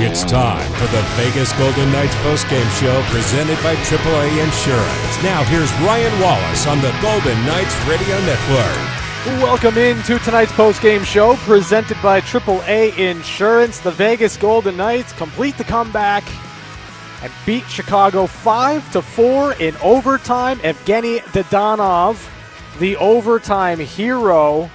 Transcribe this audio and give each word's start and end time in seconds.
It's 0.00 0.22
time 0.22 0.70
for 0.74 0.86
the 0.94 1.02
Vegas 1.16 1.52
Golden 1.54 1.90
Knights 1.90 2.14
postgame 2.22 2.70
show 2.78 3.02
presented 3.10 3.60
by 3.64 3.74
AAA 3.74 4.44
Insurance. 4.44 5.22
Now 5.24 5.42
here's 5.42 5.72
Ryan 5.80 6.20
Wallace 6.20 6.68
on 6.68 6.80
the 6.80 6.96
Golden 7.02 7.34
Knights 7.44 7.74
Radio 7.84 8.16
Network. 8.20 9.42
Welcome 9.42 9.76
into 9.76 10.20
tonight's 10.20 10.52
postgame 10.52 11.04
show 11.04 11.34
presented 11.38 12.00
by 12.00 12.20
AAA 12.20 12.96
Insurance. 12.96 13.80
The 13.80 13.90
Vegas 13.90 14.36
Golden 14.36 14.76
Knights 14.76 15.12
complete 15.14 15.58
the 15.58 15.64
comeback 15.64 16.22
and 17.20 17.32
beat 17.44 17.64
Chicago 17.64 18.28
5 18.28 18.92
to 18.92 19.02
4 19.02 19.54
in 19.54 19.76
overtime. 19.78 20.58
Evgeny 20.58 21.18
Dadonov, 21.32 22.24
the 22.78 22.96
overtime 22.98 23.80
hero, 23.80 24.70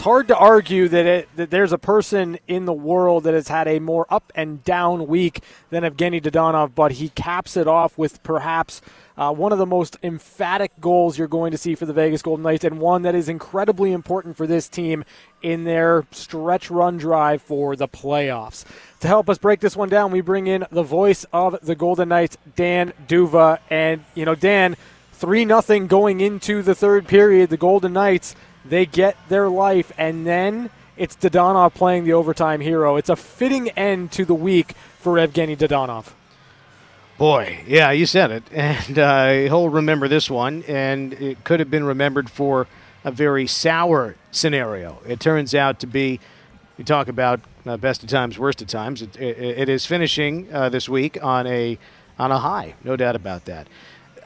it's 0.00 0.04
hard 0.06 0.28
to 0.28 0.36
argue 0.38 0.88
that, 0.88 1.04
it, 1.04 1.28
that 1.36 1.50
there's 1.50 1.72
a 1.72 1.78
person 1.78 2.38
in 2.48 2.64
the 2.64 2.72
world 2.72 3.24
that 3.24 3.34
has 3.34 3.48
had 3.48 3.68
a 3.68 3.78
more 3.78 4.06
up 4.08 4.32
and 4.34 4.64
down 4.64 5.06
week 5.06 5.44
than 5.68 5.82
Evgeny 5.82 6.22
Dadonov, 6.22 6.74
but 6.74 6.92
he 6.92 7.10
caps 7.10 7.54
it 7.54 7.68
off 7.68 7.98
with 7.98 8.22
perhaps 8.22 8.80
uh, 9.18 9.30
one 9.30 9.52
of 9.52 9.58
the 9.58 9.66
most 9.66 9.98
emphatic 10.02 10.72
goals 10.80 11.18
you're 11.18 11.28
going 11.28 11.50
to 11.50 11.58
see 11.58 11.74
for 11.74 11.84
the 11.84 11.92
Vegas 11.92 12.22
Golden 12.22 12.42
Knights, 12.42 12.64
and 12.64 12.80
one 12.80 13.02
that 13.02 13.14
is 13.14 13.28
incredibly 13.28 13.92
important 13.92 14.38
for 14.38 14.46
this 14.46 14.70
team 14.70 15.04
in 15.42 15.64
their 15.64 16.06
stretch 16.12 16.70
run 16.70 16.96
drive 16.96 17.42
for 17.42 17.76
the 17.76 17.86
playoffs. 17.86 18.64
To 19.00 19.06
help 19.06 19.28
us 19.28 19.36
break 19.36 19.60
this 19.60 19.76
one 19.76 19.90
down, 19.90 20.12
we 20.12 20.22
bring 20.22 20.46
in 20.46 20.64
the 20.70 20.82
voice 20.82 21.26
of 21.30 21.58
the 21.60 21.74
Golden 21.74 22.08
Knights, 22.08 22.38
Dan 22.56 22.94
D'Uva. 23.06 23.58
And, 23.68 24.02
you 24.14 24.24
know, 24.24 24.34
Dan, 24.34 24.78
3 25.12 25.46
0 25.46 25.86
going 25.88 26.22
into 26.22 26.62
the 26.62 26.74
third 26.74 27.06
period. 27.06 27.50
The 27.50 27.58
Golden 27.58 27.92
Knights 27.92 28.34
they 28.64 28.86
get 28.86 29.16
their 29.28 29.48
life, 29.48 29.92
and 29.96 30.26
then 30.26 30.70
it's 30.96 31.16
Dadonov 31.16 31.74
playing 31.74 32.04
the 32.04 32.12
overtime 32.12 32.60
hero. 32.60 32.96
It's 32.96 33.08
a 33.08 33.16
fitting 33.16 33.70
end 33.70 34.12
to 34.12 34.24
the 34.24 34.34
week 34.34 34.74
for 34.98 35.14
Evgeny 35.14 35.56
Dadonov. 35.56 36.12
Boy, 37.16 37.60
yeah, 37.66 37.90
you 37.90 38.06
said 38.06 38.30
it. 38.30 38.44
And 38.52 38.98
uh, 38.98 39.30
he'll 39.30 39.68
remember 39.68 40.08
this 40.08 40.30
one, 40.30 40.62
and 40.66 41.12
it 41.14 41.44
could 41.44 41.60
have 41.60 41.70
been 41.70 41.84
remembered 41.84 42.30
for 42.30 42.66
a 43.04 43.10
very 43.10 43.46
sour 43.46 44.16
scenario. 44.30 44.98
It 45.06 45.20
turns 45.20 45.54
out 45.54 45.80
to 45.80 45.86
be, 45.86 46.20
you 46.76 46.84
talk 46.84 47.08
about 47.08 47.40
uh, 47.66 47.76
best 47.76 48.02
of 48.02 48.08
times, 48.08 48.38
worst 48.38 48.62
of 48.62 48.68
times. 48.68 49.02
It, 49.02 49.16
it, 49.16 49.38
it 49.38 49.68
is 49.68 49.86
finishing 49.86 50.52
uh, 50.52 50.68
this 50.68 50.88
week 50.88 51.22
on 51.22 51.46
a 51.46 51.78
on 52.18 52.30
a 52.30 52.38
high, 52.38 52.74
no 52.84 52.96
doubt 52.96 53.16
about 53.16 53.46
that. 53.46 53.66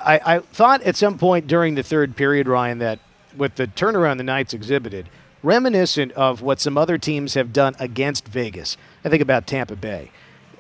I, 0.01 0.37
I 0.37 0.39
thought 0.41 0.83
at 0.83 0.97
some 0.97 1.17
point 1.17 1.47
during 1.47 1.77
the 1.77 1.85
third 1.85 2.17
period, 2.17 2.49
Ryan, 2.49 2.79
that 2.79 2.99
with 3.37 3.57
the 3.57 3.67
turnaround 3.67 4.19
the 4.19 4.25
Knights 4.25 4.55
exhibited, 4.55 5.09
reminiscent 5.43 6.13
of 6.13 6.43
what 6.43 6.61
some 6.61 6.79
other 6.79 6.99
teams 6.99 7.35
have 7.35 7.53
done 7.53 7.75
against 7.79 8.27
Vegas. 8.27 8.77
I 9.05 9.09
think 9.09 9.23
about 9.23 9.47
Tampa 9.47 9.77
Bay, 9.77 10.11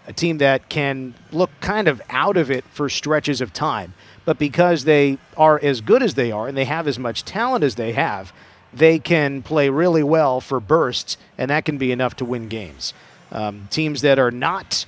a 0.06 0.12
team 0.12 0.38
that 0.38 0.68
can 0.68 1.14
look 1.32 1.50
kind 1.60 1.88
of 1.88 2.02
out 2.10 2.36
of 2.36 2.50
it 2.50 2.64
for 2.72 2.88
stretches 2.88 3.40
of 3.40 3.52
time, 3.52 3.94
but 4.24 4.38
because 4.38 4.84
they 4.84 5.18
are 5.36 5.58
as 5.62 5.80
good 5.80 6.02
as 6.02 6.14
they 6.14 6.30
are 6.30 6.48
and 6.48 6.56
they 6.56 6.66
have 6.66 6.86
as 6.86 6.98
much 6.98 7.24
talent 7.24 7.64
as 7.64 7.76
they 7.76 7.92
have, 7.92 8.32
they 8.72 8.98
can 8.98 9.42
play 9.42 9.68
really 9.68 10.02
well 10.02 10.40
for 10.40 10.60
bursts, 10.60 11.16
and 11.38 11.50
that 11.50 11.64
can 11.64 11.78
be 11.78 11.92
enough 11.92 12.16
to 12.16 12.24
win 12.24 12.48
games. 12.48 12.92
Um, 13.30 13.68
teams 13.70 14.02
that 14.02 14.18
are 14.18 14.30
not 14.30 14.84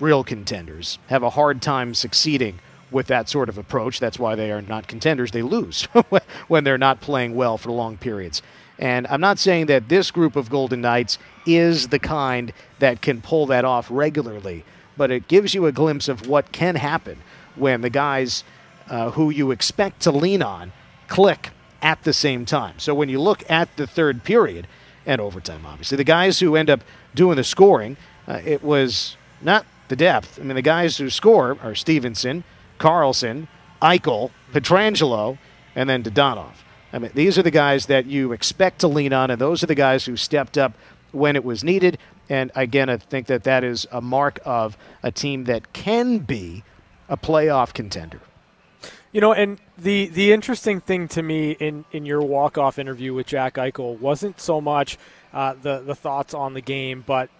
real 0.00 0.24
contenders 0.24 0.98
have 1.08 1.22
a 1.22 1.30
hard 1.30 1.60
time 1.62 1.94
succeeding 1.94 2.58
with 2.92 3.06
that 3.08 3.28
sort 3.28 3.48
of 3.48 3.58
approach. 3.58 4.00
That's 4.00 4.18
why 4.18 4.34
they 4.34 4.50
are 4.52 4.62
not 4.62 4.86
contenders. 4.86 5.30
They 5.30 5.42
lose 5.42 5.84
when 6.48 6.64
they're 6.64 6.78
not 6.78 7.00
playing 7.00 7.34
well 7.34 7.58
for 7.58 7.70
long 7.70 7.96
periods. 7.96 8.42
And 8.78 9.06
I'm 9.08 9.20
not 9.20 9.38
saying 9.38 9.66
that 9.66 9.88
this 9.88 10.10
group 10.10 10.36
of 10.36 10.50
Golden 10.50 10.80
Knights 10.80 11.18
is 11.46 11.88
the 11.88 11.98
kind 11.98 12.52
that 12.78 13.02
can 13.02 13.20
pull 13.20 13.46
that 13.46 13.64
off 13.64 13.86
regularly, 13.90 14.64
but 14.96 15.10
it 15.10 15.28
gives 15.28 15.54
you 15.54 15.66
a 15.66 15.72
glimpse 15.72 16.08
of 16.08 16.26
what 16.26 16.52
can 16.52 16.74
happen 16.74 17.18
when 17.54 17.80
the 17.82 17.90
guys 17.90 18.44
uh, 18.88 19.10
who 19.10 19.30
you 19.30 19.50
expect 19.50 20.00
to 20.00 20.10
lean 20.10 20.42
on 20.42 20.72
click 21.08 21.50
at 21.80 22.02
the 22.04 22.12
same 22.12 22.44
time. 22.44 22.78
So 22.78 22.94
when 22.94 23.08
you 23.08 23.20
look 23.20 23.48
at 23.50 23.76
the 23.76 23.86
third 23.86 24.24
period 24.24 24.66
and 25.04 25.20
overtime, 25.20 25.66
obviously, 25.66 25.96
the 25.96 26.04
guys 26.04 26.40
who 26.40 26.56
end 26.56 26.70
up 26.70 26.80
doing 27.14 27.36
the 27.36 27.44
scoring, 27.44 27.96
uh, 28.26 28.40
it 28.44 28.62
was 28.62 29.16
not 29.40 29.66
the 29.88 29.96
depth. 29.96 30.38
I 30.40 30.44
mean, 30.44 30.54
the 30.54 30.62
guys 30.62 30.96
who 30.96 31.10
score 31.10 31.58
are 31.62 31.74
Stephenson, 31.74 32.44
Karlsson, 32.82 33.46
Eichel, 33.80 34.30
Pietrangelo, 34.52 35.38
and 35.76 35.88
then 35.88 36.02
Dadonov. 36.02 36.54
I 36.92 36.98
mean, 36.98 37.12
these 37.14 37.38
are 37.38 37.42
the 37.42 37.50
guys 37.50 37.86
that 37.86 38.06
you 38.06 38.32
expect 38.32 38.80
to 38.80 38.88
lean 38.88 39.12
on, 39.12 39.30
and 39.30 39.40
those 39.40 39.62
are 39.62 39.66
the 39.66 39.74
guys 39.74 40.04
who 40.04 40.16
stepped 40.16 40.58
up 40.58 40.72
when 41.12 41.36
it 41.36 41.44
was 41.44 41.62
needed. 41.62 41.96
And 42.28 42.50
again, 42.54 42.90
I 42.90 42.96
think 42.96 43.28
that 43.28 43.44
that 43.44 43.62
is 43.62 43.86
a 43.92 44.00
mark 44.00 44.40
of 44.44 44.76
a 45.02 45.12
team 45.12 45.44
that 45.44 45.72
can 45.72 46.18
be 46.18 46.64
a 47.08 47.16
playoff 47.16 47.72
contender. 47.72 48.20
You 49.12 49.20
know, 49.20 49.32
and 49.32 49.58
the 49.78 50.06
the 50.08 50.32
interesting 50.32 50.80
thing 50.80 51.06
to 51.08 51.22
me 51.22 51.52
in 51.52 51.84
in 51.92 52.04
your 52.04 52.22
walk 52.22 52.58
off 52.58 52.78
interview 52.78 53.14
with 53.14 53.26
Jack 53.26 53.54
Eichel 53.54 53.98
wasn't 54.00 54.40
so 54.40 54.60
much 54.60 54.98
uh, 55.32 55.54
the 55.60 55.80
the 55.80 55.94
thoughts 55.94 56.34
on 56.34 56.54
the 56.54 56.62
game, 56.62 57.04
but 57.06 57.30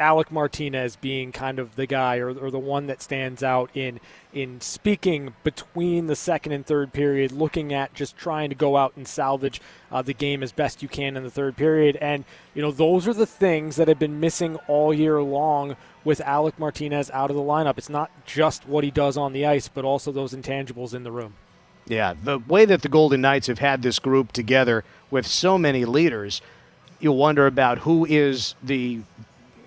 Alec 0.00 0.32
Martinez 0.32 0.96
being 0.96 1.30
kind 1.30 1.58
of 1.58 1.76
the 1.76 1.86
guy 1.86 2.16
or, 2.16 2.30
or, 2.30 2.50
the 2.50 2.58
one 2.58 2.86
that 2.86 3.02
stands 3.02 3.42
out 3.42 3.70
in 3.74 4.00
in 4.32 4.60
speaking 4.60 5.34
between 5.44 6.06
the 6.06 6.16
second 6.16 6.52
and 6.52 6.64
third 6.64 6.92
period, 6.92 7.30
looking 7.30 7.74
at 7.74 7.92
just 7.92 8.16
trying 8.16 8.48
to 8.48 8.54
go 8.54 8.76
out 8.76 8.96
and 8.96 9.06
salvage 9.06 9.60
uh, 9.92 10.00
the 10.00 10.14
game 10.14 10.42
as 10.42 10.52
best 10.52 10.82
you 10.82 10.88
can 10.88 11.16
in 11.16 11.22
the 11.22 11.30
third 11.30 11.56
period. 11.56 11.96
And 11.96 12.24
you 12.54 12.62
know 12.62 12.72
those 12.72 13.06
are 13.06 13.14
the 13.14 13.26
things 13.26 13.76
that 13.76 13.88
have 13.88 13.98
been 13.98 14.18
missing 14.18 14.56
all 14.66 14.94
year 14.94 15.22
long 15.22 15.76
with 16.02 16.20
Alec 16.22 16.58
Martinez 16.58 17.10
out 17.10 17.30
of 17.30 17.36
the 17.36 17.42
lineup. 17.42 17.76
It's 17.76 17.90
not 17.90 18.10
just 18.24 18.66
what 18.66 18.84
he 18.84 18.90
does 18.90 19.16
on 19.16 19.32
the 19.32 19.44
ice, 19.44 19.68
but 19.68 19.84
also 19.84 20.10
those 20.10 20.32
intangibles 20.32 20.94
in 20.94 21.04
the 21.04 21.12
room. 21.12 21.34
Yeah, 21.86 22.14
the 22.22 22.38
way 22.38 22.64
that 22.64 22.82
the 22.82 22.88
Golden 22.88 23.20
Knights 23.20 23.48
have 23.48 23.58
had 23.58 23.82
this 23.82 23.98
group 23.98 24.32
together 24.32 24.84
with 25.10 25.26
so 25.26 25.58
many 25.58 25.84
leaders, 25.84 26.40
you 27.00 27.12
wonder 27.12 27.46
about 27.46 27.78
who 27.78 28.06
is 28.06 28.54
the 28.62 29.00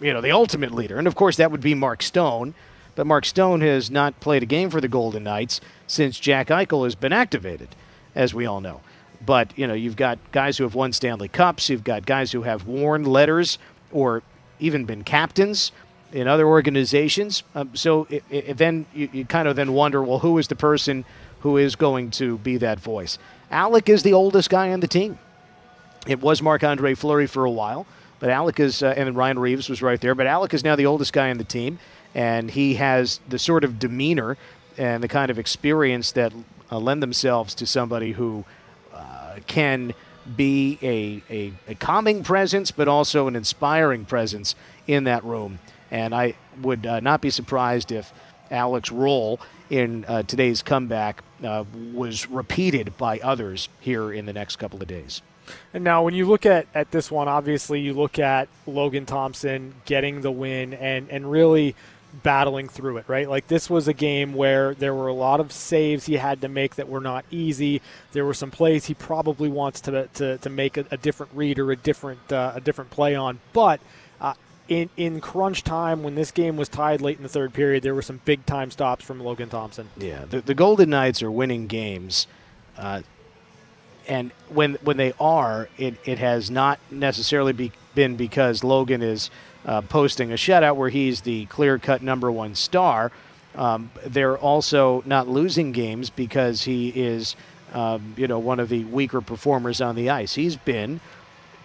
you 0.03 0.14
know, 0.14 0.22
the 0.22 0.31
ultimate 0.31 0.72
leader. 0.72 0.97
And 0.97 1.08
of 1.08 1.16
course, 1.16 1.38
that 1.38 1.52
would 1.52 1.62
be 1.62 1.74
Mark 1.74 2.03
Stone. 2.03 2.53
But 2.96 3.08
Mark 3.08 3.25
Stone 3.25 3.62
has 3.62 3.90
not 3.90 4.19
played 4.19 4.44
a 4.44 4.46
game 4.46 4.69
for 4.69 4.80
the 4.80 4.88
Golden 4.88 5.24
Knights 5.24 5.62
since 5.88 6.19
Jack 6.19 6.50
Eichel 6.50 6.84
has 6.84 6.94
been 6.94 7.14
activated, 7.14 7.69
as 8.13 8.34
we 8.34 8.46
all 8.46 8.62
know. 8.62 8.81
But, 9.25 9.58
you 9.58 9.66
know, 9.66 9.74
you've 9.74 9.96
got 9.96 10.19
guys 10.31 10.58
who 10.58 10.63
have 10.63 10.75
won 10.75 10.94
Stanley 10.94 11.30
Cups, 11.30 11.69
you've 11.69 11.84
got 11.84 12.06
guys 12.06 12.34
who 12.34 12.44
have 12.44 12.68
worn 12.68 13.06
letters 13.06 13.58
or 13.92 14.22
even 14.59 14.86
been 14.86 15.03
captains 15.03 15.72
in 16.12 16.28
other 16.28 16.46
organizations. 16.46 17.42
Um, 17.56 17.72
so 17.74 18.06
it, 18.09 18.24
it, 18.30 18.58
then 18.58 18.86
you, 18.94 19.09
you 19.12 19.25
kind 19.25 19.47
of 19.47 19.56
then 19.56 19.74
wonder, 19.74 20.03
well, 20.03 20.19
who 20.19 20.38
is 20.38 20.47
the 20.47 20.56
person 20.56 21.06
who 21.40 21.58
is 21.58 21.75
going 21.75 22.12
to 22.12 22.38
be 22.40 22.58
that 22.58 22.80
voice? 22.80 23.18
Alec 23.50 23.90
is 23.90 24.03
the 24.03 24.13
oldest 24.13 24.50
guy 24.50 24.72
on 24.72 24.81
the 24.81 24.88
team. 24.88 25.18
It 26.06 26.22
was 26.22 26.42
Marc 26.42 26.63
Andre 26.63 26.94
Fleury 26.94 27.28
for 27.28 27.46
a 27.46 27.52
while. 27.52 27.88
But 28.19 28.29
Alec 28.29 28.59
is, 28.59 28.84
uh, 28.84 28.94
and 28.96 29.16
Ryan 29.16 29.40
Reaves 29.40 29.69
was 29.69 29.81
right 29.81 30.00
there. 30.00 30.16
But 30.16 30.28
Alec 30.28 30.53
is 30.53 30.63
now 30.63 30.75
the 30.75 30.85
oldest 30.85 31.13
guy 31.13 31.29
on 31.29 31.38
the 31.38 31.44
team, 31.44 31.79
and 32.16 32.50
he 32.50 32.75
has 32.75 33.19
the 33.28 33.40
sort 33.40 33.63
of 33.63 33.79
demeanor 33.79 34.38
and 34.78 35.03
the 35.03 35.07
kind 35.07 35.29
of 35.29 35.40
experience 35.40 36.12
that 36.13 36.34
uh, 36.72 36.79
lend 36.79 37.03
themselves 37.03 37.53
to 37.56 37.66
somebody 37.66 38.13
who 38.13 38.46
uh, 38.94 39.38
can 39.47 39.94
be 40.35 40.79
a, 40.81 41.22
a, 41.29 41.53
a, 41.68 41.75
calming 41.75 42.24
presence, 42.24 42.72
but 42.72 42.88
also 42.88 43.28
an 43.28 43.35
inspiring 43.35 44.06
presence 44.06 44.56
in 44.88 45.03
that 45.03 45.24
room. 45.24 45.59
And 45.91 46.16
I 46.16 46.35
would 46.62 46.85
uh, 46.85 47.00
not 47.01 47.22
be 47.22 47.30
surprised 47.30 47.91
if 47.91 48.13
Alec's 48.50 48.91
role 48.91 49.40
in 49.69 50.06
uh, 50.06 50.24
today's 50.24 50.62
comeback 50.62 51.24
uh, 51.44 51.66
was 51.94 52.30
repeated 52.30 52.95
by 52.97 53.19
others 53.19 53.69
here 53.80 54.13
in 54.13 54.25
the 54.25 54.34
next 54.34 54.56
couple 54.57 54.81
of 54.81 54.88
days. 54.88 55.22
And 55.74 55.84
now, 55.84 56.04
when 56.04 56.14
you 56.14 56.26
look 56.26 56.46
at, 56.46 56.68
at 56.74 56.92
this 56.92 57.12
one, 57.12 57.28
obviously 57.28 57.80
you 57.80 57.94
look 57.94 58.20
at 58.20 58.48
Logan 58.66 59.06
Thompson 59.06 59.75
getting 59.86 60.22
the 60.22 60.31
win 60.31 60.74
and, 60.74 61.10
and 61.10 61.30
really 61.30 61.75
battling 62.22 62.69
through 62.69 62.98
it, 62.98 63.06
right? 63.07 63.28
Like 63.28 63.48
this 63.48 63.69
was 63.69 63.88
a 63.88 63.94
game 63.94 64.34
where 64.34 64.75
there 64.75 64.94
were 64.94 65.07
a 65.07 65.13
lot 65.13 65.40
of 65.40 65.51
saves 65.51 66.06
he 66.06 66.18
had 66.18 66.42
to 66.42 66.48
make 66.48 66.75
that 66.75 66.88
were 66.88 67.01
not 67.01 67.25
easy. 67.31 67.81
There 68.12 68.25
were 68.25 68.36
some 68.36 68.51
plays 68.51 68.86
he 68.86 68.94
probably 68.94 69.50
wants 69.50 69.81
to 69.81 70.07
to, 70.07 70.38
to 70.38 70.50
make 70.50 70.78
a, 70.78 70.86
a 70.92 70.98
different 70.98 71.31
read 71.34 71.57
or 71.57 71.72
a 71.72 71.75
different 71.75 72.31
uh, 72.31 72.54
a 72.56 72.62
different 72.62 72.92
play 72.92 73.16
on, 73.16 73.40
but. 73.54 73.80
Uh, 74.22 74.34
in, 74.69 74.90
in 74.95 75.19
crunch 75.19 75.62
time, 75.66 76.04
when 76.04 76.16
this 76.16 76.31
game 76.31 76.56
was 76.56 76.69
tied 76.69 77.01
late 77.01 77.18
in 77.18 77.24
the 77.24 77.30
third 77.30 77.54
period, 77.54 77.84
there 77.84 77.94
were 77.94 78.01
some 78.01 78.22
big 78.24 78.45
time 78.45 78.72
stops 78.72 79.04
from 79.04 79.19
Logan 79.19 79.50
Thompson. 79.50 79.90
Yeah, 79.98 80.24
the, 80.24 80.40
the 80.40 80.56
Golden 80.56 80.90
Knights 80.90 81.22
are 81.22 81.30
winning 81.30 81.68
games 81.68 82.28
uh, 82.78 83.01
and 84.08 84.32
when 84.50 84.76
when 84.84 84.98
they 84.98 85.14
are, 85.20 85.70
it, 85.78 85.96
it 86.06 86.20
has 86.20 86.52
not 86.52 86.80
necessarily 86.92 87.54
be, 87.54 87.72
been 87.96 88.16
because 88.16 88.64
Logan 88.64 89.02
is 89.02 89.30
uh, 89.66 89.82
posting 89.82 90.32
a 90.32 90.36
shutout 90.36 90.76
where 90.76 90.90
he's 90.90 91.22
the 91.22 91.46
clear 91.46 91.78
cut 91.78 92.02
number 92.02 92.32
one 92.32 92.56
star. 92.56 93.12
Um, 93.56 93.92
they're 94.06 94.38
also 94.38 95.04
not 95.06 95.28
losing 95.28 95.72
games 95.72 96.10
because 96.10 96.64
he 96.64 96.90
is, 96.90 97.36
um, 97.74 98.14
you 98.18 98.28
know, 98.28 98.40
one 98.40 98.60
of 98.60 98.70
the 98.70 98.84
weaker 98.86 99.22
performers 99.22 99.80
on 99.80 99.96
the 99.96 100.10
ice. 100.10 100.36
He's 100.36 100.56
been 100.58 101.00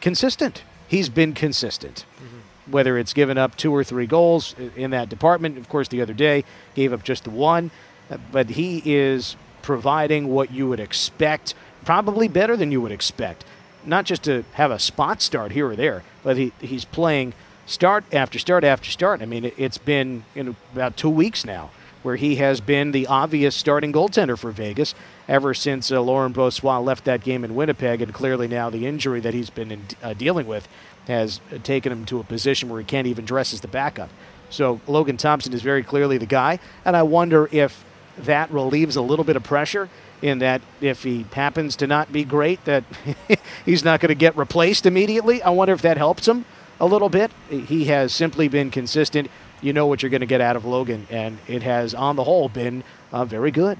consistent. 0.01 0.63
He's 0.87 1.09
been 1.09 1.33
consistent. 1.35 2.05
Mm-hmm. 2.17 2.73
whether 2.73 2.99
it's 2.99 3.15
given 3.15 3.39
up 3.39 3.57
two 3.57 3.75
or 3.75 3.83
three 3.83 4.07
goals 4.07 4.55
in 4.77 4.91
that 4.91 5.09
department. 5.09 5.57
Of 5.57 5.69
course, 5.71 5.89
the 5.89 6.03
other 6.03 6.13
day 6.13 6.45
gave 6.75 6.93
up 6.93 7.03
just 7.03 7.25
the 7.25 7.31
one, 7.31 7.71
uh, 8.11 8.19
but 8.31 8.51
he 8.51 8.83
is 8.85 9.37
providing 9.63 10.29
what 10.29 10.51
you 10.51 10.69
would 10.69 10.81
expect, 10.81 11.55
probably 11.89 12.29
better 12.29 12.55
than 12.55 12.71
you 12.71 12.83
would 12.83 12.93
expect. 12.93 13.47
Not 13.83 14.05
just 14.05 14.23
to 14.25 14.45
have 14.53 14.71
a 14.71 14.79
spot 14.79 15.23
start 15.23 15.53
here 15.53 15.71
or 15.71 15.75
there, 15.75 16.03
but 16.23 16.37
he, 16.37 16.53
he's 16.61 16.85
playing 16.85 17.33
start 17.65 18.05
after 18.13 18.39
start 18.39 18.63
after 18.63 18.91
start. 18.91 19.23
I 19.23 19.25
mean, 19.25 19.47
it, 19.47 19.55
has 19.55 19.79
been 19.79 20.23
in 20.35 20.55
about 20.75 20.99
two 20.99 21.09
weeks 21.09 21.47
now 21.47 21.71
where 22.03 22.17
he 22.17 22.37
has 22.37 22.61
been 22.61 22.93
the 22.93 23.07
obvious 23.07 23.57
starting 23.57 23.91
goaltender 23.91 24.37
for 24.39 24.51
Vegas 24.51 24.95
ever 25.29 25.55
since 25.55 25.91
uh, 25.91 25.99
Laurent 25.99 26.37
Brossoit 26.37 26.85
left 26.85 27.07
that 27.07 27.25
game 27.25 27.43
in 27.43 27.55
Winnipeg, 27.55 28.03
and 28.03 28.13
clearly 28.13 28.49
now 28.49 28.69
the 28.69 28.85
injury 28.85 29.21
that 29.21 29.33
he's 29.33 29.49
been 29.49 29.71
in, 29.71 29.87
uh, 30.03 30.13
dealing 30.13 30.47
with 30.47 30.69
has 31.07 31.41
taken 31.63 31.91
him 31.91 32.05
to 32.05 32.21
a 32.21 32.23
position 32.23 32.69
where 32.69 32.81
he 32.81 32.85
can't 32.85 33.07
even 33.07 33.25
dress 33.25 33.55
as 33.55 33.63
the 33.63 33.69
backup. 33.69 34.11
So 34.51 34.79
Logan 34.87 35.17
Thompson 35.17 35.55
is 35.55 35.63
very 35.63 35.83
clearly 35.83 36.19
the 36.19 36.27
guy, 36.27 36.59
and 36.85 36.95
I 36.95 37.05
wonder 37.05 37.49
if 37.51 37.83
that 38.19 38.51
relieves 38.51 38.97
a 38.97 39.01
little 39.01 39.25
bit 39.25 39.37
of 39.37 39.43
pressure 39.43 39.89
in 40.23 40.39
that 40.41 40.61
if 40.81 41.03
he 41.03 41.27
happens 41.33 41.77
to 41.77 41.87
not 41.87 42.13
be 42.13 42.25
great, 42.25 42.65
that 42.65 42.85
he's 43.65 43.85
not 43.85 44.01
going 44.01 44.11
to 44.11 44.15
get 44.15 44.37
replaced 44.37 44.87
immediately. 44.87 45.43
I 45.43 45.51
wonder 45.51 45.75
if 45.75 45.83
that 45.83 45.97
helps 45.97 46.27
him 46.27 46.45
a 46.81 46.87
little 46.87 47.09
bit. 47.09 47.31
He 47.51 47.87
has 47.87 48.15
simply 48.15 48.49
been 48.49 48.71
consistent. 48.71 49.31
You 49.61 49.73
know 49.73 49.87
what 49.87 50.03
you're 50.03 50.11
going 50.11 50.21
to 50.21 50.27
get 50.27 50.41
out 50.41 50.57
of 50.57 50.65
Logan, 50.65 51.07
and 51.11 51.39
it 51.49 51.63
has, 51.63 51.95
on 51.95 52.17
the 52.17 52.25
whole, 52.25 52.49
been 52.49 52.85
uh, 53.13 53.25
very 53.25 53.51
good. 53.51 53.79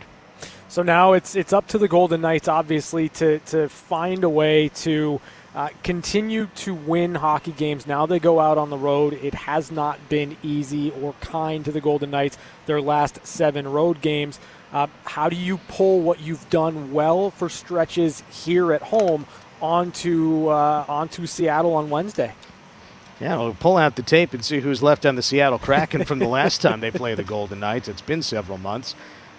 So 0.69 0.83
now 0.83 1.15
it's 1.15 1.35
it's 1.35 1.53
up 1.53 1.67
to 1.69 1.79
the 1.79 1.89
Golden 1.89 2.21
Knights, 2.21 2.47
obviously, 2.47 3.09
to 3.11 3.39
to 3.39 3.69
find 3.69 4.23
a 4.23 4.29
way 4.29 4.69
to 4.69 5.21
uh, 5.55 5.71
continue 5.83 6.47
to 6.57 6.75
win 6.75 7.15
hockey 7.15 7.53
games. 7.53 7.87
Now 7.87 8.07
they 8.07 8.19
go 8.19 8.39
out 8.39 8.59
on 8.59 8.69
the 8.69 8.77
road. 8.77 9.15
It 9.15 9.35
has 9.35 9.73
not 9.73 10.09
been 10.09 10.37
easy 10.43 10.91
or 10.91 11.15
kind 11.21 11.65
to 11.65 11.73
the 11.73 11.81
Golden 11.81 12.11
Knights 12.11 12.37
their 12.67 12.83
last 12.83 13.27
seven 13.27 13.67
road 13.67 14.03
games. 14.03 14.39
Uh, 14.73 14.87
how 15.05 15.29
do 15.29 15.37
you 15.37 15.59
pull 15.69 16.01
what 16.01 16.21
you've 16.21 16.49
done 16.51 16.93
well 16.93 17.31
for 17.31 17.49
stretches 17.49 18.23
here 18.31 18.73
at 18.73 18.83
home 18.83 19.27
onto 19.61 20.49
uh, 20.49 20.85
onto 20.89 21.27
Seattle 21.27 21.75
on 21.75 21.89
Wednesday? 21.91 22.35
Yeah, 23.21 23.37
we'll 23.39 23.55
pull 23.55 23.77
out 23.77 23.97
the 23.97 24.03
tape 24.03 24.33
and 24.33 24.45
see 24.45 24.61
who's 24.61 24.83
left 24.83 25.05
on 25.05 25.17
the 25.17 25.23
Seattle 25.23 25.59
Kraken 25.59 26.05
from 26.05 26.21
the 26.21 26.29
last 26.29 26.63
time 26.63 26.81
they 26.81 26.91
played 26.91 27.17
the 27.17 27.25
Golden 27.25 27.59
Knights. 27.61 27.89
It's 27.89 28.03
been 28.03 28.23
several 28.23 28.59
months. 28.59 28.95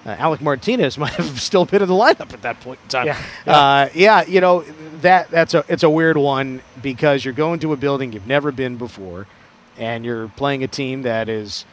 Uh, 0.05 0.09
Alec 0.17 0.41
Martinez 0.41 0.97
might 0.97 1.13
have 1.13 1.39
still 1.39 1.65
been 1.65 1.81
in 1.81 1.87
the 1.87 1.93
lineup 1.93 2.33
at 2.33 2.41
that 2.41 2.59
point 2.61 2.79
in 2.83 2.89
time. 2.89 3.07
Yeah, 3.07 3.21
yeah. 3.45 3.57
Uh, 3.57 3.89
yeah, 3.93 4.25
you 4.25 4.41
know 4.41 4.61
that 5.01 5.29
that's 5.29 5.53
a 5.53 5.63
it's 5.69 5.83
a 5.83 5.89
weird 5.89 6.17
one 6.17 6.61
because 6.81 7.23
you're 7.23 7.33
going 7.33 7.59
to 7.59 7.71
a 7.73 7.77
building 7.77 8.11
you've 8.13 8.27
never 8.27 8.51
been 8.51 8.77
before, 8.77 9.27
and 9.77 10.03
you're 10.03 10.27
playing 10.29 10.63
a 10.63 10.67
team 10.67 11.03
that 11.03 11.29
is 11.29 11.65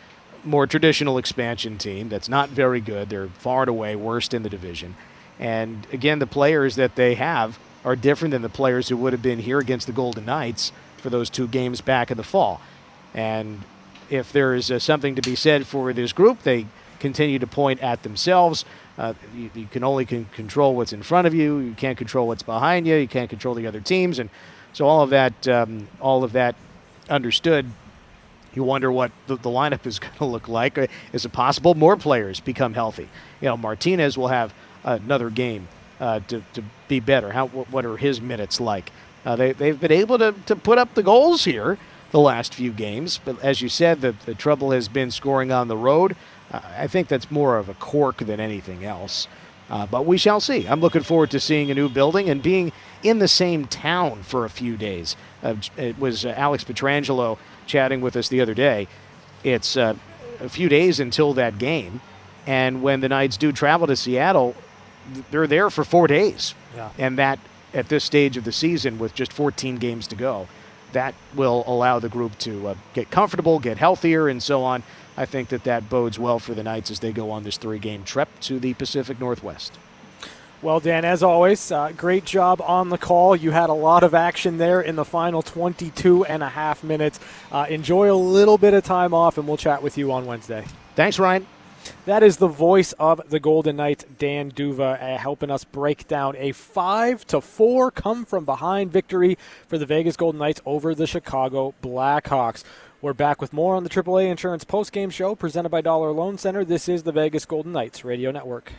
more 0.47 0.67
traditional 0.67 1.19
expansion 1.19 1.77
team 1.77 2.09
that's 2.09 2.29
not 2.29 2.49
very 2.49 2.81
good. 2.81 3.11
They're 3.11 3.29
far 3.29 3.63
and 3.63 3.69
away 3.69 3.97
worst 3.97 4.33
in 4.33 4.43
the 4.43 4.49
division, 4.49 4.95
and 5.39 5.87
again, 5.93 6.19
the 6.19 6.27
players 6.27 6.77
that 6.77 6.95
they 6.95 7.15
have 7.15 7.59
are 7.85 7.97
different 7.97 8.33
than 8.33 8.43
the 8.43 8.49
players 8.49 8.89
who 8.89 8.97
would 8.97 9.13
have 9.13 9.23
been 9.23 9.39
here 9.39 9.59
against 9.59 9.87
the 9.87 9.93
Golden 9.93 10.25
Knights 10.25 10.73
for 10.97 11.11
those 11.11 11.31
two 11.31 11.47
games 11.47 11.81
back 11.81 12.11
in 12.11 12.17
the 12.17 12.25
fall. 12.25 12.61
And 13.15 13.63
if 14.11 14.33
there 14.33 14.55
is 14.55 14.71
uh, 14.71 14.79
something 14.79 15.15
to 15.15 15.23
be 15.23 15.37
said 15.37 15.67
for 15.67 15.93
this 15.93 16.13
group, 16.13 16.43
they 16.43 16.67
continue 16.99 17.39
to 17.39 17.47
point 17.47 17.81
at 17.81 18.03
themselves. 18.03 18.65
Uh, 18.99 19.15
you, 19.35 19.51
you, 19.55 19.67
can 19.67 19.85
only 19.85 20.05
can 20.05 20.25
control 20.27 20.75
what's 20.75 20.93
in 20.93 21.03
front 21.03 21.27
of 21.27 21.35
you. 21.35 21.59
You 21.59 21.75
can't 21.75 21.99
control 21.99 22.27
what's 22.27 22.43
behind 22.43 22.87
you. 22.87 22.97
You 22.97 23.09
can't 23.09 23.31
control 23.31 23.55
the 23.55 23.67
other 23.67 23.81
teams, 23.81 24.19
and 24.19 24.31
so 24.73 24.87
all 24.87 25.03
of 25.03 25.11
that, 25.11 25.47
um, 25.47 25.89
all 26.01 26.25
of 26.25 26.33
that, 26.33 26.57
understood. 27.09 27.71
You 28.57 28.65
wonder 28.65 28.91
what 28.91 29.13
the, 29.29 29.37
the 29.37 29.51
lineup 29.51 29.87
is 29.87 29.99
going 30.01 30.15
to 30.15 30.25
look 30.25 30.49
like. 30.49 30.77
Uh, 30.79 30.89
is 31.13 31.25
it 31.25 31.33
possible 31.33 31.75
more 31.77 31.97
players 31.97 32.41
become 32.41 32.75
healthy? 32.75 33.09
You 33.41 33.49
know, 33.49 33.57
Martinez 33.57 34.19
will 34.19 34.29
have 34.29 34.53
another 34.83 35.31
game 35.31 35.69
uh, 36.01 36.21
to, 36.29 36.43
to 36.55 36.65
be 36.89 36.99
better. 36.99 37.31
How 37.31 37.47
what 37.47 37.85
are 37.85 37.97
his 37.97 38.21
minutes 38.21 38.61
like? 38.61 38.91
Uh, 39.25 39.37
they, 39.37 39.53
they've 39.53 39.79
been 39.79 39.93
able 39.93 40.19
to, 40.19 40.35
to 40.47 40.57
put 40.57 40.79
up 40.79 40.95
the 40.95 41.03
goals 41.03 41.45
here 41.45 41.79
the 42.13 42.21
last 42.21 42.55
few 42.55 42.71
games, 42.71 43.21
but 43.25 43.43
as 43.43 43.61
you 43.61 43.69
said, 43.69 44.01
the, 44.01 44.15
the 44.25 44.35
trouble 44.35 44.71
has 44.71 44.89
been 44.89 45.11
scoring 45.11 45.51
on 45.51 45.67
the 45.69 45.77
road. 45.77 46.17
Uh, 46.53 46.61
I 46.79 46.87
think 46.87 47.09
that's 47.09 47.31
more 47.31 47.59
of 47.59 47.69
a 47.69 47.75
cork 47.75 48.19
than 48.19 48.39
anything 48.39 48.85
else. 48.85 49.27
Uh, 49.69 49.85
but 49.85 50.07
we 50.07 50.17
shall 50.17 50.39
see. 50.39 50.67
I'm 50.69 50.81
looking 50.81 51.03
forward 51.03 51.33
to 51.33 51.41
seeing 51.41 51.73
a 51.73 51.75
new 51.75 51.89
building 51.89 52.31
and 52.31 52.41
being 52.41 52.71
in 53.03 53.19
the 53.19 53.27
same 53.27 53.67
town 53.67 54.23
for 54.23 54.45
a 54.45 54.49
few 54.49 54.77
days. 54.77 55.17
Uh, 55.43 55.57
it 55.77 55.99
was 55.99 56.25
Alex 56.25 56.63
Pietrangelo 56.63 57.39
chatting 57.67 58.01
with 58.01 58.17
us 58.17 58.29
the 58.29 58.41
other 58.41 58.55
day. 58.55 58.89
It's 59.45 59.77
uh, 59.77 59.95
a 60.41 60.49
few 60.49 60.69
days 60.69 61.01
until 61.01 61.35
that 61.35 61.59
game, 61.59 62.01
and 62.47 62.83
when 62.83 63.01
the 63.01 63.09
Knights 63.09 63.37
do 63.37 63.53
travel 63.53 63.87
to 63.87 63.97
Seattle, 63.97 64.55
they're 65.31 65.47
there 65.47 65.71
for 65.71 65.85
four 65.85 66.07
days. 66.07 66.55
Yeah. 66.75 66.91
And 66.99 67.19
that 67.19 67.39
at 67.75 67.89
this 67.89 68.05
stage 68.05 68.37
of 68.37 68.45
the 68.45 68.53
season 68.53 68.99
with 68.99 69.15
just 69.15 69.33
14 69.33 69.77
games 69.77 70.07
to 70.09 70.17
go. 70.17 70.49
That 70.93 71.15
will 71.35 71.63
allow 71.67 71.99
the 71.99 72.09
group 72.09 72.39
to 72.39 72.69
uh, 72.69 72.75
get 72.95 73.11
comfortable, 73.11 73.59
get 73.59 73.77
healthier, 73.77 74.29
and 74.29 74.43
so 74.43 74.63
on. 74.63 74.83
I 75.17 75.27
think 75.27 75.49
that 75.51 75.65
that 75.65 75.89
bodes 75.91 76.19
well 76.19 76.39
for 76.39 76.55
the 76.55 76.63
Knights 76.63 76.91
as 76.91 77.01
they 77.01 77.13
go 77.13 77.31
on 77.31 77.43
this 77.43 77.57
three 77.57 77.79
game 77.79 78.05
trip 78.05 78.29
to 78.43 78.59
the 78.59 78.75
Pacific 78.75 79.21
Northwest. 79.21 79.79
Well, 80.63 80.81
Dan, 80.81 81.05
as 81.05 81.23
always, 81.23 81.71
uh, 81.71 81.93
great 81.95 82.25
job 82.25 82.63
on 82.63 82.89
the 82.89 82.97
call. 82.97 83.37
You 83.37 83.51
had 83.51 83.69
a 83.69 83.75
lot 83.75 84.03
of 84.03 84.15
action 84.15 84.57
there 84.57 84.81
in 84.81 84.97
the 84.97 85.05
final 85.05 85.43
22 85.43 86.25
and 86.25 86.43
a 86.43 86.49
half 86.49 86.83
minutes. 86.83 87.21
Uh, 87.53 87.67
enjoy 87.69 88.11
a 88.11 88.17
little 88.17 88.57
bit 88.57 88.73
of 88.73 88.83
time 88.83 89.13
off, 89.13 89.37
and 89.37 89.47
we'll 89.47 89.59
chat 89.59 89.83
with 89.83 89.99
you 89.99 90.11
on 90.13 90.25
Wednesday. 90.25 90.65
Thanks, 90.95 91.19
Ryan. 91.19 91.47
That 92.07 92.23
is 92.23 92.39
the 92.39 92.49
voice 92.49 92.93
of 92.95 93.21
the 93.29 93.39
Golden 93.39 93.77
Knights, 93.77 94.07
Dan 94.19 94.49
D'Uva, 94.49 95.01
uh, 95.01 95.19
helping 95.19 95.51
us 95.51 95.63
break 95.65 96.09
down 96.09 96.35
a 96.37 96.53
five 96.53 97.27
to 97.27 97.41
four 97.43 97.91
come 97.91 98.25
from 98.25 98.45
behind 98.45 98.91
victory 98.91 99.37
for 99.69 99.77
the 99.77 99.87
Vegas 99.87 100.17
Golden 100.17 100.39
Knights 100.39 100.63
over 100.65 100.95
the 100.95 101.07
Chicago 101.07 101.75
Blackhawks. 101.83 102.65
We're 103.03 103.13
back 103.13 103.43
with 103.43 103.53
more 103.53 103.77
on 103.77 103.85
the 103.85 103.91
AAA 103.91 104.31
Insurance 104.31 104.65
postgame 104.65 105.13
show 105.13 105.35
presented 105.35 105.69
by 105.69 105.83
Dollar 105.83 106.13
Loan 106.13 106.39
Center. 106.39 106.65
This 106.65 106.89
is 106.89 107.03
the 107.03 107.13
Vegas 107.13 107.45
Golden 107.45 107.73
Knights 107.73 108.05
Radio 108.05 108.31
Network. 108.31 108.73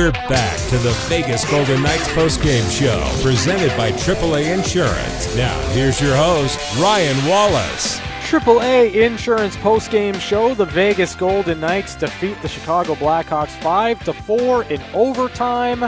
We're 0.00 0.12
back 0.12 0.56
to 0.70 0.78
the 0.78 0.92
Vegas 1.10 1.44
Golden 1.50 1.82
Knights 1.82 2.08
postgame 2.08 2.70
show 2.70 3.06
presented 3.22 3.68
by 3.76 3.92
AAA 3.92 4.50
Insurance. 4.50 5.36
Now, 5.36 5.60
here's 5.72 6.00
your 6.00 6.16
host, 6.16 6.58
Ryan 6.80 7.28
Wallace. 7.28 7.98
AAA 8.22 8.94
Insurance 8.94 9.58
postgame 9.58 10.18
show. 10.18 10.54
The 10.54 10.64
Vegas 10.64 11.14
Golden 11.14 11.60
Knights 11.60 11.96
defeat 11.96 12.40
the 12.40 12.48
Chicago 12.48 12.94
Blackhawks 12.94 13.50
5 13.60 14.02
to 14.04 14.14
4 14.14 14.64
in 14.64 14.80
overtime. 14.94 15.80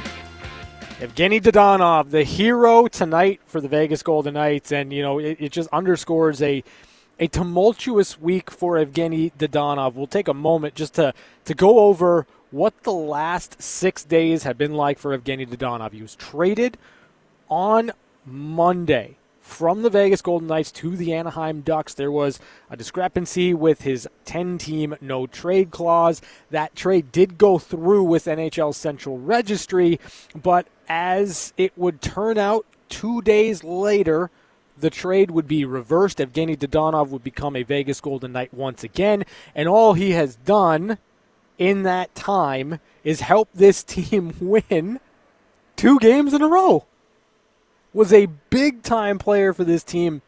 Evgeny 1.00 1.40
Dadonov, 1.40 2.10
the 2.10 2.22
hero 2.22 2.88
tonight 2.88 3.40
for 3.46 3.62
the 3.62 3.68
Vegas 3.68 4.02
Golden 4.02 4.34
Knights, 4.34 4.72
and 4.72 4.92
you 4.92 5.00
know 5.00 5.20
it, 5.20 5.38
it 5.40 5.52
just 5.52 5.70
underscores 5.70 6.42
a 6.42 6.62
a 7.22 7.28
tumultuous 7.28 8.20
week 8.20 8.50
for 8.50 8.74
Evgeny 8.74 9.30
Dadonov. 9.38 9.94
We'll 9.94 10.08
take 10.08 10.26
a 10.26 10.34
moment 10.34 10.74
just 10.74 10.94
to 10.94 11.14
to 11.44 11.54
go 11.54 11.78
over 11.78 12.26
what 12.50 12.82
the 12.82 12.92
last 12.92 13.62
six 13.62 14.02
days 14.02 14.42
have 14.42 14.58
been 14.58 14.74
like 14.74 14.98
for 14.98 15.16
Evgeny 15.16 15.48
Dadonov. 15.48 15.92
He 15.92 16.02
was 16.02 16.16
traded 16.16 16.76
on 17.48 17.92
Monday 18.26 19.18
from 19.40 19.82
the 19.82 19.90
Vegas 19.90 20.20
Golden 20.20 20.48
Knights 20.48 20.72
to 20.72 20.96
the 20.96 21.12
Anaheim 21.14 21.60
Ducks. 21.60 21.94
There 21.94 22.10
was 22.10 22.40
a 22.68 22.76
discrepancy 22.76 23.54
with 23.54 23.82
his 23.82 24.08
10 24.24 24.58
team 24.58 24.96
no 25.00 25.28
trade 25.28 25.70
clause. 25.70 26.22
That 26.50 26.74
trade 26.74 27.12
did 27.12 27.38
go 27.38 27.56
through 27.60 28.02
with 28.02 28.24
NHL 28.24 28.74
Central 28.74 29.18
Registry, 29.18 30.00
but 30.34 30.66
as 30.88 31.52
it 31.56 31.72
would 31.76 32.02
turn 32.02 32.36
out 32.36 32.66
two 32.88 33.22
days 33.22 33.62
later, 33.62 34.28
the 34.78 34.90
trade 34.90 35.30
would 35.30 35.46
be 35.46 35.64
reversed. 35.64 36.18
Evgeny 36.18 36.56
Dadonov 36.56 37.08
would 37.08 37.24
become 37.24 37.56
a 37.56 37.62
Vegas 37.62 38.00
Golden 38.00 38.32
Knight 38.32 38.52
once 38.52 38.84
again, 38.84 39.24
and 39.54 39.68
all 39.68 39.94
he 39.94 40.12
has 40.12 40.36
done 40.36 40.98
in 41.58 41.82
that 41.82 42.14
time 42.14 42.80
is 43.04 43.20
help 43.20 43.48
this 43.54 43.82
team 43.84 44.34
win 44.40 45.00
two 45.76 45.98
games 45.98 46.32
in 46.34 46.42
a 46.42 46.48
row. 46.48 46.86
Was 47.92 48.12
a 48.12 48.26
big 48.48 48.82
time 48.82 49.18
player 49.18 49.52
for 49.52 49.64
this 49.64 49.84
team 49.84 50.22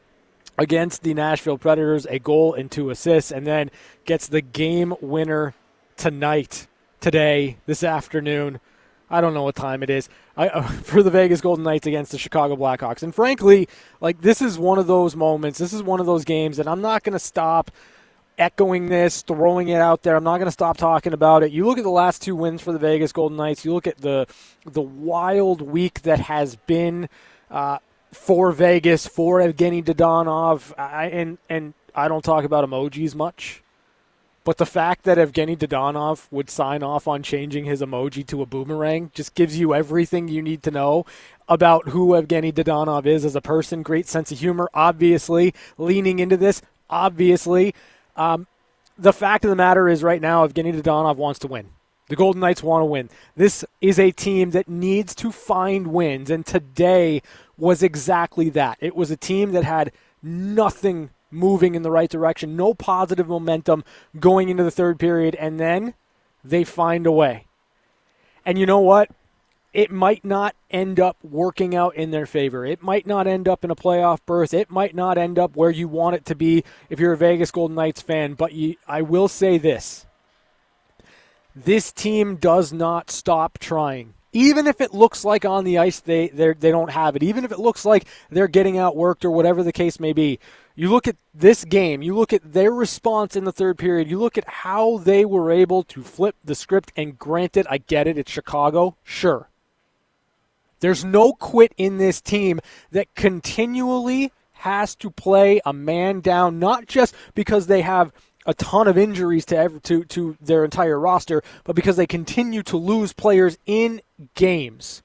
against 0.58 1.02
the 1.02 1.14
Nashville 1.14 1.58
Predators, 1.58 2.06
a 2.06 2.18
goal 2.18 2.54
and 2.54 2.70
two 2.70 2.90
assists, 2.90 3.30
and 3.30 3.46
then 3.46 3.70
gets 4.04 4.28
the 4.28 4.42
game 4.42 4.94
winner 5.00 5.54
tonight, 5.96 6.66
today, 7.00 7.56
this 7.66 7.82
afternoon. 7.82 8.60
I 9.14 9.20
don't 9.20 9.32
know 9.32 9.44
what 9.44 9.54
time 9.54 9.82
it 9.84 9.90
is 9.90 10.08
I, 10.36 10.48
uh, 10.48 10.62
for 10.82 11.02
the 11.02 11.10
Vegas 11.10 11.40
Golden 11.40 11.64
Knights 11.64 11.86
against 11.86 12.10
the 12.12 12.18
Chicago 12.18 12.56
Blackhawks. 12.56 13.02
And 13.02 13.14
frankly, 13.14 13.68
like 14.00 14.20
this 14.20 14.42
is 14.42 14.58
one 14.58 14.78
of 14.78 14.86
those 14.86 15.14
moments. 15.14 15.58
This 15.58 15.72
is 15.72 15.82
one 15.82 16.00
of 16.00 16.06
those 16.06 16.24
games 16.24 16.56
that 16.56 16.66
I'm 16.66 16.80
not 16.80 17.04
going 17.04 17.12
to 17.12 17.18
stop 17.18 17.70
echoing 18.36 18.86
this, 18.86 19.22
throwing 19.22 19.68
it 19.68 19.80
out 19.80 20.02
there. 20.02 20.16
I'm 20.16 20.24
not 20.24 20.38
going 20.38 20.46
to 20.46 20.52
stop 20.52 20.76
talking 20.76 21.12
about 21.12 21.42
it. 21.42 21.52
You 21.52 21.66
look 21.66 21.78
at 21.78 21.84
the 21.84 21.90
last 21.90 22.22
two 22.22 22.34
wins 22.34 22.60
for 22.60 22.72
the 22.72 22.78
Vegas 22.78 23.12
Golden 23.12 23.36
Knights. 23.36 23.64
You 23.64 23.72
look 23.72 23.86
at 23.86 23.98
the 23.98 24.26
the 24.66 24.82
wild 24.82 25.62
week 25.62 26.02
that 26.02 26.20
has 26.20 26.56
been 26.56 27.08
uh, 27.50 27.78
for 28.12 28.52
Vegas 28.52 29.06
for 29.06 29.40
Evgeny 29.40 29.84
Dadonov, 29.84 30.72
I, 30.78 31.06
and 31.06 31.38
and 31.48 31.74
I 31.94 32.08
don't 32.08 32.24
talk 32.24 32.44
about 32.44 32.68
emojis 32.68 33.14
much. 33.14 33.63
But 34.44 34.58
the 34.58 34.66
fact 34.66 35.04
that 35.04 35.16
Evgeny 35.16 35.56
Dadonov 35.56 36.26
would 36.30 36.50
sign 36.50 36.82
off 36.82 37.08
on 37.08 37.22
changing 37.22 37.64
his 37.64 37.80
emoji 37.80 38.26
to 38.26 38.42
a 38.42 38.46
boomerang 38.46 39.10
just 39.14 39.34
gives 39.34 39.58
you 39.58 39.74
everything 39.74 40.28
you 40.28 40.42
need 40.42 40.62
to 40.64 40.70
know 40.70 41.06
about 41.48 41.88
who 41.88 42.10
Evgeny 42.10 42.52
Dadonov 42.52 43.06
is 43.06 43.24
as 43.24 43.34
a 43.34 43.40
person. 43.40 43.82
Great 43.82 44.06
sense 44.06 44.30
of 44.30 44.38
humor, 44.38 44.68
obviously. 44.74 45.54
Leaning 45.78 46.18
into 46.18 46.36
this, 46.36 46.60
obviously. 46.90 47.74
Um, 48.16 48.46
the 48.98 49.14
fact 49.14 49.44
of 49.44 49.48
the 49.48 49.56
matter 49.56 49.88
is, 49.88 50.02
right 50.02 50.20
now, 50.20 50.46
Evgeny 50.46 50.78
Dadonov 50.78 51.16
wants 51.16 51.38
to 51.40 51.48
win. 51.48 51.70
The 52.08 52.16
Golden 52.16 52.40
Knights 52.40 52.62
want 52.62 52.82
to 52.82 52.86
win. 52.86 53.08
This 53.34 53.64
is 53.80 53.98
a 53.98 54.10
team 54.10 54.50
that 54.50 54.68
needs 54.68 55.14
to 55.16 55.32
find 55.32 55.86
wins, 55.86 56.28
and 56.28 56.44
today 56.44 57.22
was 57.56 57.82
exactly 57.82 58.50
that. 58.50 58.76
It 58.80 58.94
was 58.94 59.10
a 59.10 59.16
team 59.16 59.52
that 59.52 59.64
had 59.64 59.90
nothing 60.22 61.08
moving 61.34 61.74
in 61.74 61.82
the 61.82 61.90
right 61.90 62.08
direction, 62.08 62.56
no 62.56 62.74
positive 62.74 63.28
momentum 63.28 63.84
going 64.18 64.48
into 64.48 64.62
the 64.62 64.70
third 64.70 64.98
period, 64.98 65.34
and 65.34 65.58
then 65.58 65.94
they 66.42 66.64
find 66.64 67.06
a 67.06 67.12
way. 67.12 67.46
And 68.46 68.58
you 68.58 68.66
know 68.66 68.80
what? 68.80 69.10
It 69.72 69.90
might 69.90 70.24
not 70.24 70.54
end 70.70 71.00
up 71.00 71.16
working 71.24 71.74
out 71.74 71.96
in 71.96 72.12
their 72.12 72.26
favor. 72.26 72.64
It 72.64 72.82
might 72.82 73.06
not 73.06 73.26
end 73.26 73.48
up 73.48 73.64
in 73.64 73.72
a 73.72 73.76
playoff 73.76 74.20
berth. 74.24 74.54
It 74.54 74.70
might 74.70 74.94
not 74.94 75.18
end 75.18 75.38
up 75.38 75.56
where 75.56 75.70
you 75.70 75.88
want 75.88 76.14
it 76.14 76.24
to 76.26 76.36
be 76.36 76.62
if 76.88 77.00
you're 77.00 77.14
a 77.14 77.16
Vegas 77.16 77.50
Golden 77.50 77.74
Knights 77.74 78.00
fan. 78.00 78.34
But 78.34 78.52
you, 78.52 78.76
I 78.86 79.02
will 79.02 79.26
say 79.26 79.58
this 79.58 80.06
this 81.56 81.92
team 81.92 82.36
does 82.36 82.72
not 82.72 83.10
stop 83.10 83.58
trying 83.58 84.14
even 84.34 84.66
if 84.66 84.80
it 84.80 84.92
looks 84.92 85.24
like 85.24 85.44
on 85.44 85.64
the 85.64 85.78
ice 85.78 86.00
they 86.00 86.28
they 86.28 86.70
don't 86.70 86.90
have 86.90 87.16
it, 87.16 87.22
even 87.22 87.44
if 87.44 87.52
it 87.52 87.58
looks 87.58 87.84
like 87.84 88.04
they're 88.30 88.48
getting 88.48 88.74
outworked 88.74 89.24
or 89.24 89.30
whatever 89.30 89.62
the 89.62 89.72
case 89.72 89.98
may 89.98 90.12
be, 90.12 90.38
you 90.74 90.90
look 90.90 91.06
at 91.06 91.16
this 91.32 91.64
game, 91.64 92.02
you 92.02 92.16
look 92.16 92.32
at 92.32 92.52
their 92.52 92.72
response 92.72 93.36
in 93.36 93.44
the 93.44 93.52
third 93.52 93.78
period, 93.78 94.10
you 94.10 94.18
look 94.18 94.36
at 94.36 94.48
how 94.48 94.98
they 94.98 95.24
were 95.24 95.50
able 95.50 95.84
to 95.84 96.02
flip 96.02 96.36
the 96.44 96.54
script. 96.54 96.92
And 96.96 97.18
granted, 97.18 97.66
I 97.70 97.78
get 97.78 98.06
it, 98.06 98.18
it's 98.18 98.30
Chicago, 98.30 98.96
sure. 99.04 99.48
There's 100.80 101.04
no 101.04 101.32
quit 101.32 101.72
in 101.76 101.98
this 101.98 102.20
team 102.20 102.60
that 102.90 103.14
continually 103.14 104.32
has 104.52 104.94
to 104.96 105.10
play 105.10 105.60
a 105.64 105.72
man 105.72 106.20
down, 106.20 106.58
not 106.58 106.86
just 106.86 107.14
because 107.34 107.66
they 107.66 107.82
have 107.82 108.12
a 108.46 108.54
ton 108.54 108.88
of 108.88 108.98
injuries 108.98 109.46
to, 109.46 109.56
ever, 109.56 109.78
to 109.80 110.04
to 110.04 110.36
their 110.40 110.64
entire 110.64 110.98
roster, 110.98 111.42
but 111.64 111.74
because 111.74 111.96
they 111.96 112.06
continue 112.06 112.62
to 112.62 112.76
lose 112.76 113.12
players 113.12 113.56
in 113.66 114.02
games. 114.34 115.02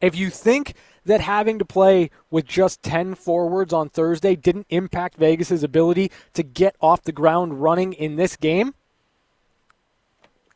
If 0.00 0.16
you 0.16 0.30
think 0.30 0.74
that 1.04 1.20
having 1.20 1.58
to 1.58 1.64
play 1.64 2.10
with 2.30 2.46
just 2.46 2.82
10 2.82 3.14
forwards 3.14 3.72
on 3.72 3.88
Thursday 3.88 4.36
didn't 4.36 4.66
impact 4.70 5.16
Vegas' 5.16 5.62
ability 5.62 6.10
to 6.34 6.42
get 6.42 6.76
off 6.80 7.02
the 7.02 7.12
ground 7.12 7.62
running 7.62 7.92
in 7.92 8.16
this 8.16 8.36
game, 8.36 8.74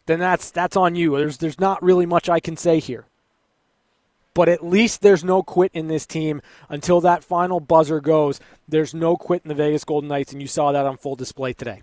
then 0.06 0.18
that's 0.18 0.50
that's 0.50 0.76
on 0.76 0.94
you. 0.94 1.16
There's 1.16 1.38
there's 1.38 1.58
not 1.58 1.82
really 1.82 2.06
much 2.06 2.28
I 2.28 2.40
can 2.40 2.56
say 2.56 2.78
here. 2.78 3.06
But 4.34 4.48
at 4.48 4.64
least 4.64 5.00
there's 5.00 5.22
no 5.22 5.42
quit 5.42 5.70
in 5.72 5.86
this 5.86 6.06
team 6.06 6.42
until 6.68 7.00
that 7.02 7.22
final 7.22 7.60
buzzer 7.60 8.00
goes. 8.00 8.40
There's 8.68 8.92
no 8.92 9.16
quit 9.16 9.42
in 9.44 9.48
the 9.48 9.54
Vegas 9.54 9.84
Golden 9.84 10.08
Knights, 10.08 10.32
and 10.32 10.42
you 10.42 10.48
saw 10.48 10.72
that 10.72 10.86
on 10.86 10.96
full 10.96 11.14
display 11.14 11.52
today. 11.52 11.82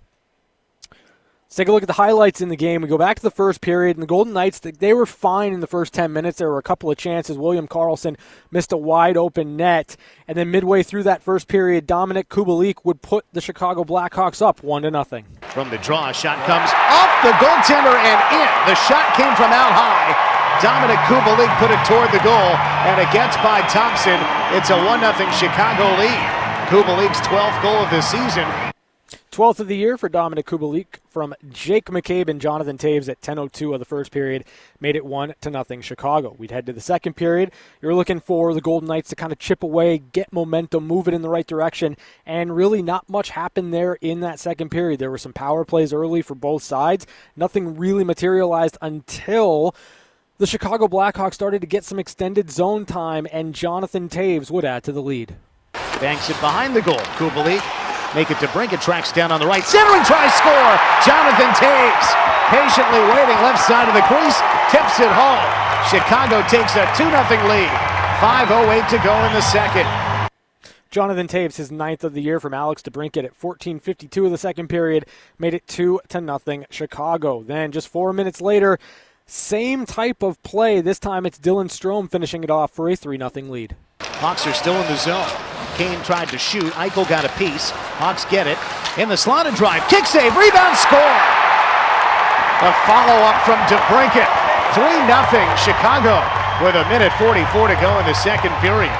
Let's 1.52 1.58
take 1.58 1.68
a 1.68 1.74
look 1.74 1.84
at 1.84 1.88
the 1.88 2.00
highlights 2.00 2.40
in 2.40 2.48
the 2.48 2.56
game. 2.56 2.82
We 2.82 2.88
go 2.88 2.98
back 2.98 3.18
to 3.18 3.22
the 3.22 3.30
first 3.30 3.60
period, 3.60 3.98
and 3.98 4.02
the 4.02 4.08
Golden 4.08 4.32
Knights, 4.32 4.62
they 4.64 4.94
were 4.94 5.06
fine 5.06 5.52
in 5.52 5.60
the 5.60 5.68
first 5.68 5.92
10 5.92 6.14
minutes. 6.14 6.38
There 6.38 6.48
were 6.48 6.64
a 6.64 6.64
couple 6.64 6.90
of 6.90 6.96
chances. 6.96 7.38
William 7.38 7.68
Karlsson 7.68 8.16
missed 8.52 8.72
a 8.72 8.78
wide 8.78 9.18
open 9.18 9.58
net. 9.58 9.98
And 10.30 10.38
then 10.38 10.50
midway 10.50 10.82
through 10.82 11.04
that 11.04 11.22
first 11.22 11.50
period, 11.50 11.90
Dominik 11.90 12.30
Kubalik 12.32 12.86
would 12.86 13.02
put 13.02 13.26
the 13.34 13.42
Chicago 13.42 13.84
Blackhawks 13.84 14.42
up 14.42 14.64
1 14.64 14.84
to 14.84 14.92
nothing. 14.92 15.26
From 15.52 15.70
the 15.70 15.78
draw, 15.80 16.08
a 16.08 16.14
shot 16.14 16.40
comes 16.48 16.72
off 16.72 17.12
the 17.20 17.36
goaltender 17.44 18.00
and 18.00 18.20
in. 18.32 18.48
The 18.72 18.80
shot 18.88 19.12
came 19.20 19.36
from 19.36 19.52
out 19.52 19.76
high. 19.76 20.16
Dominik 20.64 21.04
Kubalik 21.12 21.52
put 21.60 21.68
it 21.70 21.84
toward 21.84 22.16
the 22.16 22.24
goal, 22.24 22.56
and 22.88 23.02
against 23.10 23.36
by 23.44 23.60
Thompson. 23.68 24.16
It's 24.56 24.70
a 24.70 24.80
1 24.88 25.02
0 25.04 25.12
Chicago 25.36 26.00
lead. 26.00 26.16
Kubalik's 26.72 27.20
12th 27.28 27.62
goal 27.62 27.84
of 27.84 27.90
the 27.92 28.00
season 28.00 28.48
12th 29.32 29.62
of 29.62 29.70
the 29.70 29.78
year 29.78 29.98
for 29.98 30.10
Dominik 30.10 30.44
Kubalik 30.44 31.00
from 31.10 31.34
Jake 31.50 31.86
McCabe 31.86 32.28
and 32.28 32.42
Jonathan 32.42 32.78
Toews 32.78 33.08
at 33.08 33.22
10:02 33.22 33.74
of 33.74 33.80
the 33.80 33.86
first 33.86 34.12
period 34.12 34.44
made 34.82 34.98
it 34.98 35.06
one 35.06 35.34
to 35.40 35.50
nothing 35.50 35.82
Chicago. 35.82 36.36
We'd 36.38 36.52
head 36.52 36.66
to 36.66 36.74
the 36.74 36.82
second 36.82 37.14
period. 37.14 37.52
You're 37.82 37.96
looking 37.96 38.20
for 38.20 38.54
the 38.54 38.60
Golden 38.60 38.90
Knights 38.90 39.10
to 39.12 39.16
kind 39.16 39.32
of 39.32 39.40
chip 39.40 39.64
away, 39.64 40.00
get 40.00 40.34
momentum, 40.34 40.86
move 40.86 41.08
it 41.08 41.14
in 41.14 41.22
the 41.22 41.30
right 41.30 41.48
direction, 41.48 41.96
and 42.26 42.58
really 42.58 42.82
not 42.82 43.08
much 43.08 43.30
happened 43.30 43.74
there 43.74 43.94
in 44.02 44.20
that 44.20 44.38
second 44.38 44.68
period. 44.70 45.00
There 45.00 45.10
were 45.10 45.18
some 45.18 45.32
power 45.32 45.64
plays 45.64 45.94
early 45.94 46.22
for 46.22 46.36
both 46.36 46.62
sides. 46.62 47.08
Nothing 47.34 47.78
really 47.78 48.04
materialized 48.04 48.78
until 48.82 49.74
the 50.40 50.48
Chicago 50.48 50.90
Blackhawks 50.90 51.36
started 51.36 51.62
to 51.62 51.68
get 51.68 51.86
some 51.86 52.00
extended 52.00 52.52
zone 52.52 52.86
time, 52.86 53.26
and 53.32 53.56
Jonathan 53.56 54.10
Toews 54.10 54.52
would 54.52 54.66
add 54.66 54.84
to 54.84 54.92
the 54.92 55.02
lead. 55.02 55.38
Banks 56.02 56.30
it 56.30 56.40
behind 56.42 56.76
the 56.76 56.82
goal. 56.82 57.00
Kubalik 57.16 57.81
Make 58.14 58.30
it 58.30 58.40
to 58.40 58.48
Brink. 58.50 58.72
Tracks 58.82 59.12
down 59.12 59.32
on 59.32 59.40
the 59.40 59.48
right. 59.48 59.64
Centering 59.64 60.04
try 60.04 60.28
score. 60.36 60.74
Jonathan 61.08 61.52
Toews 61.56 62.08
patiently 62.52 63.00
waiting 63.16 63.40
left 63.40 63.64
side 63.64 63.88
of 63.88 63.96
the 63.96 64.04
crease. 64.04 64.36
Tips 64.68 65.00
it 65.00 65.12
home. 65.12 65.40
Chicago 65.88 66.44
takes 66.48 66.76
a 66.76 66.84
2 66.96 67.08
0 67.08 67.48
lead. 67.48 67.72
5.08 68.20 68.90
to 68.90 68.98
go 69.00 69.16
in 69.26 69.34
the 69.34 69.42
second. 69.42 69.88
Jonathan 70.92 71.28
Toews, 71.28 71.56
his 71.56 71.72
ninth 71.72 72.04
of 72.04 72.14
the 72.14 72.22
year 72.22 72.42
from 72.42 72.54
Alex 72.54 72.82
DeBrincat 72.82 73.24
at 73.24 73.34
14:52 73.34 74.26
of 74.26 74.32
the 74.32 74.38
second 74.38 74.68
period, 74.68 75.06
made 75.40 75.54
it 75.54 75.66
two 75.66 76.02
to 76.10 76.20
nothing 76.20 76.66
Chicago. 76.70 77.42
Then 77.44 77.72
just 77.72 77.88
four 77.88 78.12
minutes 78.12 78.42
later, 78.42 78.78
same 79.26 79.86
type 79.86 80.22
of 80.22 80.44
play. 80.44 80.82
This 80.82 81.00
time 81.00 81.26
it's 81.26 81.40
Dylan 81.40 81.70
Strome 81.70 82.12
finishing 82.12 82.44
it 82.44 82.50
off 82.50 82.72
for 82.72 82.90
a 82.90 82.98
three 82.98 83.18
0 83.18 83.32
lead. 83.50 83.78
Hawks 84.02 84.46
are 84.46 84.54
still 84.54 84.76
in 84.76 84.88
the 84.88 84.98
zone. 84.98 85.51
Kane 85.76 86.02
tried 86.04 86.30
to 86.30 86.38
shoot. 86.38 86.72
Eichel 86.74 87.08
got 87.08 87.26
a 87.26 87.30
piece. 87.38 87.72
Hawks 88.00 88.26
get 88.26 88.48
it. 88.48 88.58
In 88.98 89.10
the 89.10 89.18
slotted 89.18 89.56
drive. 89.56 89.88
Kick 89.90 90.06
save. 90.06 90.36
Rebound 90.36 90.78
score. 90.78 91.00
A 92.62 92.72
follow 92.86 93.18
up 93.26 93.42
from 93.44 93.58
DeBrincat. 93.72 94.30
3 94.74 94.84
0 94.84 95.56
Chicago 95.58 96.22
with 96.64 96.76
a 96.76 96.88
minute 96.88 97.12
44 97.14 97.68
to 97.68 97.76
go 97.76 98.00
in 98.00 98.06
the 98.06 98.14
second 98.14 98.54
period. 98.62 98.94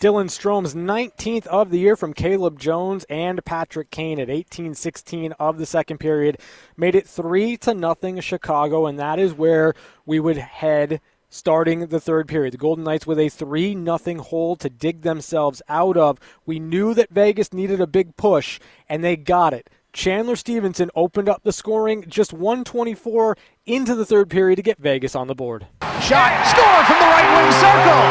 Dylan 0.00 0.30
Strome's 0.30 0.74
19th 0.74 1.46
of 1.46 1.70
the 1.70 1.78
year 1.78 1.96
from 1.96 2.12
Caleb 2.12 2.58
Jones 2.58 3.04
and 3.08 3.44
Patrick 3.44 3.90
Kane 3.90 4.20
at 4.20 4.28
18-16 4.28 5.32
of 5.40 5.58
the 5.58 5.66
second 5.66 5.98
period 5.98 6.38
made 6.76 6.94
it 6.94 7.06
3 7.06 7.56
to 7.58 7.74
nothing 7.74 8.20
Chicago 8.20 8.86
and 8.86 8.98
that 8.98 9.18
is 9.18 9.34
where 9.34 9.74
we 10.06 10.20
would 10.20 10.36
head 10.36 11.00
starting 11.28 11.86
the 11.86 12.00
third 12.00 12.28
period. 12.28 12.54
The 12.54 12.58
Golden 12.58 12.84
Knights 12.84 13.06
with 13.06 13.18
a 13.18 13.28
3 13.28 13.74
nothing 13.74 14.18
hole 14.18 14.56
to 14.56 14.70
dig 14.70 15.02
themselves 15.02 15.62
out 15.68 15.96
of. 15.96 16.18
We 16.46 16.58
knew 16.58 16.94
that 16.94 17.10
Vegas 17.10 17.52
needed 17.52 17.80
a 17.80 17.86
big 17.86 18.16
push, 18.16 18.58
and 18.88 19.04
they 19.04 19.16
got 19.16 19.52
it. 19.52 19.70
Chandler 19.92 20.36
Stephenson 20.36 20.90
opened 20.94 21.28
up 21.28 21.42
the 21.42 21.52
scoring 21.52 22.04
just 22.06 22.32
124 22.32 23.36
into 23.66 23.94
the 23.94 24.06
third 24.06 24.30
period 24.30 24.56
to 24.56 24.62
get 24.62 24.78
Vegas 24.78 25.16
on 25.16 25.26
the 25.26 25.34
board. 25.34 25.66
Shot, 26.00 26.32
score 26.46 26.80
from 26.86 26.98
the 27.00 27.10
right 27.10 27.28
wing 27.34 27.50
circle. 27.56 28.02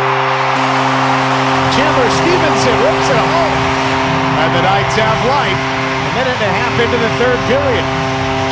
Chandler 1.77 2.09
Stephenson 2.11 2.75
rips 2.81 3.07
it 3.07 3.17
home. 3.17 3.57
And 4.37 4.53
the 4.53 4.61
Knights 4.61 4.97
have 4.97 5.17
life. 5.25 5.57
A 5.57 6.11
minute 6.17 6.37
and 6.37 6.49
a 6.49 6.53
half 6.53 6.73
into 6.77 6.97
the 6.97 7.11
third 7.17 7.39
period. 7.49 7.85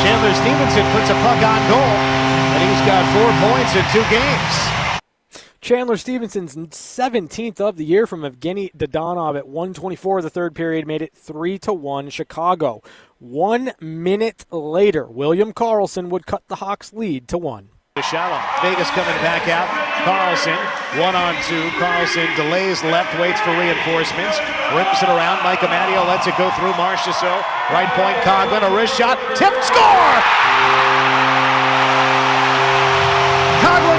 Chandler 0.02 0.34
Stephenson 0.34 0.86
puts 0.94 1.10
a 1.10 1.16
puck 1.22 1.38
on 1.42 1.60
goal. 1.70 2.15
And 2.56 2.64
he's 2.64 2.86
got 2.88 3.04
four 3.12 3.28
points 3.50 3.76
in 3.76 3.84
two 3.92 4.00
games. 4.08 5.42
Chandler 5.60 5.98
Stephenson's 5.98 6.54
17th 6.54 7.60
of 7.60 7.76
the 7.76 7.84
year 7.84 8.06
from 8.06 8.22
Evgeny 8.22 8.72
Dadonov 8.74 9.36
at 9.36 9.46
124 9.46 10.18
of 10.18 10.24
the 10.24 10.30
third 10.30 10.54
period 10.54 10.86
made 10.86 11.02
it 11.02 11.12
3 11.12 11.58
to 11.58 11.74
1 11.74 12.08
Chicago. 12.08 12.80
One 13.18 13.72
minute 13.78 14.46
later, 14.50 15.04
William 15.04 15.52
Karlsson 15.52 16.08
would 16.08 16.24
cut 16.24 16.44
the 16.48 16.56
Hawks 16.56 16.94
lead 16.94 17.28
to 17.28 17.36
one. 17.36 17.68
The 17.94 18.00
shallow. 18.00 18.40
Vegas 18.62 18.88
coming 18.90 19.20
back 19.20 19.48
out. 19.48 19.68
Karlsson, 20.08 20.56
one 20.98 21.14
on 21.14 21.34
two. 21.44 21.68
Karlsson 21.76 22.34
delays 22.36 22.82
left, 22.84 23.18
waits 23.20 23.40
for 23.40 23.50
reinforcements. 23.50 24.38
Rips 24.72 25.02
it 25.02 25.10
around. 25.10 25.44
Mike 25.44 25.60
Amadio 25.60 26.06
lets 26.08 26.26
it 26.26 26.38
go 26.38 26.48
through 26.52 26.72
Marchessault. 26.72 27.44
Right 27.68 27.90
point, 27.92 28.16
Coghlan, 28.24 28.62
a 28.62 28.74
wrist 28.74 28.96
shot. 28.96 29.18
Tip, 29.36 29.52
score! 29.62 31.15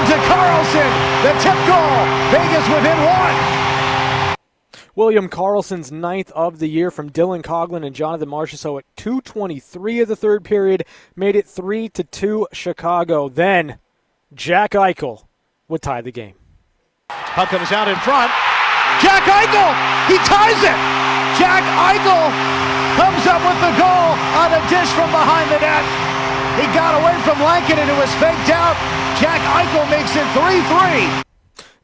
Coghlan 0.07 0.23
to 0.23 0.27
Karlsson. 0.29 0.91
The 1.23 1.33
tip 1.39 1.57
goal. 1.67 2.05
Vegas 2.31 2.67
within 2.69 2.97
one. 3.05 4.35
William 4.95 5.29
Karlsson's 5.29 5.91
ninth 5.91 6.31
of 6.31 6.59
the 6.59 6.67
year 6.67 6.89
from 6.89 7.11
Dylan 7.11 7.43
Coghlan 7.43 7.85
and 7.85 7.95
Jonathan 7.95 8.29
Marchessault 8.29 8.79
at 8.79 8.85
223 8.95 10.01
of 10.01 10.07
the 10.07 10.15
third 10.15 10.43
period 10.43 10.85
made 11.15 11.35
it 11.35 11.45
3 11.45 11.89
to 11.89 12.03
2 12.03 12.47
Chicago. 12.51 13.29
Then 13.29 13.77
Jack 14.33 14.71
Eichel 14.71 15.25
would 15.67 15.81
tie 15.81 16.01
the 16.01 16.11
game. 16.11 16.33
Puck 17.09 17.49
comes 17.49 17.71
out 17.71 17.87
in 17.87 17.95
front. 17.97 18.31
Jack 19.01 19.23
Eichel, 19.23 19.71
he 20.09 20.17
ties 20.25 20.57
it. 20.63 20.79
Jack 21.37 21.61
Eichel 21.77 22.33
comes 22.97 23.27
up 23.27 23.43
with 23.45 23.59
the 23.61 23.73
goal 23.77 24.09
on 24.41 24.49
a 24.53 24.61
dish 24.69 24.89
from 24.97 25.11
behind 25.11 25.51
the 25.51 25.59
net. 25.59 25.85
He 26.57 26.65
got 26.73 26.97
away 26.97 27.13
from 27.21 27.37
Lankin 27.37 27.77
and 27.77 27.89
it 27.89 27.97
was 28.01 28.11
faked 28.15 28.49
out. 28.49 29.06
Jack 29.19 29.41
Eichel 29.65 29.89
makes 29.89 30.15
it 30.15 30.27
3 30.33 31.17
3. 31.17 31.23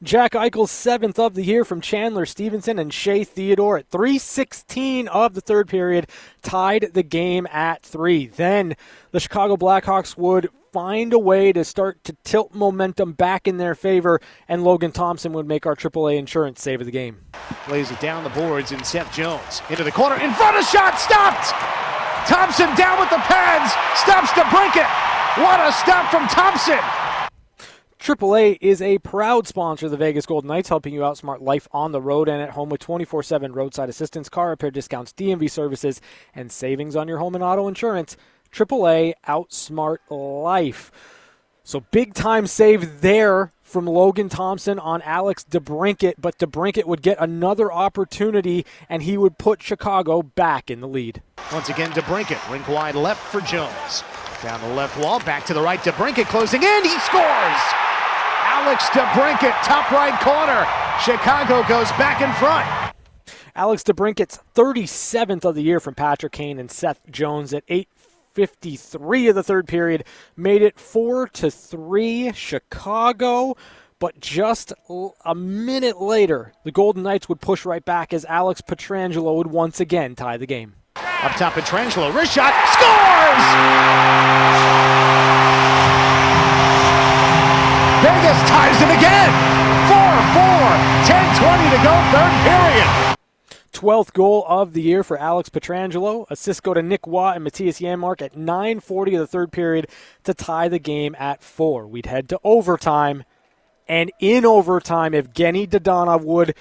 Jack 0.03 0.33
Eichel's 0.33 0.69
seventh 0.69 1.17
of 1.17 1.33
the 1.33 1.43
year 1.43 1.65
from 1.65 1.81
Chandler 1.81 2.27
Stephenson 2.27 2.77
and 2.77 2.93
Shea 2.93 3.23
Theodore 3.23 3.79
at 3.79 3.89
316 3.89 5.07
of 5.07 5.33
the 5.33 5.41
third 5.41 5.67
period 5.67 6.07
tied 6.43 6.91
the 6.93 7.01
game 7.01 7.47
at 7.47 7.81
three. 7.81 8.27
Then 8.27 8.75
the 9.11 9.19
Chicago 9.19 9.55
Blackhawks 9.55 10.15
would 10.15 10.49
find 10.73 11.11
a 11.11 11.17
way 11.17 11.51
to 11.53 11.63
start 11.63 12.03
to 12.03 12.15
tilt 12.23 12.53
momentum 12.53 13.13
back 13.13 13.47
in 13.47 13.57
their 13.57 13.73
favor, 13.73 14.19
and 14.47 14.63
Logan 14.63 14.91
Thompson 14.91 15.33
would 15.33 15.47
make 15.47 15.65
our 15.65 15.75
AAA 15.75 16.17
insurance 16.17 16.61
save 16.61 16.81
of 16.81 16.85
the 16.85 16.91
game. 16.91 17.21
Plays 17.65 17.89
it 17.89 17.99
down 17.99 18.23
the 18.23 18.29
boards, 18.29 18.71
and 18.73 18.85
Seth 18.85 19.11
Jones 19.11 19.63
into 19.71 19.83
the 19.83 19.91
corner, 19.91 20.15
in 20.15 20.33
front 20.33 20.57
of 20.57 20.65
shot, 20.65 20.99
stopped! 20.99 21.49
Thompson 22.27 22.75
down 22.75 22.99
with 22.99 23.09
the 23.09 23.17
pads, 23.17 23.73
stops 23.99 24.33
to 24.33 24.43
break 24.55 24.75
it. 24.75 24.89
What 25.41 25.59
a 25.59 25.71
stop 25.71 26.11
from 26.11 26.27
Thompson! 26.27 27.02
AAA 28.03 28.57
is 28.59 28.81
a 28.81 28.97
proud 28.97 29.47
sponsor 29.47 29.85
of 29.85 29.91
the 29.93 29.97
Vegas 29.97 30.25
Golden 30.25 30.49
Knights, 30.49 30.67
helping 30.67 30.93
you 30.93 30.99
outsmart 30.99 31.39
life 31.39 31.69
on 31.71 31.93
the 31.93 32.01
road 32.01 32.27
and 32.27 32.41
at 32.41 32.49
home 32.49 32.67
with 32.67 32.81
24 32.81 33.23
7 33.23 33.53
roadside 33.53 33.87
assistance, 33.87 34.27
car 34.27 34.49
repair 34.49 34.71
discounts, 34.71 35.13
DMV 35.13 35.49
services, 35.49 36.01
and 36.35 36.51
savings 36.51 36.97
on 36.97 37.07
your 37.07 37.19
home 37.19 37.33
and 37.33 37.41
auto 37.41 37.65
insurance. 37.65 38.17
AAA 38.51 39.13
outsmart 39.25 39.99
life. 40.09 40.91
So 41.63 41.79
big 41.91 42.13
time 42.13 42.45
save 42.45 42.99
there 42.99 43.53
from 43.61 43.85
Logan 43.85 44.27
Thompson 44.27 44.79
on 44.79 45.01
Alex 45.03 45.45
DeBrincat, 45.49 46.15
but 46.19 46.37
DeBrincat 46.37 46.83
would 46.83 47.01
get 47.01 47.15
another 47.21 47.71
opportunity 47.71 48.65
and 48.89 49.03
he 49.03 49.17
would 49.17 49.37
put 49.37 49.63
Chicago 49.63 50.21
back 50.21 50.69
in 50.69 50.81
the 50.81 50.89
lead. 50.89 51.21
Once 51.53 51.69
again, 51.69 51.91
DeBrincat, 51.91 52.51
rink 52.51 52.67
wide 52.67 52.95
left 52.95 53.25
for 53.25 53.39
Jones. 53.39 54.03
Down 54.41 54.59
the 54.59 54.75
left 54.75 54.97
wall, 54.99 55.21
back 55.21 55.45
to 55.45 55.53
the 55.53 55.61
right, 55.61 55.79
DeBrincat 55.79 56.25
closing 56.25 56.63
in, 56.63 56.83
he 56.83 56.99
scores! 56.99 57.92
Alex 58.65 58.85
DeBrincat, 58.91 59.61
top 59.63 59.91
right 59.91 60.17
corner. 60.21 60.65
Chicago 61.01 61.67
goes 61.67 61.91
back 61.97 62.21
in 62.21 62.31
front. 62.35 62.65
Alex 63.55 63.83
DeBrincat's 63.83 64.39
37th 64.55 65.43
of 65.43 65.55
the 65.55 65.61
year 65.61 65.81
from 65.81 65.95
Patrick 65.95 66.31
Kane 66.31 66.57
and 66.57 66.71
Seth 66.71 67.01
Jones 67.11 67.53
at 67.53 67.65
8:53 67.67 69.27
of 69.27 69.35
the 69.35 69.43
third 69.43 69.67
period 69.67 70.05
made 70.37 70.61
it 70.61 70.79
4 70.79 71.27
to 71.27 71.51
3 71.51 72.31
Chicago. 72.31 73.57
But 73.99 74.21
just 74.21 74.71
a 75.25 75.35
minute 75.35 75.99
later, 75.99 76.53
the 76.63 76.71
Golden 76.71 77.03
Knights 77.03 77.27
would 77.27 77.41
push 77.41 77.65
right 77.65 77.83
back 77.83 78.13
as 78.13 78.23
Alex 78.23 78.61
Pietrangelo 78.61 79.35
would 79.35 79.47
once 79.47 79.81
again 79.81 80.15
tie 80.15 80.37
the 80.37 80.47
game. 80.47 80.75
Up 80.95 81.33
top, 81.33 81.51
Pietrangelo, 81.55 82.15
wrist 82.15 82.31
shot, 82.31 82.53
scores! 82.71 83.43
Vegas 88.03 88.39
ties 88.51 88.81
it 88.83 88.91
again. 88.99 89.31
4 89.87 89.95
4, 90.35 90.43
10 91.07 91.23
20 91.39 91.69
to 91.71 91.79
go, 91.83 91.93
third 92.11 92.35
period. 92.43 93.15
12th 93.71 94.11
goal 94.11 94.43
of 94.45 94.73
the 94.73 94.81
year 94.81 95.05
for 95.05 95.17
Alex 95.17 95.47
Pietrangelo. 95.47 96.25
Assist 96.29 96.63
go 96.63 96.73
to 96.73 96.81
Nick 96.81 97.07
Watt 97.07 97.37
and 97.37 97.45
Mattias 97.45 97.79
Janmark 97.81 98.21
at 98.21 98.33
9.40 98.33 99.13
of 99.13 99.19
the 99.19 99.27
third 99.27 99.53
period 99.53 99.87
to 100.25 100.33
tie 100.33 100.67
the 100.67 100.79
game 100.79 101.15
at 101.17 101.41
4. 101.41 101.87
We'd 101.87 102.05
head 102.05 102.27
to 102.29 102.39
overtime, 102.43 103.23
and 103.87 104.11
in 104.19 104.45
overtime, 104.45 105.13
Evgeny 105.13 105.65
Dadonov 105.65 106.25
would 106.25 106.55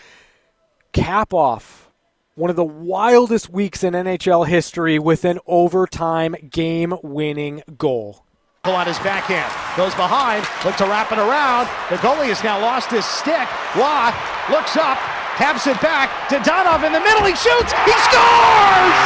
cap 0.92 1.34
off 1.34 1.90
one 2.36 2.50
of 2.50 2.56
the 2.56 2.64
wildest 2.64 3.50
weeks 3.50 3.82
in 3.82 3.94
NHL 3.94 4.46
history 4.46 4.98
with 4.98 5.24
an 5.24 5.40
overtime 5.46 6.36
game 6.50 6.94
winning 7.02 7.64
goal. 7.76 8.24
On 8.62 8.86
his 8.86 8.94
backhand, 9.02 9.50
goes 9.74 9.90
behind, 9.98 10.46
look 10.62 10.78
to 10.78 10.86
wrap 10.86 11.10
it 11.10 11.18
around. 11.18 11.66
The 11.90 11.98
goalie 11.98 12.30
has 12.30 12.46
now 12.46 12.62
lost 12.62 12.94
his 12.94 13.02
stick. 13.02 13.50
Watt 13.74 14.14
looks 14.54 14.78
up, 14.78 15.02
taps 15.34 15.66
it 15.66 15.74
back. 15.82 16.14
to 16.30 16.38
Donov 16.38 16.86
in 16.86 16.94
the 16.94 17.02
middle, 17.02 17.26
he 17.26 17.34
shoots, 17.34 17.74
he 17.82 17.94
scores! 18.06 18.98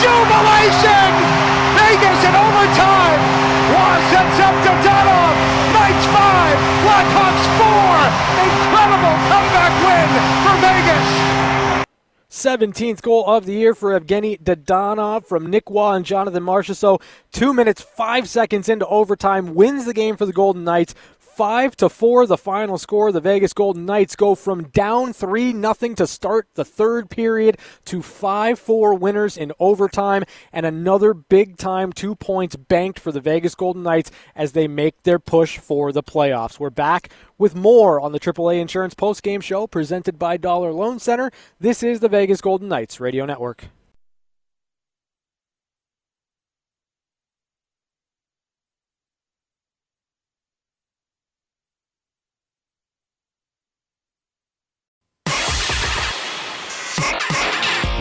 Jubilation! 0.00 1.12
Vegas 1.76 2.20
in 2.24 2.32
overtime. 2.32 3.20
Watt 3.76 4.00
sets 4.08 4.40
up 4.40 4.56
Dadonov. 4.64 5.36
Knights 5.76 6.06
five, 6.08 6.56
Blackhawks 6.88 7.46
four. 7.60 7.92
Incredible 8.48 9.16
comeback 9.28 9.76
win 9.84 10.08
for 10.48 10.56
Vegas. 10.64 11.49
17th 12.30 13.02
goal 13.02 13.26
of 13.26 13.44
the 13.44 13.54
year 13.54 13.74
for 13.74 13.98
Evgeny 13.98 14.40
Dadonov 14.40 15.26
from 15.26 15.50
Nick 15.50 15.68
Waugh 15.68 15.94
and 15.94 16.04
Jonathan 16.04 16.44
Marchessault. 16.44 17.02
Two 17.32 17.52
minutes, 17.52 17.82
five 17.82 18.28
seconds 18.28 18.68
into 18.68 18.86
overtime, 18.86 19.56
wins 19.56 19.84
the 19.84 19.92
game 19.92 20.16
for 20.16 20.26
the 20.26 20.32
Golden 20.32 20.62
Knights. 20.62 20.94
Five 21.40 21.74
to 21.76 21.88
four, 21.88 22.26
the 22.26 22.36
final 22.36 22.76
score. 22.76 23.12
The 23.12 23.20
Vegas 23.22 23.54
Golden 23.54 23.86
Knights 23.86 24.14
go 24.14 24.34
from 24.34 24.64
down 24.64 25.14
three 25.14 25.54
nothing 25.54 25.94
to 25.94 26.06
start 26.06 26.46
the 26.52 26.66
third 26.66 27.08
period 27.08 27.56
to 27.86 28.02
five 28.02 28.58
four 28.58 28.92
winners 28.92 29.38
in 29.38 29.50
overtime, 29.58 30.24
and 30.52 30.66
another 30.66 31.14
big 31.14 31.56
time 31.56 31.94
two 31.94 32.14
points 32.14 32.56
banked 32.56 33.00
for 33.00 33.10
the 33.10 33.22
Vegas 33.22 33.54
Golden 33.54 33.82
Knights 33.82 34.10
as 34.36 34.52
they 34.52 34.68
make 34.68 35.02
their 35.04 35.18
push 35.18 35.56
for 35.56 35.92
the 35.92 36.02
playoffs. 36.02 36.60
We're 36.60 36.68
back 36.68 37.10
with 37.38 37.54
more 37.54 38.02
on 38.02 38.12
the 38.12 38.20
AAA 38.20 38.60
Insurance 38.60 38.92
Post 38.92 39.22
Game 39.22 39.40
Show 39.40 39.66
presented 39.66 40.18
by 40.18 40.36
Dollar 40.36 40.74
Loan 40.74 40.98
Center. 40.98 41.30
This 41.58 41.82
is 41.82 42.00
the 42.00 42.10
Vegas 42.10 42.42
Golden 42.42 42.68
Knights 42.68 43.00
Radio 43.00 43.24
Network. 43.24 43.68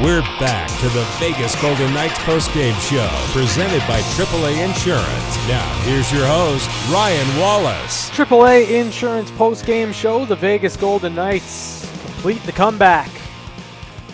We're 0.09 0.21
back 0.39 0.67
to 0.79 0.89
the 0.89 1.03
Vegas 1.19 1.55
Golden 1.61 1.93
Knights 1.93 2.17
postgame 2.21 2.73
show 2.81 3.07
presented 3.31 3.77
by 3.87 3.99
AAA 4.17 4.67
Insurance. 4.67 5.47
Now, 5.47 5.71
here's 5.83 6.11
your 6.11 6.25
host, 6.25 6.67
Ryan 6.91 7.39
Wallace. 7.39 8.09
AAA 8.09 8.71
Insurance 8.71 9.29
postgame 9.29 9.93
show. 9.93 10.25
The 10.25 10.35
Vegas 10.35 10.75
Golden 10.77 11.13
Knights 11.13 11.87
complete 12.05 12.41
the 12.41 12.51
comeback. 12.51 13.11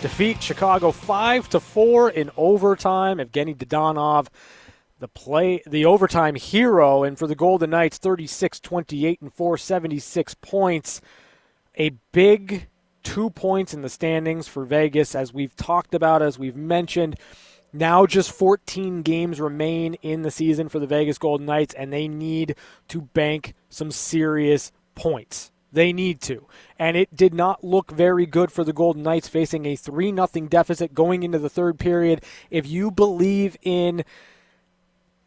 Defeat 0.02 0.42
Chicago 0.42 0.90
5 0.92 1.48
to 1.48 1.60
4 1.60 2.10
in 2.10 2.30
overtime. 2.36 3.16
Evgeny 3.16 3.56
Dadonov, 3.56 4.26
the 4.98 5.08
play 5.08 5.62
the 5.66 5.86
overtime 5.86 6.34
hero 6.34 7.04
and 7.04 7.18
for 7.18 7.26
the 7.26 7.34
Golden 7.34 7.70
Knights 7.70 7.98
36-28 8.00 9.22
and 9.22 9.32
476 9.32 10.34
points. 10.34 11.00
A 11.78 11.88
big 12.12 12.68
two 13.06 13.30
points 13.30 13.72
in 13.72 13.82
the 13.82 13.88
standings 13.88 14.48
for 14.48 14.64
Vegas, 14.64 15.14
as 15.14 15.32
we've 15.32 15.54
talked 15.54 15.94
about, 15.94 16.22
as 16.22 16.40
we've 16.40 16.56
mentioned. 16.56 17.14
Now, 17.72 18.04
just 18.04 18.32
14 18.32 19.02
games 19.02 19.40
remain 19.40 19.94
in 20.02 20.22
the 20.22 20.30
season 20.30 20.68
for 20.68 20.80
the 20.80 20.88
Vegas 20.88 21.16
Golden 21.16 21.46
Knights, 21.46 21.72
and 21.74 21.92
they 21.92 22.08
need 22.08 22.56
to 22.88 23.02
bank 23.02 23.54
some 23.68 23.92
serious 23.92 24.72
points. 24.96 25.52
They 25.72 25.92
need 25.92 26.20
to. 26.22 26.46
And 26.80 26.96
it 26.96 27.14
did 27.14 27.32
not 27.32 27.62
look 27.62 27.92
very 27.92 28.26
good 28.26 28.50
for 28.50 28.64
the 28.64 28.72
Golden 28.72 29.04
Knights 29.04 29.28
facing 29.28 29.66
a 29.66 29.76
3 29.76 30.12
0 30.12 30.48
deficit 30.48 30.92
going 30.92 31.22
into 31.22 31.38
the 31.38 31.50
third 31.50 31.78
period. 31.78 32.24
If 32.50 32.66
you 32.66 32.90
believe 32.90 33.56
in 33.62 34.04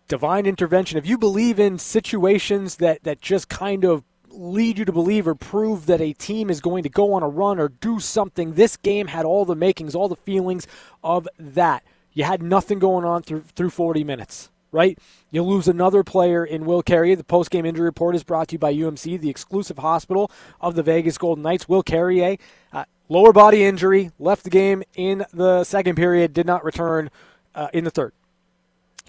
divine 0.09 0.45
intervention, 0.45 0.97
if 0.97 1.07
you 1.07 1.17
believe 1.17 1.59
in 1.61 1.77
situations 1.77 2.75
that, 2.77 3.03
that 3.03 3.21
just 3.21 3.47
kind 3.47 3.85
of 3.85 4.03
lead 4.39 4.79
you 4.79 4.85
to 4.85 4.91
believe 4.91 5.27
or 5.27 5.35
prove 5.35 5.85
that 5.87 5.99
a 5.99 6.13
team 6.13 6.49
is 6.49 6.61
going 6.61 6.83
to 6.83 6.89
go 6.89 7.13
on 7.13 7.23
a 7.23 7.27
run 7.27 7.59
or 7.59 7.67
do 7.67 7.99
something. 7.99 8.53
This 8.53 8.77
game 8.77 9.07
had 9.07 9.25
all 9.25 9.45
the 9.45 9.55
makings, 9.55 9.95
all 9.95 10.07
the 10.07 10.15
feelings 10.15 10.65
of 11.03 11.27
that. 11.37 11.83
You 12.13 12.23
had 12.23 12.41
nothing 12.41 12.79
going 12.79 13.05
on 13.05 13.21
through 13.21 13.43
through 13.55 13.69
40 13.69 14.03
minutes, 14.03 14.49
right? 14.71 14.97
You 15.29 15.43
lose 15.43 15.67
another 15.67 16.03
player 16.03 16.43
in 16.43 16.65
Will 16.65 16.81
Carrier. 16.81 17.15
The 17.15 17.23
post-game 17.23 17.65
injury 17.65 17.85
report 17.85 18.15
is 18.15 18.23
brought 18.23 18.47
to 18.49 18.53
you 18.53 18.59
by 18.59 18.73
UMC, 18.73 19.19
the 19.19 19.29
exclusive 19.29 19.77
hospital 19.77 20.31
of 20.59 20.75
the 20.75 20.83
Vegas 20.83 21.17
Golden 21.17 21.43
Knights. 21.43 21.69
Will 21.69 21.83
Carrier, 21.83 22.37
uh, 22.73 22.85
lower 23.09 23.33
body 23.33 23.63
injury, 23.63 24.11
left 24.17 24.43
the 24.43 24.49
game 24.49 24.83
in 24.95 25.25
the 25.33 25.63
second 25.63 25.95
period, 25.95 26.33
did 26.33 26.47
not 26.47 26.63
return 26.63 27.11
uh, 27.53 27.67
in 27.73 27.83
the 27.83 27.91
third. 27.91 28.13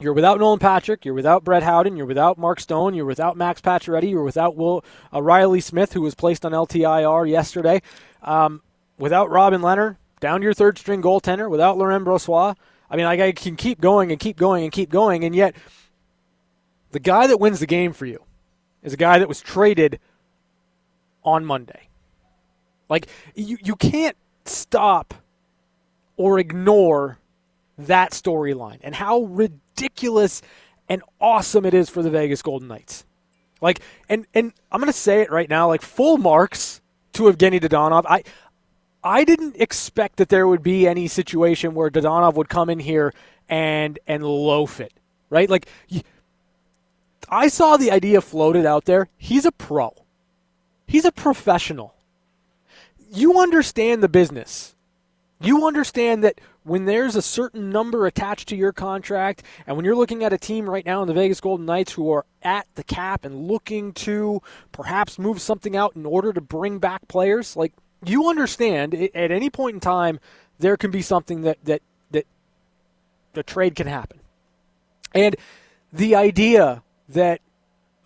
You're 0.00 0.14
without 0.14 0.40
Nolan 0.40 0.58
Patrick. 0.58 1.04
You're 1.04 1.14
without 1.14 1.44
Brett 1.44 1.62
Howden. 1.62 1.96
You're 1.96 2.06
without 2.06 2.38
Mark 2.38 2.58
Stone. 2.58 2.94
You're 2.94 3.04
without 3.04 3.36
Max 3.36 3.60
Pacioretty. 3.60 4.08
You're 4.08 4.24
without 4.24 4.56
Will 4.56 4.82
uh, 5.12 5.22
Riley 5.22 5.60
Smith, 5.60 5.92
who 5.92 6.00
was 6.00 6.14
placed 6.14 6.46
on 6.46 6.52
LTIR 6.52 7.28
yesterday. 7.28 7.82
Um, 8.22 8.62
without 8.98 9.28
Robin 9.28 9.60
Lehner, 9.60 9.98
down 10.18 10.40
to 10.40 10.44
your 10.44 10.54
third 10.54 10.78
string 10.78 11.02
goaltender. 11.02 11.50
Without 11.50 11.76
Laurent 11.76 12.04
Brossoit. 12.04 12.56
I 12.90 12.96
mean, 12.96 13.06
I 13.06 13.32
can 13.32 13.56
keep 13.56 13.80
going 13.80 14.10
and 14.10 14.18
keep 14.18 14.36
going 14.36 14.64
and 14.64 14.72
keep 14.72 14.90
going, 14.90 15.24
and 15.24 15.34
yet 15.34 15.54
the 16.90 16.98
guy 16.98 17.28
that 17.28 17.38
wins 17.38 17.60
the 17.60 17.66
game 17.66 17.92
for 17.92 18.04
you 18.04 18.24
is 18.82 18.92
a 18.92 18.96
guy 18.96 19.20
that 19.20 19.28
was 19.28 19.40
traded 19.40 20.00
on 21.22 21.44
Monday. 21.44 21.88
Like 22.88 23.06
you, 23.36 23.58
you 23.62 23.76
can't 23.76 24.16
stop 24.44 25.14
or 26.16 26.40
ignore 26.40 27.19
that 27.86 28.12
storyline 28.12 28.78
and 28.82 28.94
how 28.94 29.22
ridiculous 29.22 30.42
and 30.88 31.02
awesome 31.20 31.64
it 31.64 31.74
is 31.74 31.88
for 31.88 32.02
the 32.02 32.10
Vegas 32.10 32.42
Golden 32.42 32.68
Knights. 32.68 33.04
Like, 33.60 33.80
and 34.08 34.26
and 34.34 34.52
I'm 34.72 34.80
gonna 34.80 34.92
say 34.92 35.20
it 35.20 35.30
right 35.30 35.48
now, 35.48 35.68
like 35.68 35.82
full 35.82 36.18
marks 36.18 36.80
to 37.12 37.24
Evgeny 37.24 37.60
Dadonov. 37.60 38.04
I 38.08 38.22
I 39.02 39.24
didn't 39.24 39.56
expect 39.56 40.16
that 40.16 40.28
there 40.28 40.46
would 40.46 40.62
be 40.62 40.86
any 40.86 41.08
situation 41.08 41.74
where 41.74 41.90
Dadonov 41.90 42.34
would 42.34 42.48
come 42.48 42.68
in 42.70 42.78
here 42.78 43.14
and 43.48 43.98
and 44.06 44.24
loaf 44.24 44.80
it, 44.80 44.92
right? 45.28 45.48
Like, 45.48 45.68
I 47.28 47.48
saw 47.48 47.76
the 47.76 47.90
idea 47.90 48.20
floated 48.20 48.66
out 48.66 48.84
there. 48.84 49.08
He's 49.16 49.44
a 49.44 49.52
pro. 49.52 49.94
He's 50.86 51.04
a 51.04 51.12
professional. 51.12 51.94
You 53.12 53.40
understand 53.40 54.02
the 54.02 54.08
business. 54.08 54.74
You 55.42 55.66
understand 55.66 56.22
that 56.24 56.40
when 56.64 56.84
there's 56.84 57.16
a 57.16 57.22
certain 57.22 57.70
number 57.70 58.06
attached 58.06 58.48
to 58.48 58.56
your 58.56 58.72
contract, 58.72 59.42
and 59.66 59.74
when 59.74 59.86
you're 59.86 59.96
looking 59.96 60.22
at 60.22 60.34
a 60.34 60.38
team 60.38 60.68
right 60.68 60.84
now 60.84 61.00
in 61.00 61.08
the 61.08 61.14
Vegas 61.14 61.40
Golden 61.40 61.64
Knights 61.64 61.92
who 61.92 62.10
are 62.10 62.26
at 62.42 62.66
the 62.74 62.84
cap 62.84 63.24
and 63.24 63.48
looking 63.48 63.92
to 63.94 64.42
perhaps 64.70 65.18
move 65.18 65.40
something 65.40 65.74
out 65.74 65.96
in 65.96 66.04
order 66.04 66.34
to 66.34 66.42
bring 66.42 66.78
back 66.78 67.08
players, 67.08 67.56
like 67.56 67.72
you 68.04 68.28
understand 68.28 68.94
at 68.94 69.30
any 69.30 69.48
point 69.48 69.74
in 69.74 69.80
time 69.80 70.20
there 70.58 70.76
can 70.76 70.90
be 70.90 71.00
something 71.00 71.40
that 71.42 71.56
that 71.64 71.80
that 72.10 72.26
the 73.32 73.42
trade 73.42 73.74
can 73.74 73.86
happen. 73.86 74.20
And 75.14 75.36
the 75.90 76.14
idea 76.14 76.82
that 77.08 77.40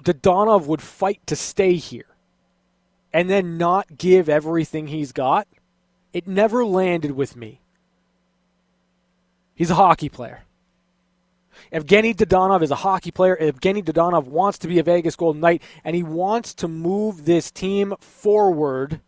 Dadonov 0.05 0.66
would 0.66 0.83
fight 0.83 1.20
to 1.27 1.35
stay 1.35 1.75
here 1.75 2.07
and 3.12 3.29
then 3.29 3.59
not 3.59 3.99
give 3.99 4.29
everything 4.29 4.87
he's 4.87 5.12
got, 5.12 5.49
it 6.14 6.27
never 6.27 6.64
landed 6.64 7.11
with 7.11 7.37
me. 7.37 7.61
He's 9.55 9.70
a 9.70 9.74
hockey 9.74 10.09
player. 10.09 10.44
Evgeny 11.72 12.14
Dadonov 12.14 12.62
is 12.62 12.70
a 12.70 12.77
hockey 12.77 13.11
player. 13.11 13.37
Evgeny 13.37 13.85
Dadonov 13.85 14.24
wants 14.24 14.59
to 14.59 14.68
be 14.68 14.79
a 14.79 14.83
Vegas 14.83 15.16
Golden 15.16 15.40
Knight, 15.40 15.62
and 15.85 15.94
he 15.94 16.03
wants 16.03 16.55
to 16.55 16.68
move 16.68 17.24
this 17.24 17.50
team 17.50 17.94
forward 18.00 19.00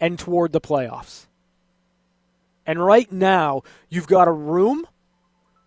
and 0.00 0.18
toward 0.18 0.52
the 0.52 0.60
playoffs. 0.60 1.26
And 2.66 2.84
right 2.84 3.10
now, 3.12 3.62
you've 3.88 4.06
got 4.06 4.28
a 4.28 4.32
room 4.32 4.86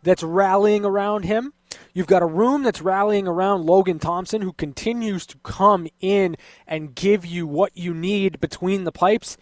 that's 0.03 0.23
rallying 0.23 0.85
around 0.85 1.25
him. 1.25 1.53
You've 1.93 2.07
got 2.07 2.21
a 2.21 2.27
room 2.27 2.63
that's 2.63 2.81
rallying 2.81 3.27
around 3.27 3.65
Logan 3.65 3.99
Thompson, 3.99 4.41
who 4.41 4.53
continues 4.53 5.25
to 5.27 5.37
come 5.39 5.87
in 5.99 6.37
and 6.65 6.95
give 6.95 7.25
you 7.25 7.45
what 7.45 7.75
you 7.75 7.93
need 7.93 8.39
between 8.39 8.83
the 8.83 8.91
pipes. 8.91 9.37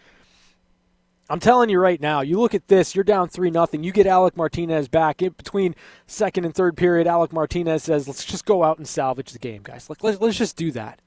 I'm 1.28 1.40
telling 1.40 1.70
you 1.70 1.80
right 1.80 2.00
now, 2.00 2.22
you 2.22 2.40
look 2.40 2.54
at 2.54 2.68
this, 2.68 2.94
you're 2.94 3.04
down 3.04 3.30
3 3.30 3.50
nothing. 3.50 3.84
You 3.84 3.92
get 3.92 4.06
Alec 4.06 4.38
Martinez 4.38 4.88
back 4.88 5.24
in 5.24 5.32
between 5.32 5.76
second 6.06 6.46
and 6.46 6.54
third 6.54 6.78
period. 6.78 7.08
Alec 7.08 7.34
Martinez 7.34 7.84
says, 7.84 8.08
let's 8.08 8.24
just 8.24 8.46
go 8.46 8.64
out 8.64 8.78
and 8.78 8.88
salvage 8.88 9.32
the 9.32 9.40
game, 9.40 9.62
guys. 9.64 9.90
Like, 9.90 10.04
let's, 10.04 10.22
let's 10.22 10.38
just 10.38 10.56
do 10.56 10.72
that. 10.72 11.00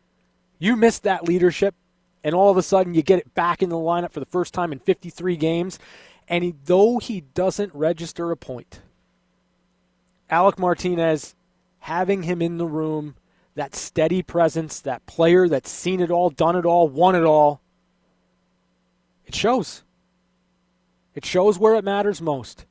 You 0.58 0.74
missed 0.74 1.04
that 1.04 1.28
leadership, 1.28 1.76
and 2.24 2.34
all 2.34 2.50
of 2.50 2.56
a 2.56 2.62
sudden 2.62 2.94
you 2.94 3.02
get 3.02 3.20
it 3.20 3.32
back 3.34 3.62
in 3.62 3.68
the 3.68 3.76
lineup 3.76 4.10
for 4.10 4.18
the 4.18 4.26
first 4.26 4.52
time 4.52 4.72
in 4.72 4.80
53 4.80 5.36
games. 5.36 5.78
And 6.26 6.42
he, 6.42 6.54
though 6.64 6.98
he 6.98 7.20
doesn't 7.20 7.72
register 7.72 8.32
a 8.32 8.36
point, 8.36 8.80
Alec 10.28 10.58
Martinez, 10.58 11.36
having 11.78 12.24
him 12.24 12.42
in 12.42 12.58
the 12.58 12.66
room, 12.66 13.14
that 13.54 13.76
steady 13.76 14.22
presence, 14.22 14.80
that 14.80 15.06
player 15.06 15.48
that's 15.48 15.70
seen 15.70 16.00
it 16.00 16.10
all, 16.10 16.28
done 16.28 16.56
it 16.56 16.66
all, 16.66 16.88
won 16.88 17.14
it 17.14 17.24
all, 17.24 17.60
it 19.24 19.34
shows. 19.34 19.84
It 21.14 21.24
shows 21.24 21.58
where 21.58 21.74
it 21.74 21.84
matters 21.84 22.20
most. 22.20 22.66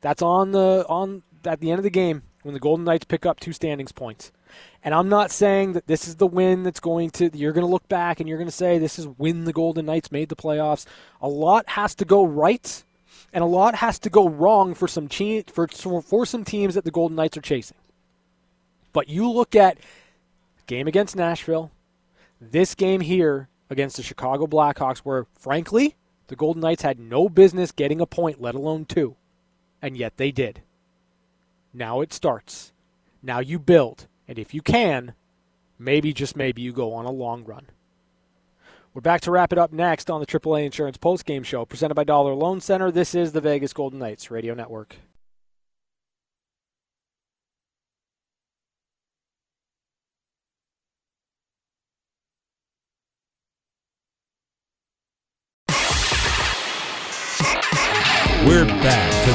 That's 0.00 0.22
on 0.22 0.52
the 0.52 0.86
on 0.88 1.22
at 1.44 1.60
the 1.60 1.70
end 1.70 1.78
of 1.78 1.84
the 1.84 1.90
game 1.90 2.22
when 2.42 2.54
the 2.54 2.60
Golden 2.60 2.84
Knights 2.84 3.04
pick 3.04 3.26
up 3.26 3.40
two 3.40 3.52
standings 3.52 3.92
points. 3.92 4.32
And 4.82 4.94
I'm 4.94 5.08
not 5.08 5.30
saying 5.30 5.72
that 5.72 5.86
this 5.86 6.06
is 6.06 6.16
the 6.16 6.26
win 6.26 6.62
that's 6.62 6.80
going 6.80 7.10
to 7.10 7.30
you're 7.36 7.52
going 7.52 7.66
to 7.66 7.70
look 7.70 7.88
back 7.88 8.20
and 8.20 8.28
you're 8.28 8.38
going 8.38 8.48
to 8.48 8.52
say 8.52 8.78
this 8.78 8.98
is 8.98 9.06
when 9.06 9.44
the 9.44 9.52
Golden 9.52 9.86
Knights 9.86 10.12
made 10.12 10.28
the 10.28 10.36
playoffs. 10.36 10.86
A 11.20 11.28
lot 11.28 11.68
has 11.70 11.94
to 11.96 12.04
go 12.04 12.24
right 12.24 12.84
and 13.32 13.42
a 13.42 13.46
lot 13.46 13.76
has 13.76 13.98
to 14.00 14.10
go 14.10 14.28
wrong 14.28 14.74
for 14.74 14.88
some 14.88 15.08
te- 15.08 15.44
for 15.52 15.68
for 15.68 16.24
some 16.24 16.44
teams 16.44 16.74
that 16.74 16.84
the 16.84 16.90
Golden 16.90 17.16
Knights 17.16 17.36
are 17.36 17.42
chasing. 17.42 17.76
But 18.92 19.08
you 19.08 19.30
look 19.30 19.54
at 19.54 19.78
game 20.66 20.86
against 20.86 21.16
Nashville, 21.16 21.70
this 22.40 22.74
game 22.74 23.00
here 23.00 23.48
against 23.68 23.96
the 23.96 24.02
Chicago 24.02 24.46
Blackhawks 24.46 24.98
where 24.98 25.26
frankly 25.34 25.96
the 26.28 26.36
Golden 26.36 26.60
Knights 26.60 26.82
had 26.82 27.00
no 27.00 27.28
business 27.28 27.72
getting 27.72 28.00
a 28.00 28.06
point, 28.06 28.40
let 28.40 28.54
alone 28.54 28.84
two. 28.84 29.16
And 29.82 29.96
yet 29.96 30.16
they 30.16 30.30
did. 30.30 30.62
Now 31.72 32.00
it 32.00 32.12
starts. 32.12 32.72
Now 33.22 33.40
you 33.40 33.58
build. 33.58 34.06
And 34.26 34.38
if 34.38 34.54
you 34.54 34.62
can, 34.62 35.14
maybe, 35.78 36.12
just 36.12 36.36
maybe, 36.36 36.62
you 36.62 36.72
go 36.72 36.92
on 36.92 37.06
a 37.06 37.10
long 37.10 37.44
run. 37.44 37.66
We're 38.92 39.00
back 39.00 39.20
to 39.22 39.30
wrap 39.30 39.52
it 39.52 39.58
up 39.58 39.72
next 39.72 40.10
on 40.10 40.20
the 40.20 40.26
AAA 40.26 40.64
Insurance 40.64 40.98
Postgame 40.98 41.44
Show, 41.44 41.64
presented 41.64 41.94
by 41.94 42.04
Dollar 42.04 42.34
Loan 42.34 42.60
Center. 42.60 42.90
This 42.90 43.14
is 43.14 43.32
the 43.32 43.40
Vegas 43.40 43.72
Golden 43.72 43.98
Knights 43.98 44.30
Radio 44.30 44.54
Network. 44.54 44.96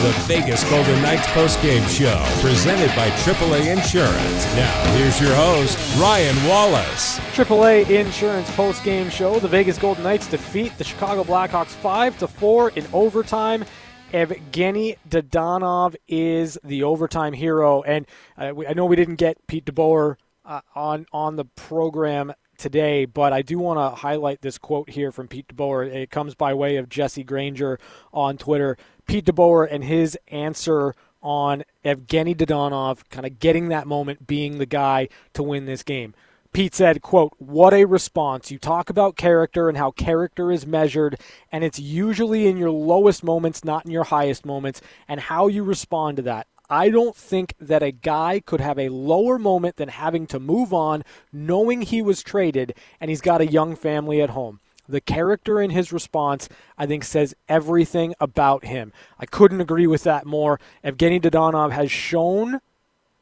The 0.03 0.11
Vegas 0.27 0.69
Golden 0.69 1.01
Knights 1.01 1.25
postgame 1.27 1.87
show, 1.87 2.21
presented 2.41 2.93
by 2.93 3.07
AAA 3.21 3.71
Insurance. 3.71 4.45
Now, 4.53 4.97
here's 4.97 5.17
your 5.21 5.33
host, 5.33 5.77
Ryan 5.97 6.35
Wallace. 6.45 7.19
AAA 7.33 7.89
Insurance 7.89 8.49
postgame 8.49 9.09
show. 9.09 9.39
The 9.39 9.47
Vegas 9.47 9.77
Golden 9.77 10.03
Knights 10.03 10.27
defeat 10.27 10.77
the 10.77 10.83
Chicago 10.83 11.23
Blackhawks 11.23 11.67
5 11.67 12.19
to 12.19 12.27
4 12.27 12.71
in 12.71 12.85
overtime. 12.91 13.63
Evgeny 14.11 14.97
Dadonov 15.07 15.95
is 16.09 16.59
the 16.65 16.83
overtime 16.83 17.31
hero. 17.31 17.81
And 17.83 18.05
uh, 18.37 18.51
we, 18.53 18.67
I 18.67 18.73
know 18.73 18.83
we 18.83 18.97
didn't 18.97 19.15
get 19.15 19.47
Pete 19.47 19.63
DeBoer 19.63 20.17
uh, 20.43 20.59
on, 20.75 21.05
on 21.13 21.37
the 21.37 21.45
program 21.45 22.33
today, 22.57 23.05
but 23.05 23.33
I 23.33 23.41
do 23.41 23.59
want 23.59 23.77
to 23.79 23.95
highlight 23.99 24.41
this 24.41 24.57
quote 24.57 24.89
here 24.89 25.11
from 25.11 25.27
Pete 25.27 25.47
DeBoer. 25.47 25.93
It 25.93 26.11
comes 26.11 26.35
by 26.35 26.53
way 26.53 26.77
of 26.77 26.89
Jesse 26.89 27.23
Granger 27.23 27.79
on 28.13 28.37
Twitter. 28.37 28.77
Pete 29.05 29.25
DeBoer 29.25 29.67
and 29.69 29.83
his 29.83 30.17
answer 30.27 30.95
on 31.21 31.63
Evgeny 31.85 32.35
Dadonov 32.35 33.09
kind 33.09 33.25
of 33.25 33.39
getting 33.39 33.69
that 33.69 33.87
moment, 33.87 34.27
being 34.27 34.57
the 34.57 34.65
guy 34.65 35.07
to 35.33 35.43
win 35.43 35.65
this 35.65 35.83
game. 35.83 36.13
Pete 36.51 36.75
said, 36.75 37.01
quote, 37.01 37.33
what 37.39 37.73
a 37.73 37.85
response. 37.85 38.51
You 38.51 38.59
talk 38.59 38.91
about 38.91 39.17
character 39.17 39.69
and 39.69 39.77
how 39.77 39.89
character 39.89 40.51
is 40.51 40.67
measured, 40.67 41.19
and 41.51 41.63
it's 41.63 41.79
usually 41.79 42.45
in 42.45 42.57
your 42.57 42.69
lowest 42.69 43.23
moments, 43.23 43.63
not 43.63 43.85
in 43.85 43.91
your 43.91 44.03
highest 44.03 44.45
moments, 44.45 44.79
and 45.07 45.19
how 45.19 45.47
you 45.47 45.63
respond 45.63 46.17
to 46.17 46.23
that. 46.23 46.45
I 46.69 46.89
don't 46.89 47.15
think 47.15 47.55
that 47.59 47.83
a 47.83 47.91
guy 47.91 48.39
could 48.39 48.61
have 48.61 48.77
a 48.77 48.89
lower 48.89 49.39
moment 49.39 49.77
than 49.77 49.89
having 49.89 50.27
to 50.27 50.39
move 50.39 50.73
on 50.73 51.03
knowing 51.31 51.81
he 51.81 52.01
was 52.01 52.23
traded 52.23 52.75
and 53.01 53.09
he's 53.09 53.21
got 53.21 53.41
a 53.41 53.51
young 53.51 53.75
family 53.75 54.21
at 54.21 54.31
home. 54.31 54.59
The 54.93 55.01
character 55.01 55.59
in 55.59 55.71
his 55.71 55.91
response, 55.91 56.47
I 56.77 56.85
think, 56.85 57.03
says 57.03 57.33
everything 57.49 58.13
about 58.19 58.63
him. 58.63 58.93
I 59.17 59.25
couldn't 59.25 59.59
agree 59.59 59.87
with 59.87 60.03
that 60.03 60.23
more. 60.23 60.59
Evgeny 60.83 61.19
Dadonov 61.19 61.71
has 61.71 61.91
shown 61.91 62.59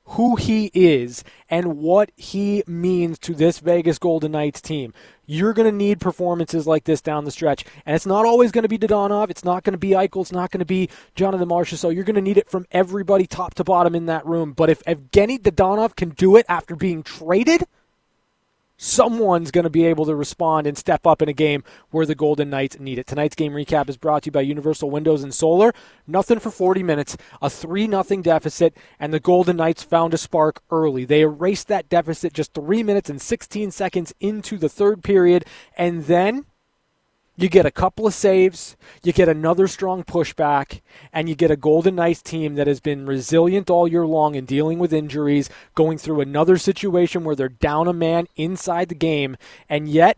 who 0.03 0.35
he 0.35 0.69
is 0.73 1.23
and 1.49 1.77
what 1.77 2.11
he 2.17 2.61
means 2.67 3.17
to 3.19 3.33
this 3.33 3.59
Vegas 3.59 3.99
Golden 3.99 4.33
Knights 4.33 4.59
team. 4.59 4.93
You're 5.25 5.53
going 5.53 5.71
to 5.71 5.71
need 5.71 6.01
performances 6.01 6.67
like 6.67 6.83
this 6.83 6.99
down 6.99 7.23
the 7.23 7.31
stretch. 7.31 7.63
And 7.85 7.95
it's 7.95 8.05
not 8.05 8.25
always 8.25 8.51
going 8.51 8.63
to 8.63 8.67
be 8.67 8.77
Dadonov. 8.77 9.29
It's 9.29 9.45
not 9.45 9.63
going 9.63 9.71
to 9.71 9.77
be 9.77 9.91
Eichel. 9.91 10.23
It's 10.23 10.33
not 10.33 10.51
going 10.51 10.59
to 10.59 10.65
be 10.65 10.89
Jonathan 11.15 11.47
Marchessault. 11.47 11.77
So 11.77 11.89
you're 11.89 12.03
going 12.03 12.15
to 12.15 12.21
need 12.21 12.37
it 12.37 12.49
from 12.49 12.65
everybody 12.71 13.27
top 13.27 13.53
to 13.53 13.63
bottom 13.63 13.95
in 13.95 14.07
that 14.07 14.25
room. 14.25 14.51
But 14.51 14.69
if 14.69 14.83
Evgeny 14.83 15.39
Dadonov 15.39 15.95
can 15.95 16.09
do 16.09 16.35
it 16.35 16.45
after 16.49 16.75
being 16.75 17.01
traded– 17.01 17.63
someone's 18.81 19.51
going 19.51 19.63
to 19.63 19.69
be 19.69 19.85
able 19.85 20.05
to 20.05 20.15
respond 20.15 20.65
and 20.65 20.75
step 20.75 21.05
up 21.05 21.21
in 21.21 21.29
a 21.29 21.33
game 21.33 21.63
where 21.91 22.07
the 22.07 22.15
Golden 22.15 22.49
Knights 22.49 22.79
need 22.79 22.97
it. 22.97 23.05
Tonight's 23.05 23.35
game 23.35 23.53
recap 23.53 23.87
is 23.87 23.95
brought 23.95 24.23
to 24.23 24.27
you 24.27 24.31
by 24.31 24.41
Universal 24.41 24.89
Windows 24.89 25.23
and 25.23 25.31
Solar. 25.31 25.71
Nothing 26.07 26.39
for 26.39 26.49
40 26.49 26.81
minutes, 26.81 27.15
a 27.43 27.49
3 27.49 27.87
0 27.87 28.03
deficit, 28.23 28.75
and 28.99 29.13
the 29.13 29.19
Golden 29.19 29.57
Knights 29.57 29.83
found 29.83 30.15
a 30.15 30.17
spark 30.17 30.63
early. 30.71 31.05
They 31.05 31.21
erased 31.21 31.67
that 31.67 31.89
deficit 31.89 32.33
just 32.33 32.55
3 32.55 32.81
minutes 32.81 33.07
and 33.07 33.21
16 33.21 33.69
seconds 33.69 34.15
into 34.19 34.57
the 34.57 34.69
third 34.69 35.03
period, 35.03 35.45
and 35.77 36.05
then 36.05 36.45
you 37.41 37.49
get 37.49 37.65
a 37.65 37.71
couple 37.71 38.05
of 38.05 38.13
saves, 38.13 38.75
you 39.03 39.13
get 39.13 39.29
another 39.29 39.67
strong 39.67 40.03
pushback, 40.03 40.81
and 41.11 41.27
you 41.27 41.35
get 41.35 41.51
a 41.51 41.55
Golden 41.55 41.95
Knights 41.95 42.21
team 42.21 42.55
that 42.55 42.67
has 42.67 42.79
been 42.79 43.05
resilient 43.05 43.69
all 43.69 43.87
year 43.87 44.05
long 44.05 44.35
in 44.35 44.45
dealing 44.45 44.79
with 44.79 44.93
injuries, 44.93 45.49
going 45.75 45.97
through 45.97 46.21
another 46.21 46.57
situation 46.57 47.23
where 47.23 47.35
they're 47.35 47.49
down 47.49 47.87
a 47.87 47.93
man 47.93 48.27
inside 48.35 48.89
the 48.89 48.95
game, 48.95 49.37
and 49.69 49.89
yet 49.89 50.17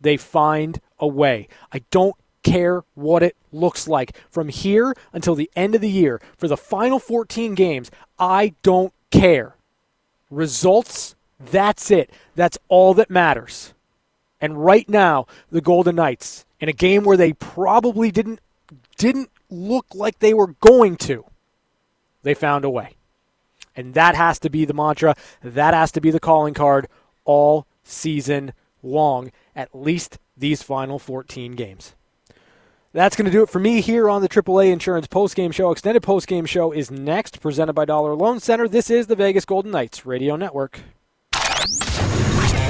they 0.00 0.16
find 0.16 0.80
a 0.98 1.06
way. 1.06 1.48
I 1.72 1.82
don't 1.90 2.16
care 2.42 2.82
what 2.94 3.22
it 3.22 3.36
looks 3.52 3.86
like 3.86 4.16
from 4.30 4.48
here 4.48 4.94
until 5.12 5.34
the 5.34 5.50
end 5.56 5.74
of 5.74 5.80
the 5.80 5.90
year. 5.90 6.20
For 6.36 6.48
the 6.48 6.56
final 6.56 6.98
14 6.98 7.54
games, 7.54 7.90
I 8.18 8.54
don't 8.62 8.92
care. 9.10 9.56
Results, 10.30 11.14
that's 11.38 11.90
it. 11.90 12.10
That's 12.34 12.58
all 12.68 12.94
that 12.94 13.10
matters. 13.10 13.74
And 14.40 14.64
right 14.64 14.88
now, 14.88 15.26
the 15.50 15.60
Golden 15.60 15.96
Knights, 15.96 16.44
in 16.62 16.68
a 16.68 16.72
game 16.72 17.02
where 17.02 17.16
they 17.16 17.32
probably 17.34 18.10
didn't 18.10 18.40
didn't 18.96 19.30
look 19.50 19.84
like 19.94 20.20
they 20.20 20.32
were 20.32 20.54
going 20.60 20.96
to, 20.96 21.24
they 22.22 22.32
found 22.32 22.64
a 22.64 22.70
way. 22.70 22.94
And 23.74 23.94
that 23.94 24.14
has 24.14 24.38
to 24.38 24.48
be 24.48 24.64
the 24.64 24.72
mantra. 24.72 25.16
That 25.42 25.74
has 25.74 25.90
to 25.92 26.00
be 26.00 26.10
the 26.10 26.20
calling 26.20 26.54
card 26.54 26.86
all 27.24 27.66
season 27.82 28.52
long, 28.82 29.32
at 29.56 29.74
least 29.74 30.18
these 30.36 30.62
final 30.62 30.98
14 30.98 31.52
games. 31.52 31.94
That's 32.92 33.16
going 33.16 33.26
to 33.26 33.32
do 33.32 33.42
it 33.42 33.48
for 33.48 33.58
me 33.58 33.80
here 33.80 34.08
on 34.08 34.22
the 34.22 34.28
AAA 34.28 34.70
Insurance 34.70 35.08
Postgame 35.08 35.52
Show. 35.52 35.72
Extended 35.72 36.02
Postgame 36.02 36.46
Show 36.46 36.72
is 36.72 36.90
next, 36.90 37.40
presented 37.40 37.72
by 37.72 37.86
Dollar 37.86 38.14
Loan 38.14 38.38
Center. 38.38 38.68
This 38.68 38.88
is 38.88 39.08
the 39.08 39.16
Vegas 39.16 39.44
Golden 39.44 39.72
Knights 39.72 40.06
Radio 40.06 40.36
Network. 40.36 40.80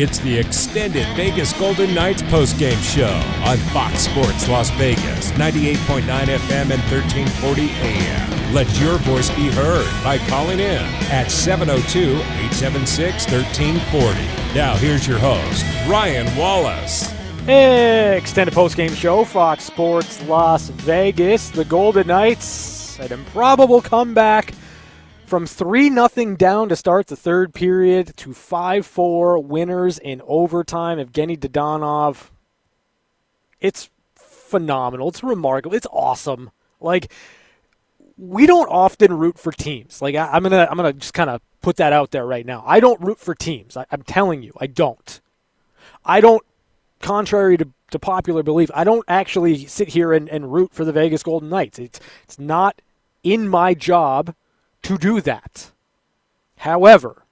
It's 0.00 0.20
the 0.20 0.38
extended 0.38 1.08
Vegas 1.16 1.52
Golden 1.54 1.92
Knights 1.92 2.22
postgame 2.22 2.80
show 2.84 3.20
on 3.44 3.56
Fox 3.72 4.02
Sports 4.02 4.48
Las 4.48 4.70
Vegas, 4.76 5.32
98.9 5.32 6.02
FM 6.04 6.70
and 6.70 6.80
1340 6.88 7.68
AM. 7.68 8.54
Let 8.54 8.80
your 8.80 8.98
voice 8.98 9.28
be 9.30 9.48
heard 9.48 9.88
by 10.04 10.18
calling 10.28 10.60
in 10.60 10.84
at 11.10 11.32
702 11.32 12.12
876 12.12 13.26
1340. 13.26 14.54
Now, 14.54 14.76
here's 14.76 15.04
your 15.04 15.18
host, 15.18 15.64
Ryan 15.88 16.32
Wallace. 16.36 17.12
Extended 17.48 18.54
postgame 18.54 18.94
show, 18.94 19.24
Fox 19.24 19.64
Sports 19.64 20.22
Las 20.28 20.68
Vegas. 20.68 21.50
The 21.50 21.64
Golden 21.64 22.06
Knights, 22.06 23.00
an 23.00 23.10
improbable 23.10 23.82
comeback 23.82 24.54
from 25.28 25.46
3 25.46 25.90
nothing 25.90 26.36
down 26.36 26.68
to 26.70 26.76
start 26.76 27.06
the 27.06 27.16
third 27.16 27.54
period 27.54 28.16
to 28.16 28.34
5 28.34 28.86
4 28.86 29.38
winners 29.38 29.98
in 29.98 30.22
overtime. 30.26 30.98
Evgeny 30.98 31.38
Dadonov. 31.38 32.30
It's 33.60 33.90
phenomenal. 34.14 35.08
It's 35.08 35.22
remarkable. 35.22 35.76
It's 35.76 35.86
awesome. 35.92 36.50
Like, 36.80 37.12
we 38.16 38.46
don't 38.46 38.68
often 38.68 39.12
root 39.12 39.38
for 39.38 39.52
teams. 39.52 40.02
Like 40.02 40.16
I, 40.16 40.36
am 40.36 40.42
gonna 40.42 40.66
I'm 40.68 40.76
gonna 40.76 40.92
just 40.92 41.14
kind 41.14 41.30
of 41.30 41.40
put 41.60 41.76
that 41.76 41.92
out 41.92 42.10
there 42.10 42.26
right 42.26 42.44
now. 42.44 42.64
I 42.66 42.80
don't 42.80 43.00
root 43.00 43.18
for 43.18 43.34
teams. 43.34 43.76
I, 43.76 43.86
am 43.92 44.02
telling 44.02 44.42
you, 44.42 44.52
I 44.60 44.66
don't. 44.66 45.20
I 46.04 46.20
don't. 46.20 46.42
Contrary 47.00 47.56
to, 47.56 47.68
to 47.92 47.98
popular 48.00 48.42
belief, 48.42 48.72
I 48.74 48.82
don't 48.82 49.04
actually 49.06 49.66
sit 49.66 49.88
here 49.88 50.12
and, 50.12 50.28
and 50.28 50.52
root 50.52 50.72
for 50.72 50.84
the 50.84 50.90
Vegas 50.90 51.22
Golden 51.22 51.48
Knights. 51.48 51.78
It's 51.78 52.00
it's 52.24 52.38
not 52.40 52.82
in 53.22 53.48
my 53.48 53.72
job 53.72 54.34
to 54.82 54.98
do 54.98 55.20
that. 55.20 55.70
However, 56.58 57.24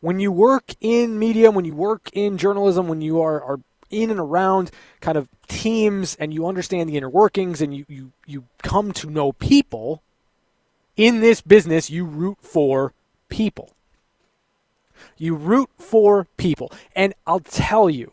when 0.00 0.20
you 0.20 0.30
work 0.30 0.74
in 0.80 1.18
media, 1.18 1.50
when 1.50 1.64
you 1.64 1.74
work 1.74 2.10
in 2.12 2.38
journalism, 2.38 2.88
when 2.88 3.00
you 3.00 3.20
are, 3.20 3.42
are 3.42 3.60
in 3.90 4.10
and 4.10 4.20
around 4.20 4.70
kind 5.00 5.16
of 5.16 5.28
teams 5.48 6.14
and 6.16 6.32
you 6.32 6.46
understand 6.46 6.88
the 6.88 6.96
inner 6.96 7.08
workings 7.08 7.60
and 7.60 7.74
you, 7.74 7.84
you, 7.88 8.12
you 8.26 8.44
come 8.62 8.92
to 8.92 9.10
know 9.10 9.32
people, 9.32 10.02
in 10.98 11.20
this 11.20 11.40
business, 11.40 11.88
you 11.88 12.04
root 12.04 12.38
for 12.42 12.92
people. 13.28 13.70
You 15.16 15.36
root 15.36 15.70
for 15.78 16.26
people. 16.36 16.72
And 16.94 17.14
I'll 17.26 17.40
tell 17.40 17.88
you, 17.88 18.12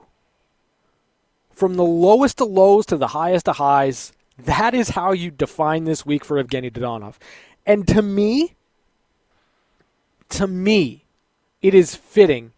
from 1.51 1.75
the 1.75 1.83
lowest 1.83 2.39
of 2.39 2.49
lows 2.49 2.85
to 2.87 2.97
the 2.97 3.07
highest 3.07 3.49
of 3.49 3.57
highs, 3.57 4.13
that 4.37 4.73
is 4.73 4.89
how 4.89 5.13
you 5.13 5.31
define 5.31 5.85
this 5.85 6.05
week 6.05 6.23
for 6.23 6.41
Evgeny 6.41 6.71
Dadonov. 6.71 7.15
And 7.65 7.87
to 7.87 8.01
me, 8.01 8.54
to 10.29 10.47
me, 10.47 11.05
it 11.61 11.73
is 11.73 11.95
fitting 11.95 12.53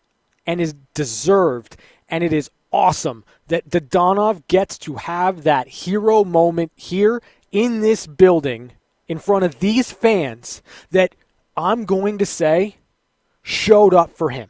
and 0.45 0.59
is 0.61 0.73
deserved 0.93 1.77
and 2.09 2.23
it 2.23 2.33
is 2.33 2.49
awesome 2.71 3.23
that 3.47 3.69
Dadonov 3.69 4.47
gets 4.47 4.77
to 4.79 4.95
have 4.95 5.43
that 5.43 5.67
hero 5.67 6.23
moment 6.23 6.71
here 6.75 7.21
in 7.51 7.81
this 7.81 8.07
building 8.07 8.73
in 9.07 9.19
front 9.19 9.45
of 9.45 9.59
these 9.59 9.91
fans 9.91 10.61
that 10.91 11.15
I'm 11.55 11.85
going 11.85 12.17
to 12.17 12.25
say 12.25 12.75
showed 13.41 13.93
up 13.93 14.11
for 14.11 14.29
him. 14.29 14.49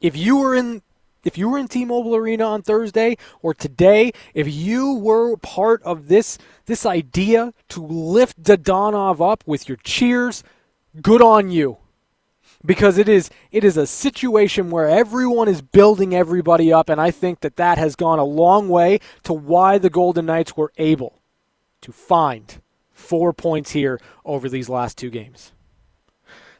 If 0.00 0.16
you 0.16 0.38
were 0.38 0.54
in 0.54 0.82
if 1.22 1.36
you 1.36 1.50
were 1.50 1.58
in 1.58 1.68
T-Mobile 1.68 2.16
Arena 2.16 2.44
on 2.44 2.62
Thursday 2.62 3.18
or 3.42 3.52
today, 3.52 4.12
if 4.32 4.50
you 4.50 4.94
were 4.94 5.36
part 5.36 5.82
of 5.82 6.08
this 6.08 6.38
this 6.64 6.86
idea 6.86 7.52
to 7.68 7.84
lift 7.84 8.42
Dadonov 8.42 9.20
up 9.20 9.44
with 9.46 9.68
your 9.68 9.76
cheers, 9.84 10.42
good 11.02 11.20
on 11.20 11.50
you 11.50 11.79
because 12.64 12.98
it 12.98 13.08
is 13.08 13.30
it 13.50 13.64
is 13.64 13.76
a 13.76 13.86
situation 13.86 14.70
where 14.70 14.88
everyone 14.88 15.48
is 15.48 15.62
building 15.62 16.14
everybody 16.14 16.72
up 16.72 16.88
and 16.88 17.00
I 17.00 17.10
think 17.10 17.40
that 17.40 17.56
that 17.56 17.78
has 17.78 17.96
gone 17.96 18.18
a 18.18 18.24
long 18.24 18.68
way 18.68 19.00
to 19.24 19.32
why 19.32 19.78
the 19.78 19.90
Golden 19.90 20.26
Knights 20.26 20.56
were 20.56 20.72
able 20.76 21.20
to 21.80 21.90
find 21.92 22.60
4 22.92 23.32
points 23.32 23.70
here 23.70 23.98
over 24.24 24.48
these 24.48 24.68
last 24.68 24.98
two 24.98 25.10
games. 25.10 25.52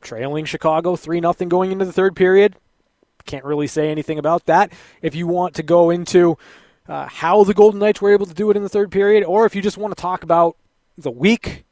trailing 0.00 0.44
Chicago 0.44 0.96
3 0.96 1.20
0 1.20 1.32
going 1.48 1.72
into 1.72 1.84
the 1.84 1.92
third 1.92 2.16
period. 2.16 2.56
Can't 3.26 3.44
really 3.44 3.66
say 3.66 3.90
anything 3.90 4.18
about 4.18 4.46
that. 4.46 4.72
If 5.02 5.14
you 5.14 5.26
want 5.26 5.54
to 5.56 5.62
go 5.62 5.90
into 5.90 6.38
uh, 6.88 7.06
how 7.06 7.44
the 7.44 7.54
Golden 7.54 7.80
Knights 7.80 8.00
were 8.00 8.12
able 8.12 8.26
to 8.26 8.34
do 8.34 8.50
it 8.50 8.56
in 8.56 8.62
the 8.62 8.68
third 8.68 8.90
period, 8.90 9.24
or 9.24 9.44
if 9.44 9.54
you 9.54 9.62
just 9.62 9.76
want 9.76 9.96
to 9.96 10.00
talk 10.00 10.22
about 10.22 10.56
the 10.96 11.10
week 11.10 11.64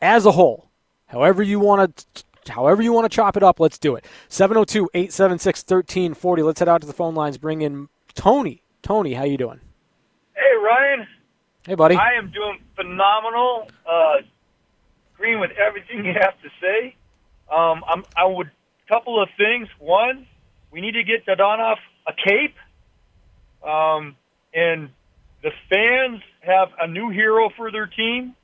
as 0.00 0.26
a 0.26 0.32
whole, 0.32 0.70
however 1.06 1.42
you 1.42 1.60
want 1.60 1.96
to. 1.96 2.04
However 2.48 2.82
you 2.82 2.92
want 2.92 3.08
to 3.08 3.14
chop 3.14 3.36
it 3.36 3.44
up, 3.44 3.60
let's 3.60 3.78
do 3.78 3.94
it. 3.94 4.04
702-876-1340. 4.28 6.44
Let's 6.44 6.58
head 6.58 6.68
out 6.68 6.80
to 6.80 6.88
the 6.88 6.92
phone 6.92 7.14
lines. 7.14 7.38
Bring 7.38 7.62
in 7.62 7.88
Tony. 8.14 8.64
Tony, 8.82 9.14
how 9.14 9.22
you 9.22 9.36
doing? 9.36 9.60
Hey, 10.34 10.56
Ryan. 10.60 11.06
Hey, 11.64 11.76
buddy. 11.76 11.94
I 11.94 12.14
am 12.14 12.32
doing 12.32 12.58
phenomenal. 12.74 13.68
Uh, 13.86 14.22
agreeing 15.14 15.38
with 15.38 15.52
everything 15.52 16.04
you 16.04 16.14
have 16.14 16.34
to 16.42 16.48
say. 16.60 16.96
Um, 17.52 17.84
I'm, 17.86 18.04
I 18.16 18.26
would 18.26 18.50
couple 18.88 19.22
of 19.22 19.28
things. 19.36 19.68
One, 19.78 20.26
we 20.70 20.80
need 20.80 20.92
to 20.92 21.04
get 21.04 21.26
Dadonov 21.26 21.76
a 22.06 22.12
cape, 22.12 22.56
um, 23.66 24.16
and 24.54 24.90
the 25.42 25.50
fans 25.70 26.22
have 26.40 26.68
a 26.80 26.86
new 26.88 27.10
hero 27.10 27.50
for 27.56 27.70
their 27.70 27.86
team, 27.86 28.34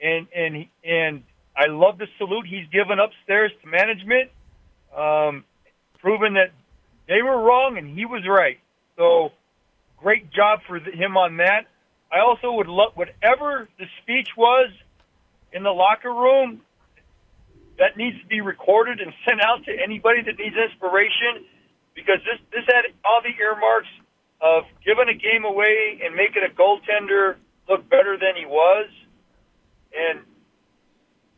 and 0.00 0.26
and 0.34 0.66
and 0.84 1.22
I 1.56 1.66
love 1.68 1.98
the 1.98 2.06
salute 2.18 2.46
he's 2.48 2.66
given 2.72 2.98
upstairs 2.98 3.52
to 3.62 3.68
management, 3.68 4.30
um, 4.96 5.44
proving 6.00 6.34
that 6.34 6.52
they 7.08 7.22
were 7.22 7.40
wrong 7.40 7.76
and 7.78 7.96
he 7.96 8.06
was 8.06 8.22
right. 8.26 8.58
So 8.96 9.32
great 9.98 10.32
job 10.32 10.60
for 10.66 10.78
him 10.78 11.16
on 11.16 11.38
that. 11.38 11.66
I 12.10 12.20
also 12.20 12.52
would 12.52 12.68
love 12.68 12.92
whatever 12.94 13.68
the 13.78 13.86
speech 14.02 14.28
was 14.36 14.70
in 15.52 15.62
the 15.62 15.70
locker 15.70 16.12
room 16.12 16.62
that 17.82 17.96
needs 17.96 18.14
to 18.22 18.26
be 18.30 18.40
recorded 18.40 19.00
and 19.00 19.12
sent 19.26 19.42
out 19.42 19.64
to 19.66 19.72
anybody 19.74 20.22
that 20.22 20.38
needs 20.38 20.54
inspiration 20.54 21.42
because 21.98 22.22
this 22.22 22.38
this 22.54 22.62
had 22.70 22.86
all 23.02 23.18
the 23.26 23.34
earmarks 23.42 23.90
of 24.40 24.62
giving 24.86 25.10
a 25.10 25.18
game 25.18 25.42
away 25.42 25.98
and 25.98 26.14
making 26.14 26.46
a 26.46 26.52
goaltender 26.54 27.34
look 27.68 27.82
better 27.90 28.14
than 28.14 28.38
he 28.38 28.46
was. 28.46 28.86
And 29.90 30.22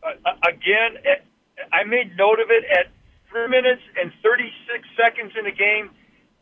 uh, 0.04 0.36
again, 0.44 1.00
I 1.72 1.84
made 1.84 2.12
note 2.16 2.40
of 2.40 2.52
it 2.52 2.64
at 2.68 2.92
three 3.32 3.48
minutes 3.48 3.80
and 3.96 4.12
36 4.22 4.52
seconds 5.00 5.32
in 5.38 5.48
the 5.48 5.56
game. 5.56 5.88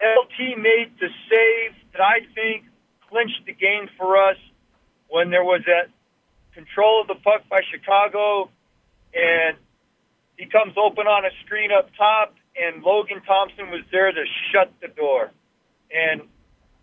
LT 0.02 0.58
made 0.58 0.98
the 0.98 1.14
save 1.30 1.78
that 1.94 2.02
I 2.02 2.26
think 2.34 2.66
clinched 3.08 3.46
the 3.46 3.54
game 3.54 3.86
for 3.96 4.18
us 4.18 4.36
when 5.06 5.30
there 5.30 5.44
was 5.44 5.62
that 5.66 5.94
control 6.54 7.02
of 7.02 7.06
the 7.06 7.14
puck 7.22 7.46
by 7.48 7.60
Chicago, 7.70 8.50
and 9.14 9.56
he 10.42 10.48
comes 10.50 10.74
open 10.76 11.06
on 11.06 11.24
a 11.24 11.30
screen 11.46 11.70
up 11.70 11.86
top, 11.96 12.34
and 12.58 12.82
Logan 12.82 13.22
Thompson 13.24 13.70
was 13.70 13.82
there 13.92 14.10
to 14.10 14.24
shut 14.50 14.72
the 14.82 14.88
door. 14.88 15.30
And 15.94 16.22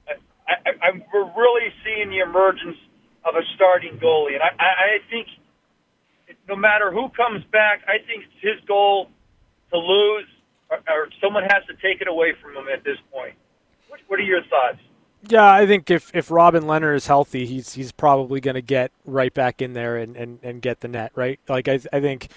I, 0.07 0.13
I, 0.47 0.87
I'm, 0.87 1.03
we're 1.13 1.27
really 1.35 1.67
seeing 1.83 2.09
the 2.09 2.19
emergence 2.19 2.77
of 3.25 3.35
a 3.35 3.43
starting 3.55 3.99
goalie, 3.99 4.35
and 4.35 4.41
I, 4.41 4.55
I 4.63 4.89
think 5.09 5.27
no 6.47 6.55
matter 6.55 6.89
who 6.89 7.09
comes 7.09 7.43
back, 7.51 7.81
I 7.85 7.99
think 8.07 8.23
his 8.39 8.55
goal 8.65 9.09
to 9.73 9.77
lose, 9.77 10.25
or, 10.69 10.77
or 10.87 11.09
someone 11.21 11.43
has 11.43 11.65
to 11.67 11.75
take 11.85 11.99
it 11.99 12.07
away 12.07 12.31
from 12.41 12.55
him 12.55 12.67
at 12.73 12.85
this 12.85 12.97
point. 13.11 13.35
What, 13.89 13.99
what 14.07 14.19
are 14.21 14.23
your 14.23 14.41
thoughts? 14.43 14.79
Yeah, 15.27 15.51
I 15.51 15.67
think 15.67 15.91
if, 15.91 16.15
if 16.15 16.31
Robin 16.31 16.63
Lehner 16.63 16.95
is 16.95 17.07
healthy, 17.07 17.45
he's 17.45 17.73
he's 17.73 17.91
probably 17.91 18.39
going 18.39 18.55
to 18.55 18.61
get 18.61 18.93
right 19.03 19.33
back 19.33 19.61
in 19.61 19.73
there 19.73 19.97
and, 19.97 20.15
and, 20.15 20.39
and 20.41 20.61
get 20.61 20.79
the 20.79 20.87
net, 20.87 21.11
right? 21.13 21.41
Like, 21.49 21.67
I, 21.67 21.81
I 21.91 21.99
think 21.99 22.29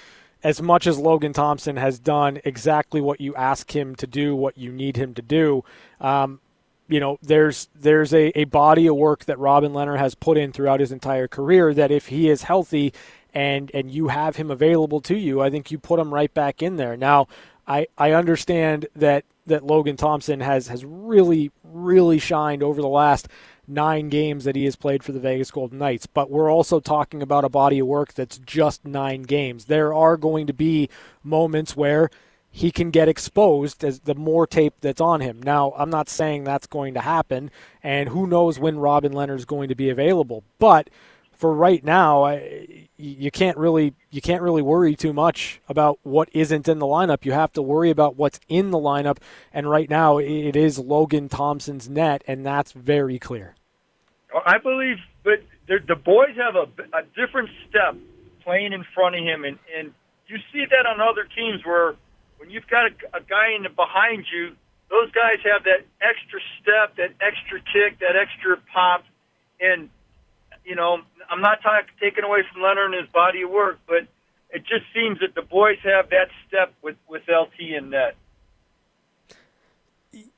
as 0.44 0.60
much 0.60 0.86
as 0.86 0.98
Logan 0.98 1.32
Thompson 1.32 1.76
has 1.76 1.98
done 1.98 2.40
exactly 2.44 3.00
what 3.00 3.20
you 3.20 3.34
ask 3.34 3.74
him 3.74 3.94
to 3.96 4.06
do, 4.06 4.34
what 4.34 4.58
you 4.58 4.72
need 4.72 4.96
him 4.96 5.14
to 5.14 5.22
do, 5.22 5.64
um, 6.00 6.40
you 6.88 7.00
know, 7.00 7.18
there's 7.22 7.68
there's 7.74 8.12
a, 8.12 8.38
a 8.38 8.44
body 8.44 8.86
of 8.86 8.96
work 8.96 9.24
that 9.24 9.38
Robin 9.38 9.72
Lehner 9.72 9.98
has 9.98 10.14
put 10.14 10.36
in 10.36 10.52
throughout 10.52 10.80
his 10.80 10.92
entire 10.92 11.28
career 11.28 11.72
that 11.72 11.90
if 11.90 12.08
he 12.08 12.28
is 12.28 12.42
healthy 12.42 12.92
and 13.32 13.70
and 13.72 13.90
you 13.90 14.08
have 14.08 14.36
him 14.36 14.50
available 14.50 15.00
to 15.02 15.16
you, 15.16 15.40
I 15.40 15.48
think 15.48 15.70
you 15.70 15.78
put 15.78 16.00
him 16.00 16.12
right 16.12 16.32
back 16.34 16.62
in 16.62 16.76
there. 16.76 16.96
Now, 16.96 17.28
I, 17.66 17.86
I 17.96 18.12
understand 18.12 18.86
that 18.96 19.24
that 19.46 19.64
Logan 19.64 19.96
Thompson 19.96 20.40
has 20.40 20.68
has 20.68 20.84
really 20.84 21.50
really 21.64 22.18
shined 22.18 22.62
over 22.62 22.82
the 22.82 22.88
last 22.88 23.28
nine 23.66 24.08
games 24.08 24.44
that 24.44 24.56
he 24.56 24.64
has 24.64 24.76
played 24.76 25.02
for 25.02 25.12
the 25.12 25.20
Vegas 25.20 25.50
Golden 25.50 25.78
Knights, 25.78 26.06
but 26.06 26.30
we're 26.30 26.50
also 26.50 26.80
talking 26.80 27.22
about 27.22 27.44
a 27.44 27.48
body 27.48 27.78
of 27.78 27.86
work 27.86 28.14
that's 28.14 28.38
just 28.38 28.84
nine 28.84 29.22
games. 29.22 29.66
There 29.66 29.94
are 29.94 30.16
going 30.16 30.46
to 30.46 30.52
be 30.52 30.88
moments 31.22 31.76
where 31.76 32.10
he 32.50 32.70
can 32.70 32.90
get 32.90 33.08
exposed 33.08 33.82
as 33.82 34.00
the 34.00 34.14
more 34.14 34.46
tape 34.46 34.74
that's 34.80 35.00
on 35.00 35.20
him. 35.20 35.42
Now, 35.42 35.72
I'm 35.76 35.90
not 35.90 36.08
saying 36.08 36.44
that's 36.44 36.66
going 36.66 36.92
to 36.94 37.00
happen, 37.00 37.50
and 37.82 38.10
who 38.10 38.26
knows 38.26 38.58
when 38.58 38.78
Robin 38.78 39.12
Lehner 39.12 39.36
is 39.36 39.46
going 39.46 39.68
to 39.68 39.74
be 39.74 39.88
available, 39.88 40.44
but 40.58 40.90
for 41.42 41.52
right 41.52 41.82
now, 41.82 42.22
I, 42.22 42.86
you 42.96 43.32
can't 43.32 43.58
really 43.58 43.94
you 44.12 44.20
can't 44.20 44.42
really 44.42 44.62
worry 44.62 44.94
too 44.94 45.12
much 45.12 45.60
about 45.68 45.98
what 46.04 46.28
isn't 46.32 46.68
in 46.68 46.78
the 46.78 46.86
lineup. 46.86 47.24
You 47.24 47.32
have 47.32 47.52
to 47.54 47.62
worry 47.62 47.90
about 47.90 48.14
what's 48.14 48.38
in 48.48 48.70
the 48.70 48.78
lineup, 48.78 49.18
and 49.52 49.68
right 49.68 49.90
now 49.90 50.18
it 50.18 50.54
is 50.54 50.78
Logan 50.78 51.28
Thompson's 51.28 51.88
net, 51.88 52.22
and 52.28 52.46
that's 52.46 52.70
very 52.70 53.18
clear. 53.18 53.56
I 54.46 54.58
believe, 54.58 54.98
but 55.24 55.42
the 55.66 55.96
boys 55.96 56.36
have 56.36 56.54
a, 56.54 56.68
a 56.96 57.02
different 57.16 57.50
step 57.68 57.96
playing 58.44 58.72
in 58.72 58.84
front 58.94 59.16
of 59.16 59.24
him, 59.24 59.42
and 59.42 59.58
and 59.76 59.92
you 60.28 60.36
see 60.52 60.64
that 60.70 60.86
on 60.86 61.00
other 61.00 61.24
teams 61.24 61.64
where 61.64 61.96
when 62.38 62.50
you've 62.50 62.68
got 62.68 62.86
a, 62.86 63.18
a 63.18 63.20
guy 63.20 63.50
in 63.56 63.64
the 63.64 63.68
behind 63.68 64.26
you, 64.32 64.54
those 64.90 65.10
guys 65.10 65.42
have 65.42 65.64
that 65.64 65.82
extra 66.00 66.38
step, 66.62 66.94
that 66.98 67.10
extra 67.20 67.58
kick, 67.58 67.98
that 67.98 68.14
extra 68.14 68.58
pop, 68.72 69.02
and 69.60 69.90
you 70.64 70.74
know, 70.74 70.98
I'm 71.30 71.40
not 71.40 71.62
talking 71.62 71.88
taking 72.00 72.24
away 72.24 72.40
from 72.52 72.62
Lehner 72.62 72.86
and 72.86 72.94
his 72.94 73.08
body 73.12 73.42
of 73.42 73.50
work, 73.50 73.80
but 73.86 74.06
it 74.50 74.60
just 74.66 74.84
seems 74.94 75.18
that 75.20 75.34
the 75.34 75.42
boys 75.42 75.78
have 75.82 76.10
that 76.10 76.28
step 76.48 76.74
with 76.82 76.96
with 77.08 77.22
LT 77.28 77.76
and 77.76 77.90
net. 77.90 78.16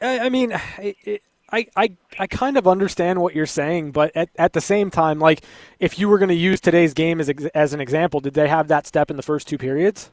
I, 0.00 0.28
mean, 0.28 0.52
it, 0.78 1.22
I, 1.50 1.66
I, 1.76 1.96
I 2.18 2.26
kind 2.28 2.56
of 2.56 2.68
understand 2.68 3.20
what 3.20 3.34
you're 3.34 3.44
saying, 3.44 3.90
but 3.90 4.14
at, 4.16 4.28
at 4.37 4.52
the 4.52 4.60
same 4.60 4.90
time, 4.90 5.18
like 5.18 5.42
if 5.80 5.98
you 5.98 6.08
were 6.08 6.18
going 6.18 6.28
to 6.28 6.34
use 6.34 6.60
today's 6.60 6.94
game 6.94 7.20
as 7.20 7.28
as 7.28 7.72
an 7.72 7.80
example, 7.80 8.20
did 8.20 8.34
they 8.34 8.48
have 8.48 8.68
that 8.68 8.87
step 8.87 9.10
in 9.10 9.16
the 9.16 9.22
first 9.22 9.48
two 9.48 9.58
periods? 9.58 10.10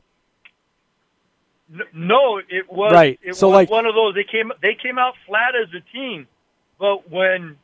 No, 1.94 2.38
it 2.38 2.70
was 2.70 2.92
right. 2.92 3.20
It 3.24 3.36
so 3.36 3.48
was 3.48 3.54
like 3.54 3.70
one 3.70 3.86
of 3.86 3.96
those. 3.96 4.14
They 4.14 4.26
came 4.30 4.52
they 4.62 4.76
came 4.82 4.98
out 4.98 5.14
flat 5.26 5.54
as 5.56 5.70
a 5.74 5.82
team, 5.96 6.28
but 6.78 7.10
when 7.10 7.58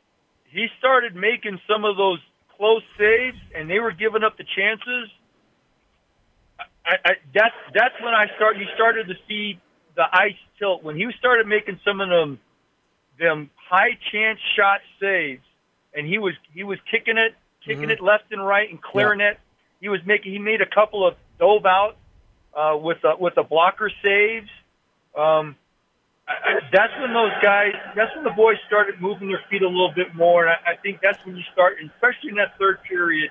he 0.50 0.68
started 0.78 1.14
making 1.14 1.60
some 1.68 1.84
of 1.84 1.96
those 1.96 2.20
close 2.58 2.82
saves 2.98 3.38
and 3.54 3.70
they 3.70 3.78
were 3.78 3.92
giving 3.92 4.22
up 4.22 4.36
the 4.36 4.44
chances, 4.44 5.08
I, 6.84 6.96
I, 7.04 7.12
that's 7.34 7.54
that's 7.74 7.94
when 8.02 8.14
I 8.14 8.26
start. 8.36 8.56
You 8.56 8.66
started 8.74 9.08
to 9.08 9.14
see 9.28 9.60
the 9.94 10.04
ice 10.12 10.38
tilt 10.58 10.82
when 10.82 10.96
he 10.96 11.06
started 11.18 11.46
making 11.46 11.80
some 11.84 12.00
of 12.00 12.08
them 12.08 12.40
them 13.18 13.50
high 13.68 13.98
chance 14.12 14.38
shot 14.56 14.80
saves, 15.00 15.44
and 15.94 16.06
he 16.06 16.18
was 16.18 16.34
he 16.54 16.64
was 16.64 16.78
kicking 16.90 17.18
it, 17.18 17.34
kicking 17.64 17.82
mm-hmm. 17.82 17.90
it 17.90 18.02
left 18.02 18.32
and 18.32 18.44
right 18.44 18.68
and 18.70 18.80
clearing 18.82 19.20
yeah. 19.20 19.32
it. 19.32 19.40
He 19.80 19.88
was 19.88 20.00
making 20.04 20.32
he 20.32 20.38
made 20.38 20.60
a 20.60 20.66
couple 20.66 21.06
of 21.06 21.14
dove 21.38 21.66
out 21.66 21.96
uh, 22.54 22.76
with 22.76 22.98
a, 23.04 23.16
with 23.18 23.34
the 23.34 23.42
blocker 23.42 23.90
saves. 24.02 24.48
Um, 25.16 25.56
I, 26.28 26.60
that's 26.72 26.92
when 27.00 27.14
those 27.14 27.32
guys, 27.42 27.72
that's 27.96 28.14
when 28.14 28.24
the 28.24 28.36
boys 28.36 28.56
started 28.66 29.00
moving 29.00 29.28
their 29.28 29.40
feet 29.50 29.62
a 29.62 29.68
little 29.68 29.92
bit 29.96 30.14
more. 30.14 30.46
And 30.46 30.50
I, 30.50 30.72
I 30.72 30.76
think 30.76 31.00
that's 31.02 31.18
when 31.24 31.36
you 31.36 31.42
start, 31.52 31.78
especially 31.80 32.30
in 32.30 32.36
that 32.36 32.58
third 32.58 32.82
period, 32.82 33.30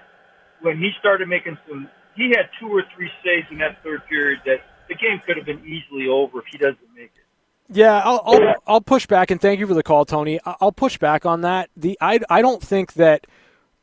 when 0.61 0.77
he 0.77 0.91
started 0.99 1.27
making 1.27 1.57
some. 1.67 1.89
He 2.15 2.29
had 2.29 2.49
two 2.59 2.69
or 2.69 2.83
three 2.95 3.11
saves 3.23 3.45
in 3.51 3.59
that 3.59 3.83
third 3.83 4.01
period 4.09 4.41
that 4.45 4.61
the 4.89 4.95
game 4.95 5.21
could 5.25 5.37
have 5.37 5.45
been 5.45 5.63
easily 5.63 6.07
over 6.07 6.39
if 6.39 6.45
he 6.51 6.57
doesn't 6.57 6.79
make 6.95 7.11
it. 7.15 7.23
Yeah, 7.69 8.01
I'll, 8.03 8.21
I'll, 8.25 8.53
I'll 8.65 8.81
push 8.81 9.05
back, 9.05 9.29
and 9.29 9.39
thank 9.39 9.59
you 9.59 9.67
for 9.67 9.73
the 9.73 9.83
call, 9.83 10.05
Tony. 10.05 10.39
I'll 10.45 10.71
push 10.71 10.97
back 10.97 11.25
on 11.25 11.41
that. 11.41 11.69
The 11.75 11.97
I 11.99 12.19
I 12.29 12.41
don't 12.41 12.63
think 12.63 12.93
that 12.93 13.27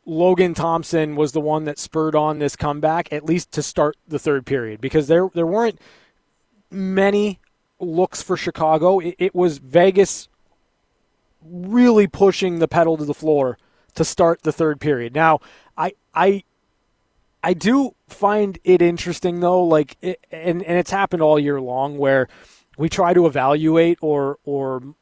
Logan 0.06 0.54
Thompson 0.54 1.16
was 1.16 1.32
the 1.32 1.40
one 1.40 1.64
that 1.64 1.78
spurred 1.78 2.14
on 2.14 2.38
this 2.38 2.56
comeback, 2.56 3.12
at 3.12 3.24
least 3.24 3.52
to 3.52 3.62
start 3.62 3.96
the 4.08 4.18
third 4.18 4.46
period, 4.46 4.80
because 4.80 5.06
there 5.06 5.28
there 5.34 5.46
weren't 5.46 5.78
many 6.70 7.40
looks 7.78 8.22
for 8.22 8.36
Chicago. 8.36 8.98
It, 8.98 9.14
it 9.18 9.34
was 9.34 9.58
Vegas 9.58 10.28
really 11.42 12.06
pushing 12.06 12.58
the 12.58 12.68
pedal 12.68 12.96
to 12.96 13.04
the 13.04 13.14
floor 13.14 13.58
to 13.94 14.04
start 14.04 14.42
the 14.42 14.52
third 14.52 14.80
period. 14.80 15.14
Now, 15.14 15.40
I 15.76 15.92
I 16.14 16.44
I 17.42 17.52
do 17.54 17.94
find 18.08 18.58
it 18.64 18.80
interesting 18.80 19.40
though, 19.40 19.62
like, 19.62 19.96
it, 20.00 20.24
and 20.30 20.62
and 20.62 20.78
it's 20.78 20.90
happened 20.90 21.22
all 21.22 21.38
year 21.38 21.60
long 21.60 21.98
where 21.98 22.28
we 22.78 22.88
try 22.88 23.14
to 23.14 23.26
evaluate 23.26 23.98
or 24.00 24.38
or 24.44 24.94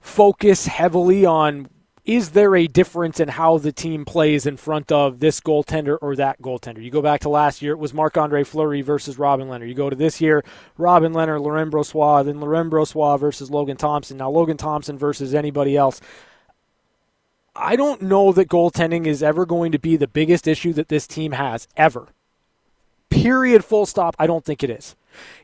focus 0.00 0.66
heavily 0.66 1.26
on 1.26 1.68
is 2.04 2.30
there 2.32 2.54
a 2.54 2.66
difference 2.66 3.18
in 3.18 3.28
how 3.28 3.56
the 3.56 3.72
team 3.72 4.04
plays 4.04 4.44
in 4.44 4.58
front 4.58 4.92
of 4.92 5.20
this 5.20 5.40
goaltender 5.40 5.96
or 6.02 6.14
that 6.16 6.40
goaltender? 6.42 6.82
You 6.82 6.90
go 6.90 7.00
back 7.00 7.22
to 7.22 7.30
last 7.30 7.62
year, 7.62 7.72
it 7.72 7.78
was 7.78 7.94
Marc 7.94 8.18
Andre 8.18 8.44
Fleury 8.44 8.82
versus 8.82 9.18
Robin 9.18 9.48
Lehner. 9.48 9.66
You 9.66 9.74
go 9.74 9.88
to 9.88 9.96
this 9.96 10.20
year, 10.20 10.44
Robin 10.76 11.14
Lehner, 11.14 11.40
Laurent 11.40 11.72
Brossoit, 11.72 12.26
then 12.26 12.40
Laurent 12.40 12.70
Brossoit 12.70 13.18
versus 13.18 13.50
Logan 13.50 13.78
Thompson. 13.78 14.18
Now, 14.18 14.28
Logan 14.28 14.58
Thompson 14.58 14.98
versus 14.98 15.34
anybody 15.34 15.76
else. 15.76 16.02
I 17.56 17.74
don't 17.76 18.02
know 18.02 18.32
that 18.32 18.48
goaltending 18.48 19.06
is 19.06 19.22
ever 19.22 19.46
going 19.46 19.72
to 19.72 19.78
be 19.78 19.96
the 19.96 20.08
biggest 20.08 20.46
issue 20.46 20.74
that 20.74 20.88
this 20.88 21.06
team 21.06 21.32
has, 21.32 21.68
ever. 21.74 22.08
Period, 23.08 23.64
full 23.64 23.86
stop. 23.86 24.14
I 24.18 24.26
don't 24.26 24.44
think 24.44 24.62
it 24.62 24.70
is. 24.70 24.94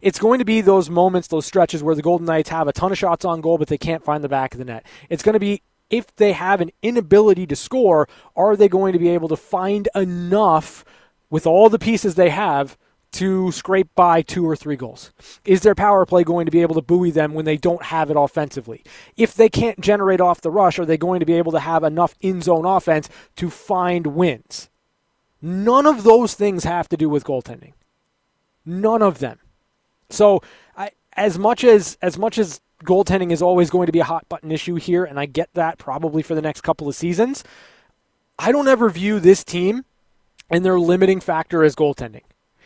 It's 0.03 0.19
going 0.19 0.41
to 0.41 0.45
be 0.45 0.61
those 0.61 0.91
moments, 0.91 1.29
those 1.29 1.47
stretches 1.47 1.83
where 1.83 1.95
the 1.95 2.03
Golden 2.03 2.27
Knights 2.27 2.51
have 2.51 2.69
a 2.69 2.73
ton 2.73 2.93
of 2.93 2.99
shots 2.99 3.25
on 3.25 3.41
goal, 3.41 3.57
but 3.57 3.69
they 3.69 3.79
can't 3.79 4.05
find 4.05 4.23
the 4.23 4.29
back 4.29 4.53
of 4.53 4.59
the 4.59 4.65
net. 4.65 4.85
It's 5.09 5.23
going 5.23 5.35
to 5.35 5.39
be 5.39 5.63
if 5.91 6.15
they 6.17 6.33
have 6.33 6.61
an 6.61 6.71
inability 6.83 7.47
to 7.49 7.57
score, 7.57 8.09
are 8.37 8.57
they 8.57 8.69
going 8.69 8.93
to 8.93 8.99
be 8.99 9.09
able 9.09 9.29
to 9.29 9.37
find 9.37 9.89
enough 9.95 10.85
with 11.29 11.47
all 11.47 11.69
the 11.69 11.79
pieces 11.79 12.15
they 12.15 12.31
have 12.31 12.79
to 13.13 13.51
scrape 13.51 13.89
by 13.95 14.23
two 14.23 14.49
or 14.49 14.55
three 14.57 14.77
goals? 14.77 15.13
Is 15.45 15.63
their 15.63 15.75
power 15.75 16.07
play 16.07 16.23
going 16.25 16.47
to 16.47 16.53
be 16.53 16.63
able 16.63 16.77
to 16.77 16.83
buoy 16.83 17.11
them 17.11 17.35
when 17.35 17.45
they 17.45 17.57
don't 17.57 17.83
have 17.83 18.11
it 18.11 18.17
offensively? 18.17 18.85
If 19.17 19.35
they 19.35 19.49
can't 19.49 19.81
generate 19.81 20.21
off 20.21 20.41
the 20.41 20.51
rush, 20.51 20.79
are 20.79 20.87
they 20.87 20.97
going 20.97 21.21
to 21.21 21.27
be 21.27 21.35
able 21.35 21.53
to 21.53 21.61
have 21.61 21.85
enough 21.85 22.15
in 22.21 22.41
zone 22.41 22.65
offense 22.65 23.09
to 23.37 23.51
find 23.51 24.09
wins? 24.09 24.71
None 25.43 25.87
of 25.87 26.05
those 26.05 26.35
things 26.35 26.65
have 26.65 26.89
to 26.91 26.97
do 26.97 27.09
with 27.09 27.25
goaltending. 27.25 27.73
None 28.65 29.03
of 29.03 29.19
them. 29.19 29.39
So, 30.11 30.43
I, 30.77 30.91
as 31.15 31.39
much 31.39 31.65
as 31.65 31.97
as 32.03 32.19
much 32.19 32.37
as 32.39 32.61
goaltending 32.85 33.33
is 33.33 33.43
always 33.43 33.71
going 33.71 33.87
to 33.87 33.93
be 33.93 34.01
a 34.01 34.05
hot 34.05 34.29
button 34.29 34.51
issue 34.51 34.77
here, 34.77 35.05
and 35.05 35.19
I 35.19 35.27
get 35.27 35.49
that 35.55 35.79
probably 35.79 36.23
for 36.23 36.35
the 36.35 36.43
next 36.43 36.63
couple 36.63 36.89
of 36.89 36.95
seasons. 36.95 37.45
I 38.39 38.53
don't 38.53 38.69
ever 38.69 38.89
view 38.89 39.21
this 39.21 39.45
team 39.45 39.85
and 40.49 40.65
their 40.65 40.79
limiting 40.79 41.21
factor 41.21 41.63
as 41.63 41.77
goaltending. 41.77 42.23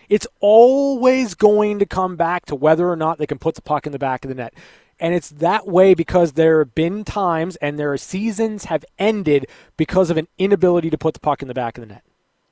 It's 0.09 0.27
always 0.41 1.35
going 1.35 1.79
to 1.79 1.87
come 1.87 2.17
back 2.17 2.47
to 2.47 2.55
whether 2.55 2.89
or 2.89 2.97
not 2.97 3.19
they 3.19 3.27
can 3.27 3.39
put 3.39 3.55
the 3.55 3.63
puck 3.63 3.87
in 3.87 3.93
the 3.93 3.99
back 3.99 4.25
of 4.25 4.29
the 4.29 4.35
net. 4.35 4.55
And 5.01 5.15
it's 5.15 5.31
that 5.31 5.67
way 5.67 5.95
because 5.95 6.33
there 6.33 6.61
have 6.61 6.75
been 6.75 7.05
times 7.05 7.57
and 7.57 7.79
their 7.79 7.97
seasons 7.97 8.67
have 8.67 8.85
ended 8.99 9.47
because 9.77 10.11
of 10.11 10.17
an 10.17 10.29
inability 10.39 10.91
to 10.91 10.99
put 10.99 11.15
the 11.15 11.21
puck 11.21 11.43
in 11.43 11.49
the 11.49 11.55
back 11.55 11.77
of 11.77 11.83
the 11.83 11.95
net. 11.95 12.05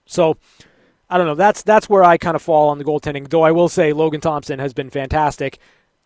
So 0.06 0.36
I 1.08 1.18
don't 1.18 1.26
know. 1.26 1.34
That's 1.34 1.62
that's 1.62 1.88
where 1.88 2.02
I 2.02 2.16
kind 2.16 2.34
of 2.34 2.42
fall 2.42 2.70
on 2.70 2.78
the 2.78 2.84
goaltending. 2.84 3.28
Though 3.28 3.42
I 3.42 3.52
will 3.52 3.68
say 3.68 3.92
Logan 3.92 4.20
Thompson 4.20 4.58
has 4.58 4.72
been 4.72 4.90
fantastic. 4.90 5.58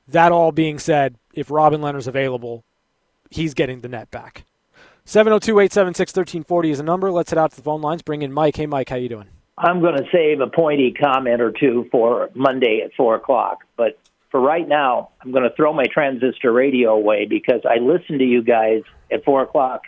That 0.09 0.32
all 0.32 0.52
being 0.52 0.78
said, 0.78 1.16
if 1.34 1.50
Robin 1.50 1.80
Lehner's 1.80 2.07
available, 2.07 2.64
he's 3.30 3.54
getting 3.54 3.80
the 3.80 3.88
net 3.88 4.11
back. 4.11 4.44
702-876-1340 5.07 6.70
is 6.70 6.80
a 6.80 6.82
number. 6.82 7.11
Let's 7.12 7.30
head 7.30 7.38
out 7.38 7.50
to 7.52 7.57
the 7.57 7.62
phone 7.62 7.80
lines. 7.80 8.02
Bring 8.02 8.22
in 8.22 8.32
Mike. 8.32 8.57
Hey, 8.57 8.66
Mike, 8.66 8.88
how 8.88 8.96
you 8.96 9.09
doing? 9.09 9.28
I'm 9.59 9.80
going 9.80 9.96
to 9.96 10.04
save 10.12 10.40
a 10.40 10.48
pointy 10.48 10.92
comment 10.92 11.40
or 11.40 11.50
two 11.50 11.88
for 11.90 12.30
Monday 12.34 12.82
at 12.84 12.92
4 12.94 13.14
o'clock. 13.14 13.64
But 13.76 13.98
for 14.30 14.40
right 14.40 14.66
now, 14.66 15.11
I'm 15.20 15.32
going 15.32 15.44
to 15.44 15.54
throw 15.54 15.72
my 15.72 15.84
transistor 15.84 16.52
radio 16.52 16.90
away 16.94 17.26
because 17.26 17.62
I 17.64 17.80
listen 17.80 18.18
to 18.18 18.24
you 18.24 18.42
guys 18.42 18.82
at 19.11 19.24
4 19.24 19.42
o'clock 19.42 19.82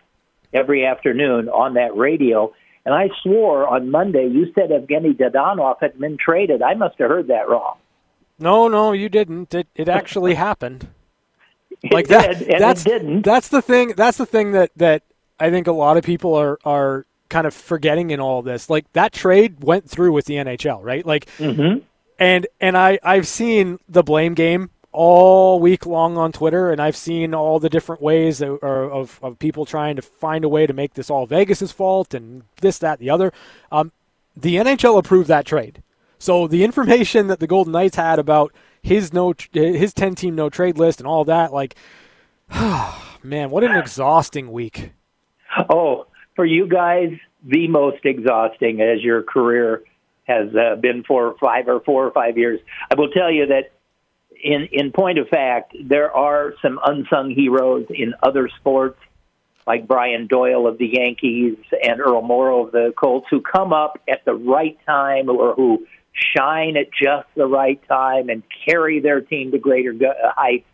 every 0.52 0.86
afternoon 0.86 1.48
on 1.48 1.74
that 1.74 1.96
radio. 1.96 2.52
And 2.86 2.94
I 2.94 3.10
swore 3.22 3.68
on 3.68 3.90
Monday 3.90 4.28
you 4.28 4.46
said 4.54 4.70
Evgeny 4.70 5.14
Dadonov 5.14 5.76
had 5.80 5.98
been 5.98 6.16
traded. 6.16 6.62
I 6.62 6.74
must 6.74 6.98
have 6.98 7.10
heard 7.10 7.28
that 7.28 7.48
wrong. 7.48 7.76
No, 8.38 8.68
no, 8.68 8.92
you 8.92 9.08
didn't. 9.08 9.54
It, 9.54 9.68
it 9.74 9.88
actually 9.88 10.34
happened. 10.48 10.88
Like 11.90 12.06
it 12.06 12.08
that. 12.08 12.38
Did, 12.38 12.60
that's, 12.60 12.84
didn't. 12.84 13.22
That's 13.22 13.48
the 13.48 13.62
thing. 13.62 13.94
That's 13.96 14.18
the 14.18 14.26
thing 14.26 14.52
that, 14.52 14.70
that 14.76 15.02
I 15.38 15.50
think 15.50 15.66
a 15.66 15.72
lot 15.72 15.96
of 15.96 16.04
people 16.04 16.34
are, 16.34 16.58
are 16.64 17.06
kind 17.28 17.46
of 17.46 17.54
forgetting 17.54 18.10
in 18.10 18.20
all 18.20 18.42
this. 18.42 18.70
Like 18.70 18.92
that 18.92 19.12
trade 19.12 19.62
went 19.62 19.88
through 19.88 20.12
with 20.12 20.26
the 20.26 20.34
NHL, 20.34 20.82
right? 20.82 21.04
Like, 21.04 21.26
mm-hmm. 21.38 21.80
and 22.18 22.46
and 22.60 22.76
I 22.76 22.98
I've 23.02 23.26
seen 23.26 23.78
the 23.88 24.02
blame 24.02 24.34
game 24.34 24.70
all 24.92 25.60
week 25.60 25.86
long 25.86 26.16
on 26.16 26.32
Twitter, 26.32 26.72
and 26.72 26.80
I've 26.80 26.96
seen 26.96 27.34
all 27.34 27.60
the 27.60 27.68
different 27.68 28.02
ways 28.02 28.40
of, 28.40 28.58
of, 28.62 29.20
of 29.22 29.38
people 29.38 29.66
trying 29.66 29.96
to 29.96 30.02
find 30.02 30.44
a 30.44 30.48
way 30.48 30.66
to 30.66 30.72
make 30.72 30.94
this 30.94 31.10
all 31.10 31.26
Vegas's 31.26 31.72
fault 31.72 32.14
and 32.14 32.42
this, 32.60 32.78
that, 32.78 32.98
the 32.98 33.10
other. 33.10 33.32
Um, 33.70 33.92
the 34.36 34.56
NHL 34.56 34.98
approved 34.98 35.28
that 35.28 35.44
trade, 35.44 35.82
so 36.18 36.46
the 36.46 36.64
information 36.64 37.28
that 37.28 37.40
the 37.40 37.46
Golden 37.46 37.72
Knights 37.72 37.96
had 37.96 38.18
about 38.18 38.52
his 38.82 39.12
no 39.12 39.34
his 39.52 39.92
ten 39.92 40.14
team 40.14 40.34
no 40.34 40.50
trade 40.50 40.78
list 40.78 41.00
and 41.00 41.06
all 41.06 41.24
that, 41.24 41.52
like, 41.52 41.74
man, 43.22 43.50
what 43.50 43.64
an 43.64 43.76
exhausting 43.76 44.50
week. 44.52 44.92
Oh, 45.70 46.06
for 46.36 46.44
you 46.44 46.68
guys 46.68 47.10
the 47.44 47.68
most 47.68 48.04
exhausting 48.04 48.80
as 48.80 49.02
your 49.02 49.22
career 49.22 49.82
has 50.24 50.48
uh, 50.54 50.76
been 50.76 51.04
for 51.04 51.36
five 51.40 51.68
or 51.68 51.80
four 51.80 52.06
or 52.06 52.10
five 52.10 52.36
years. 52.36 52.60
I 52.90 52.94
will 52.96 53.10
tell 53.10 53.30
you 53.30 53.46
that 53.46 53.72
in 54.42 54.68
in 54.72 54.92
point 54.92 55.18
of 55.18 55.28
fact, 55.28 55.74
there 55.82 56.14
are 56.14 56.54
some 56.62 56.78
unsung 56.84 57.30
heroes 57.30 57.86
in 57.90 58.14
other 58.22 58.48
sports, 58.60 58.98
like 59.66 59.88
Brian 59.88 60.26
Doyle 60.26 60.66
of 60.66 60.78
the 60.78 60.88
Yankees 60.92 61.56
and 61.82 62.00
Earl 62.00 62.22
Morrall 62.22 62.66
of 62.66 62.72
the 62.72 62.92
Colts, 62.96 63.26
who 63.30 63.40
come 63.40 63.72
up 63.72 64.00
at 64.08 64.24
the 64.24 64.34
right 64.34 64.78
time 64.86 65.28
or 65.28 65.54
who 65.54 65.86
shine 66.36 66.76
at 66.76 66.86
just 66.92 67.28
the 67.34 67.46
right 67.46 67.80
time 67.88 68.28
and 68.28 68.42
carry 68.68 69.00
their 69.00 69.20
team 69.20 69.52
to 69.52 69.58
greater 69.58 69.94
heights. 70.36 70.66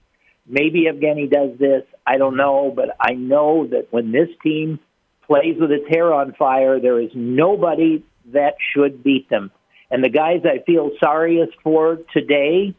Maybe 0.47 0.85
Evgeny 0.85 1.31
does 1.31 1.59
this. 1.59 1.85
I 2.07 2.19
don't 2.19 2.37
know, 2.37 2.73
but 2.75 2.97
I 3.01 3.15
know 3.15 3.67
that 3.69 3.89
when 3.91 4.13
this 4.13 4.29
team 4.43 4.79
plays 5.27 5.57
with 5.59 5.71
its 5.71 5.89
hair 5.89 6.13
on 6.13 6.33
fire. 6.35 6.81
There 6.81 7.01
is 7.01 7.11
nobody 7.15 8.05
that 8.33 8.55
should 8.75 9.03
beat 9.03 9.29
them. 9.29 9.51
And 9.91 10.03
the 10.03 10.09
guys 10.09 10.43
I 10.45 10.63
feel 10.65 10.91
sorriest 11.01 11.53
for 11.63 11.99
today 12.13 12.75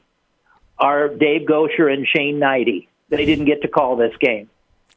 are 0.78 1.10
Dave 1.10 1.48
Goucher 1.48 1.92
and 1.92 2.08
Shane 2.08 2.40
Hnidy. 2.40 2.88
They 3.10 3.26
didn't 3.26 3.46
get 3.46 3.62
to 3.62 3.68
call 3.68 3.96
this 3.96 4.14
game. 4.20 4.50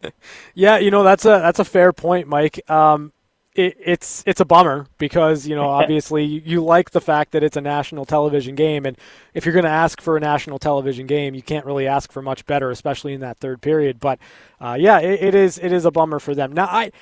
yeah, 0.54 0.78
you 0.78 0.90
know 0.90 1.02
that's 1.02 1.24
a 1.24 1.40
that's 1.42 1.58
a 1.58 1.64
fair 1.64 1.92
point, 1.92 2.28
Mike. 2.28 2.68
Um, 2.70 3.12
it, 3.58 3.76
it's 3.84 4.22
it's 4.26 4.40
a 4.40 4.44
bummer 4.44 4.86
because 4.98 5.46
you 5.46 5.54
know 5.56 5.68
obviously 5.68 6.24
you, 6.24 6.42
you, 6.44 6.64
like 6.64 6.90
the 6.90 7.00
fact 7.00 7.32
that 7.32 7.42
it's 7.42 7.56
a 7.56 7.60
national 7.60 8.04
television 8.04 8.54
game, 8.54 8.86
and 8.86 8.96
if 9.34 9.44
you're 9.44 9.52
going 9.52 9.64
to 9.64 9.70
ask 9.70 10.00
for 10.00 10.16
a 10.16 10.20
national 10.20 10.58
television 10.58 11.06
game, 11.06 11.34
you 11.34 11.42
can't 11.42 11.66
really 11.66 11.86
ask 11.86 12.12
for 12.12 12.22
much 12.22 12.46
better, 12.46 12.70
especially 12.70 13.12
in 13.12 13.20
that 13.20 13.38
third 13.38 13.60
period. 13.60 14.00
But 14.00 14.18
uh, 14.60 14.76
yeah, 14.78 15.00
it, 15.00 15.22
it 15.22 15.34
is 15.34 15.58
it 15.58 15.72
is 15.72 15.84
a 15.84 15.90
bummer 15.90 16.18
for 16.18 16.34
them. 16.34 16.52
Now 16.52 16.66
I 16.66 16.92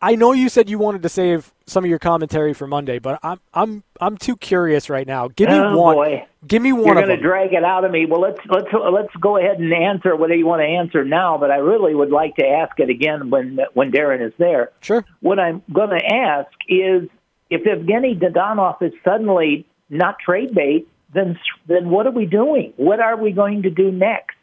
I 0.00 0.14
know 0.14 0.32
you 0.32 0.48
said 0.48 0.68
you 0.68 0.78
wanted 0.78 1.02
to 1.02 1.08
save 1.08 1.52
some 1.66 1.84
of 1.84 1.88
your 1.90 1.98
commentary 1.98 2.52
for 2.52 2.66
Monday, 2.66 2.98
but 2.98 3.18
I'm 3.22 3.40
I'm 3.54 3.82
I'm 4.00 4.18
too 4.18 4.36
curious 4.36 4.90
right 4.90 5.06
now. 5.06 5.28
Give 5.28 5.48
me 5.48 5.56
oh, 5.56 5.76
one. 5.76 5.94
Boy. 5.96 6.26
Give 6.46 6.60
me 6.60 6.72
one. 6.72 6.84
You're 6.84 7.06
going 7.06 7.08
to 7.08 7.16
drag 7.16 7.54
it 7.54 7.64
out 7.64 7.84
of 7.84 7.90
me. 7.90 8.04
Well, 8.04 8.20
let's 8.20 8.38
let's 8.48 8.68
let's 8.72 9.14
go 9.20 9.38
ahead 9.38 9.58
and 9.58 9.72
answer 9.72 10.14
whether 10.14 10.34
you 10.34 10.46
want 10.46 10.60
to 10.60 10.66
answer 10.66 11.04
now. 11.04 11.38
But 11.38 11.50
I 11.50 11.56
really 11.56 11.94
would 11.94 12.10
like 12.10 12.36
to 12.36 12.46
ask 12.46 12.78
it 12.78 12.90
again 12.90 13.30
when 13.30 13.58
when 13.72 13.90
Darren 13.90 14.24
is 14.24 14.34
there. 14.38 14.70
Sure. 14.80 15.04
What 15.20 15.38
I'm 15.38 15.62
going 15.72 15.90
to 15.90 16.04
ask 16.04 16.50
is 16.68 17.08
if 17.48 17.64
Evgeny 17.64 18.20
Dadonov 18.20 18.82
is 18.82 18.92
suddenly 19.02 19.66
not 19.88 20.18
trade 20.18 20.54
bait, 20.54 20.86
then 21.14 21.38
then 21.66 21.88
what 21.88 22.06
are 22.06 22.12
we 22.12 22.26
doing? 22.26 22.74
What 22.76 23.00
are 23.00 23.16
we 23.16 23.32
going 23.32 23.62
to 23.62 23.70
do 23.70 23.90
next? 23.90 24.36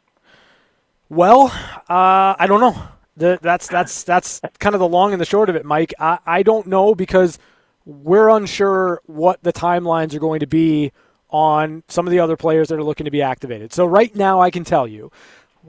Well, 1.09 1.47
uh, 1.87 2.35
I 2.39 2.47
don't 2.47 2.59
know. 2.59 2.87
The, 3.15 3.37
that's 3.41 3.67
that's 3.67 4.03
that's 4.03 4.41
kind 4.59 4.73
of 4.73 4.79
the 4.79 4.87
long 4.87 5.11
and 5.11 5.21
the 5.21 5.25
short 5.25 5.49
of 5.49 5.55
it, 5.55 5.65
Mike. 5.65 5.93
I, 5.99 6.19
I 6.25 6.43
don't 6.43 6.67
know 6.67 6.95
because 6.95 7.37
we're 7.85 8.29
unsure 8.29 9.01
what 9.05 9.43
the 9.43 9.53
timelines 9.53 10.13
are 10.15 10.19
going 10.19 10.39
to 10.39 10.47
be 10.47 10.91
on 11.29 11.83
some 11.87 12.07
of 12.07 12.11
the 12.11 12.19
other 12.19 12.37
players 12.37 12.69
that 12.69 12.79
are 12.79 12.83
looking 12.83 13.05
to 13.05 13.11
be 13.11 13.21
activated. 13.21 13.73
So 13.73 13.85
right 13.85 14.15
now, 14.15 14.39
I 14.39 14.51
can 14.51 14.63
tell 14.63 14.87
you, 14.87 15.11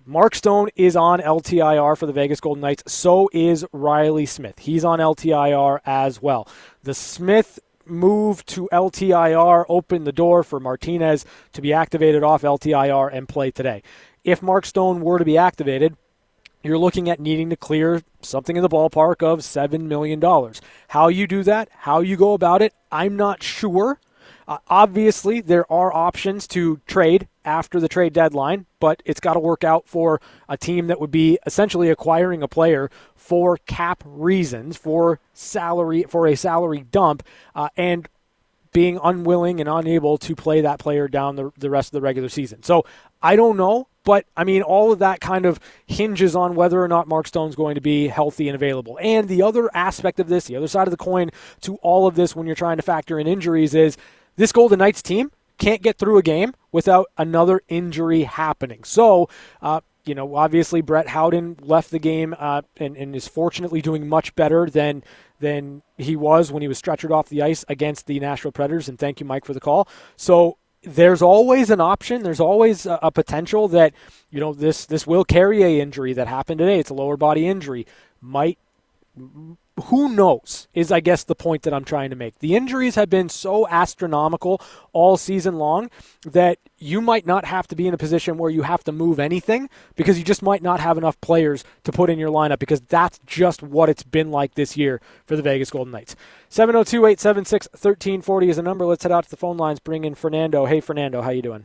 Mark 0.04 0.34
Stone 0.34 0.68
is 0.76 0.96
on 0.96 1.20
LTIR 1.20 1.96
for 1.96 2.06
the 2.06 2.12
Vegas 2.12 2.40
Golden 2.40 2.60
Knights. 2.60 2.82
So 2.92 3.30
is 3.32 3.64
Riley 3.72 4.26
Smith. 4.26 4.58
He's 4.58 4.84
on 4.84 4.98
LTIR 4.98 5.80
as 5.86 6.20
well. 6.20 6.48
The 6.82 6.94
Smith 6.94 7.58
move 7.86 8.44
to 8.46 8.68
LTIR 8.72 9.64
opened 9.68 10.06
the 10.06 10.12
door 10.12 10.42
for 10.42 10.60
Martinez 10.60 11.24
to 11.52 11.62
be 11.62 11.72
activated 11.72 12.22
off 12.22 12.42
LTIR 12.42 13.12
and 13.12 13.28
play 13.28 13.50
today. 13.50 13.82
If 14.22 14.42
Mark 14.42 14.66
Stone 14.66 15.00
were 15.00 15.18
to 15.18 15.24
be 15.24 15.36
activated, 15.36 15.96
you're 16.64 16.78
looking 16.78 17.08
at 17.08 17.20
needing 17.20 17.50
to 17.50 17.56
clear 17.56 18.02
something 18.22 18.56
in 18.56 18.62
the 18.62 18.68
ballpark 18.68 19.22
of 19.22 19.40
$7 19.40 19.82
million. 19.82 20.20
How 20.88 21.08
you 21.08 21.26
do 21.26 21.42
that, 21.42 21.68
how 21.70 22.00
you 22.00 22.16
go 22.16 22.32
about 22.32 22.62
it, 22.62 22.72
I'm 22.90 23.16
not 23.16 23.42
sure. 23.42 24.00
Uh, 24.46 24.58
obviously, 24.68 25.40
there 25.40 25.70
are 25.72 25.94
options 25.94 26.46
to 26.48 26.80
trade 26.86 27.28
after 27.44 27.80
the 27.80 27.88
trade 27.88 28.12
deadline, 28.12 28.66
but 28.78 29.02
it's 29.04 29.20
got 29.20 29.34
to 29.34 29.40
work 29.40 29.64
out 29.64 29.88
for 29.88 30.20
a 30.48 30.56
team 30.56 30.86
that 30.88 31.00
would 31.00 31.10
be 31.10 31.38
essentially 31.46 31.90
acquiring 31.90 32.42
a 32.42 32.48
player 32.48 32.90
for 33.14 33.58
cap 33.66 34.02
reasons, 34.04 34.76
for 34.76 35.20
salary, 35.32 36.04
for 36.08 36.26
a 36.26 36.34
salary 36.34 36.84
dump, 36.90 37.22
uh, 37.54 37.68
and 37.76 38.08
being 38.72 38.98
unwilling 39.02 39.60
and 39.60 39.68
unable 39.68 40.18
to 40.18 40.34
play 40.34 40.60
that 40.60 40.78
player 40.78 41.08
down 41.08 41.36
the, 41.36 41.50
the 41.56 41.70
rest 41.70 41.88
of 41.88 41.92
the 41.92 42.00
regular 42.00 42.28
season. 42.28 42.62
So 42.62 42.84
I 43.22 43.36
don't 43.36 43.56
know. 43.56 43.88
But 44.04 44.26
I 44.36 44.44
mean, 44.44 44.62
all 44.62 44.92
of 44.92 44.98
that 45.00 45.20
kind 45.20 45.46
of 45.46 45.58
hinges 45.86 46.36
on 46.36 46.54
whether 46.54 46.82
or 46.82 46.88
not 46.88 47.08
Mark 47.08 47.26
Stone's 47.26 47.56
going 47.56 47.74
to 47.74 47.80
be 47.80 48.08
healthy 48.08 48.48
and 48.48 48.54
available. 48.54 48.98
And 49.02 49.28
the 49.28 49.42
other 49.42 49.70
aspect 49.74 50.20
of 50.20 50.28
this, 50.28 50.44
the 50.44 50.56
other 50.56 50.68
side 50.68 50.86
of 50.86 50.90
the 50.90 50.96
coin 50.96 51.30
to 51.62 51.76
all 51.76 52.06
of 52.06 52.14
this 52.14 52.36
when 52.36 52.46
you're 52.46 52.54
trying 52.54 52.76
to 52.76 52.82
factor 52.82 53.18
in 53.18 53.26
injuries 53.26 53.74
is 53.74 53.96
this 54.36 54.52
Golden 54.52 54.78
Knights 54.78 55.02
team 55.02 55.30
can't 55.58 55.82
get 55.82 55.98
through 55.98 56.18
a 56.18 56.22
game 56.22 56.52
without 56.72 57.06
another 57.16 57.62
injury 57.68 58.24
happening. 58.24 58.84
So, 58.84 59.28
uh, 59.62 59.80
you 60.04 60.14
know, 60.14 60.34
obviously 60.36 60.80
Brett 60.80 61.08
Howden 61.08 61.58
left 61.62 61.90
the 61.90 61.98
game 61.98 62.34
uh, 62.38 62.62
and, 62.76 62.96
and, 62.96 63.16
is 63.16 63.26
fortunately 63.26 63.80
doing 63.80 64.06
much 64.06 64.34
better 64.34 64.68
than 64.68 65.02
than 65.40 65.82
he 65.96 66.16
was 66.16 66.52
when 66.52 66.62
he 66.62 66.68
was 66.68 66.80
stretchered 66.80 67.10
off 67.10 67.28
the 67.28 67.42
ice 67.42 67.64
against 67.68 68.06
the 68.06 68.20
Nashville 68.20 68.52
Predators. 68.52 68.88
And 68.88 68.98
thank 68.98 69.20
you, 69.20 69.26
Mike, 69.26 69.44
for 69.44 69.54
the 69.54 69.60
call. 69.60 69.88
So 70.16 70.58
there's 70.86 71.22
always 71.22 71.70
an 71.70 71.80
option. 71.80 72.22
There's 72.22 72.40
always 72.40 72.86
a, 72.86 72.98
a, 73.02 73.10
potential 73.10 73.68
that 73.68 73.94
you 74.30 74.40
know 74.40 74.52
this 74.52 74.86
this 74.86 75.06
will 75.06 75.24
carry 75.24 75.62
a 75.62 75.80
injury 75.80 76.12
that 76.14 76.28
happened 76.28 76.58
today. 76.58 76.78
It's 76.78 76.90
a 76.90 76.94
lower 76.94 77.16
body 77.16 77.46
injury. 77.46 77.86
Might 78.20 78.58
who 79.84 80.08
knows 80.08 80.68
is 80.72 80.92
I 80.92 81.00
guess 81.00 81.24
the 81.24 81.34
point 81.34 81.62
that 81.62 81.74
I'm 81.74 81.84
trying 81.84 82.10
to 82.10 82.16
make. 82.16 82.38
The 82.38 82.54
injuries 82.54 82.94
have 82.94 83.10
been 83.10 83.28
so 83.28 83.66
astronomical 83.68 84.60
all 84.92 85.16
season 85.16 85.56
long 85.56 85.90
that 86.24 86.58
you 86.78 87.00
might 87.00 87.26
not 87.26 87.44
have 87.44 87.66
to 87.68 87.76
be 87.76 87.88
in 87.88 87.94
a 87.94 87.98
position 87.98 88.38
where 88.38 88.50
you 88.50 88.62
have 88.62 88.84
to 88.84 88.92
move 88.92 89.18
anything 89.18 89.68
because 89.96 90.18
you 90.18 90.24
just 90.24 90.42
might 90.42 90.62
not 90.62 90.80
have 90.80 90.96
enough 90.96 91.20
players 91.20 91.64
to 91.82 91.92
put 91.92 92.08
in 92.08 92.18
your 92.18 92.30
lineup 92.30 92.58
because 92.60 92.80
that's 92.82 93.18
just 93.26 93.62
what 93.62 93.88
it's 93.88 94.04
been 94.04 94.30
like 94.30 94.54
this 94.54 94.76
year 94.76 95.00
for 95.26 95.34
the 95.34 95.42
Vegas 95.42 95.70
Golden 95.70 95.92
Knights. 95.92 96.14
702-876-1340 96.50 98.48
is 98.48 98.58
a 98.58 98.62
number. 98.62 98.86
Let's 98.86 99.02
head 99.02 99.12
out 99.12 99.24
to 99.24 99.30
the 99.30 99.36
phone 99.36 99.56
lines. 99.56 99.80
Bring 99.80 100.04
in 100.04 100.14
Fernando. 100.14 100.66
Hey 100.66 100.80
Fernando, 100.80 101.22
how 101.22 101.30
you 101.30 101.42
doing? 101.42 101.64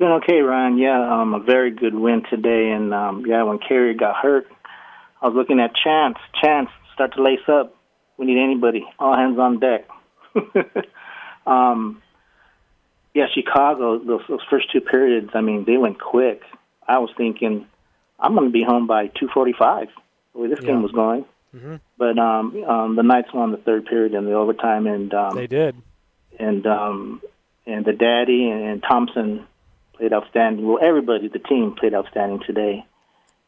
been 0.00 0.08
okay, 0.12 0.40
Ryan. 0.40 0.78
Yeah, 0.78 1.20
um, 1.20 1.34
a 1.34 1.40
very 1.40 1.70
good 1.70 1.94
win 1.94 2.22
today. 2.28 2.70
And 2.70 2.92
um, 2.92 3.24
yeah, 3.26 3.44
when 3.44 3.58
Carrier 3.58 3.94
got 3.94 4.16
hurt, 4.16 4.46
I 5.22 5.28
was 5.28 5.36
looking 5.36 5.60
at 5.60 5.72
Chance. 5.76 6.16
Chance, 6.42 6.70
start 7.00 7.14
to 7.14 7.22
lace 7.22 7.48
up. 7.48 7.74
We 8.18 8.26
need 8.26 8.38
anybody. 8.38 8.84
All 8.98 9.16
hands 9.16 9.38
on 9.38 9.58
deck. 9.58 9.88
um, 11.46 12.02
yeah, 13.14 13.26
Chicago. 13.32 13.98
Those, 13.98 14.20
those 14.28 14.40
first 14.50 14.70
two 14.70 14.82
periods. 14.82 15.30
I 15.32 15.40
mean, 15.40 15.64
they 15.64 15.78
went 15.78 15.98
quick. 15.98 16.42
I 16.86 16.98
was 16.98 17.10
thinking, 17.16 17.66
I'm 18.18 18.34
going 18.34 18.48
to 18.48 18.52
be 18.52 18.62
home 18.62 18.86
by 18.86 19.08
2:45. 19.08 19.88
The 20.34 20.38
way 20.38 20.48
this 20.48 20.58
yeah. 20.60 20.66
game 20.66 20.82
was 20.82 20.92
going. 20.92 21.24
Mm-hmm. 21.56 21.76
But 21.96 22.18
um, 22.18 22.64
um, 22.64 22.96
the 22.96 23.02
Knights 23.02 23.32
won 23.32 23.50
the 23.50 23.56
third 23.56 23.86
period 23.86 24.12
in 24.12 24.26
the 24.26 24.34
overtime, 24.34 24.86
and 24.86 25.12
um, 25.14 25.34
they 25.34 25.46
did. 25.46 25.74
And 26.38 26.66
um, 26.66 27.22
and 27.66 27.86
the 27.86 27.92
daddy 27.92 28.50
and, 28.50 28.62
and 28.62 28.82
Thompson 28.82 29.46
played 29.94 30.12
outstanding. 30.12 30.66
Well, 30.66 30.78
everybody, 30.82 31.28
the 31.28 31.38
team 31.38 31.74
played 31.78 31.94
outstanding 31.94 32.42
today, 32.46 32.84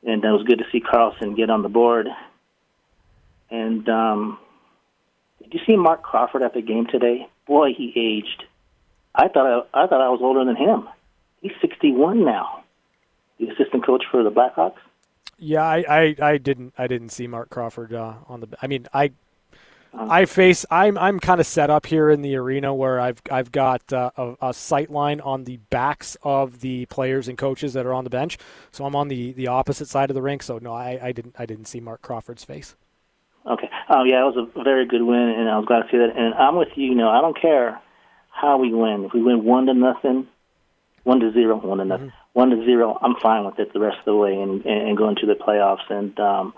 and 0.04 0.24
it 0.24 0.28
was 0.28 0.44
good 0.44 0.58
to 0.58 0.64
see 0.72 0.80
Karlsson 0.80 1.36
get 1.36 1.50
on 1.50 1.62
the 1.62 1.68
board. 1.68 2.08
And 3.52 3.86
um, 3.90 4.38
did 5.42 5.52
you 5.52 5.60
see 5.66 5.76
Marc 5.76 6.02
Crawford 6.02 6.42
at 6.42 6.54
the 6.54 6.62
game 6.62 6.86
today? 6.86 7.28
Boy, 7.46 7.74
he 7.76 7.92
aged. 7.94 8.44
I 9.14 9.28
thought 9.28 9.68
I, 9.74 9.84
I 9.84 9.86
thought 9.86 10.00
I 10.00 10.08
was 10.08 10.20
older 10.22 10.42
than 10.42 10.56
him. 10.56 10.88
He's 11.42 11.52
61 11.60 12.24
now. 12.24 12.64
The 13.38 13.50
assistant 13.50 13.84
coach 13.84 14.04
for 14.10 14.22
the 14.22 14.30
Blackhawks. 14.30 14.78
Yeah, 15.38 15.64
I, 15.64 15.84
I, 15.88 16.16
I 16.22 16.38
didn't 16.38 16.72
I 16.78 16.86
didn't 16.86 17.10
see 17.10 17.26
Marc 17.26 17.50
Crawford 17.50 17.92
uh, 17.92 18.14
on 18.26 18.40
the. 18.40 18.48
I 18.62 18.68
mean, 18.68 18.86
I 18.94 19.10
I 19.92 20.24
face. 20.24 20.64
I'm 20.70 20.96
I'm 20.96 21.20
kind 21.20 21.40
of 21.40 21.46
set 21.46 21.68
up 21.68 21.84
here 21.84 22.08
in 22.08 22.22
the 22.22 22.36
arena 22.36 22.72
where 22.72 23.00
I've 23.00 23.20
I've 23.30 23.52
got 23.52 23.92
uh, 23.92 24.12
a, 24.16 24.36
a 24.40 24.54
sight 24.54 24.90
line 24.90 25.20
on 25.20 25.44
the 25.44 25.58
backs 25.68 26.16
of 26.22 26.60
the 26.60 26.86
players 26.86 27.28
and 27.28 27.36
coaches 27.36 27.74
that 27.74 27.84
are 27.84 27.92
on 27.92 28.04
the 28.04 28.10
bench. 28.10 28.38
So 28.70 28.86
I'm 28.86 28.96
on 28.96 29.08
the, 29.08 29.32
the 29.32 29.48
opposite 29.48 29.88
side 29.88 30.08
of 30.10 30.14
the 30.14 30.22
rink. 30.22 30.42
So 30.42 30.58
no, 30.58 30.72
I, 30.72 30.98
I 31.02 31.12
didn't 31.12 31.34
I 31.38 31.44
didn't 31.44 31.66
see 31.66 31.80
Marc 31.80 32.00
Crawford's 32.00 32.44
face. 32.44 32.76
Okay. 33.46 33.68
Oh 33.88 34.04
yeah, 34.04 34.22
it 34.22 34.34
was 34.34 34.48
a 34.56 34.62
very 34.62 34.86
good 34.86 35.02
win, 35.02 35.18
and 35.18 35.48
I 35.48 35.58
was 35.58 35.66
glad 35.66 35.82
to 35.82 35.88
see 35.90 35.98
that. 35.98 36.16
And 36.16 36.34
I'm 36.34 36.56
with 36.56 36.68
you. 36.76 36.86
You 36.86 36.94
know, 36.94 37.08
I 37.08 37.20
don't 37.20 37.40
care 37.40 37.80
how 38.30 38.58
we 38.58 38.72
win. 38.72 39.04
If 39.04 39.12
we 39.12 39.22
win 39.22 39.44
one 39.44 39.66
to 39.66 39.74
nothing, 39.74 40.28
one 41.04 41.20
to 41.20 41.32
zero, 41.32 41.56
one 41.56 41.78
to 41.78 41.84
nothing, 41.84 42.08
mm-hmm. 42.08 42.38
one 42.38 42.50
to 42.50 42.64
zero, 42.64 42.98
I'm 43.02 43.16
fine 43.16 43.44
with 43.44 43.58
it 43.58 43.72
the 43.72 43.80
rest 43.80 43.98
of 43.98 44.04
the 44.04 44.16
way 44.16 44.34
and 44.34 44.64
and, 44.64 44.88
and 44.88 44.96
going 44.96 45.16
to 45.16 45.26
the 45.26 45.34
playoffs. 45.34 45.90
And 45.90 46.18
um, 46.20 46.54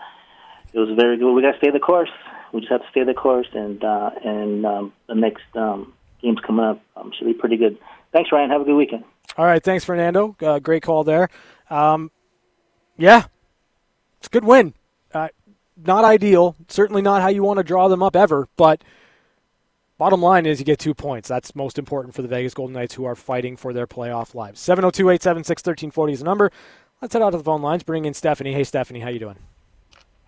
it 0.73 0.79
was 0.79 0.91
very 0.97 1.17
good. 1.17 1.33
We 1.33 1.43
got 1.43 1.53
to 1.53 1.59
stay 1.59 1.71
the 1.71 1.81
course 1.81 2.11
we 2.55 2.61
just 2.61 2.71
have 2.71 2.83
to 2.83 2.91
stay 2.91 3.03
the 3.03 3.15
course, 3.15 3.49
and 3.53 3.83
uh, 3.83 4.11
and 4.25 4.65
um, 4.65 4.93
the 5.09 5.17
next 5.17 5.45
um, 5.57 5.93
games 6.23 6.39
coming 6.47 6.65
up 6.65 6.81
um, 6.97 7.13
should 7.19 7.27
be 7.27 7.35
pretty 7.35 7.57
good. 7.57 7.77
Thanks, 8.13 8.31
Ryan. 8.31 8.51
Have 8.51 8.61
a 8.61 8.65
good 8.65 8.77
weekend. 8.77 9.03
All 9.37 9.45
right, 9.45 9.63
thanks, 9.63 9.85
Fernando. 9.85 10.37
Uh, 10.41 10.61
great 10.61 10.85
call 10.85 11.03
there. 11.03 11.29
Um, 11.69 12.13
yeah, 12.97 13.25
it's 14.19 14.29
a 14.29 14.31
good 14.31 14.45
win. 14.45 14.73
Uh, 15.13 15.29
not 15.77 16.05
ideal, 16.05 16.57
certainly 16.69 17.03
not 17.03 17.23
how 17.23 17.29
you 17.29 17.43
want 17.43 17.59
to 17.59 17.65
draw 17.65 17.89
them 17.89 18.03
up 18.03 18.17
ever, 18.17 18.49
but 18.57 18.83
bottom 19.99 20.23
line 20.23 20.47
is 20.47 20.59
you 20.59 20.65
get 20.65 20.79
two 20.79 20.95
points. 20.95 21.29
That's 21.29 21.55
most 21.55 21.79
important 21.79 22.15
for 22.15 22.23
the 22.23 22.29
Vegas 22.29 22.55
Golden 22.55 22.75
Knights 22.75 22.95
who 22.95 23.05
are 23.05 23.15
fighting 23.15 23.57
for 23.57 23.73
their 23.73 23.87
playoff 23.87 24.35
lives. 24.35 24.61
702 24.61 25.11
876 25.11 25.61
1340 25.61 26.13
is 26.13 26.19
the 26.21 26.25
number. 26.25 26.51
Let's 27.03 27.13
head 27.13 27.23
out 27.23 27.31
to 27.31 27.39
the 27.39 27.45
phone 27.45 27.63
lines. 27.63 27.83
Bring 27.83 28.05
in 28.05 28.15
Stephanie. 28.15 28.53
Hey, 28.53 28.65
Stephanie, 28.65 29.01
how 29.01 29.09
you 29.09 29.19
doing? 29.19 29.39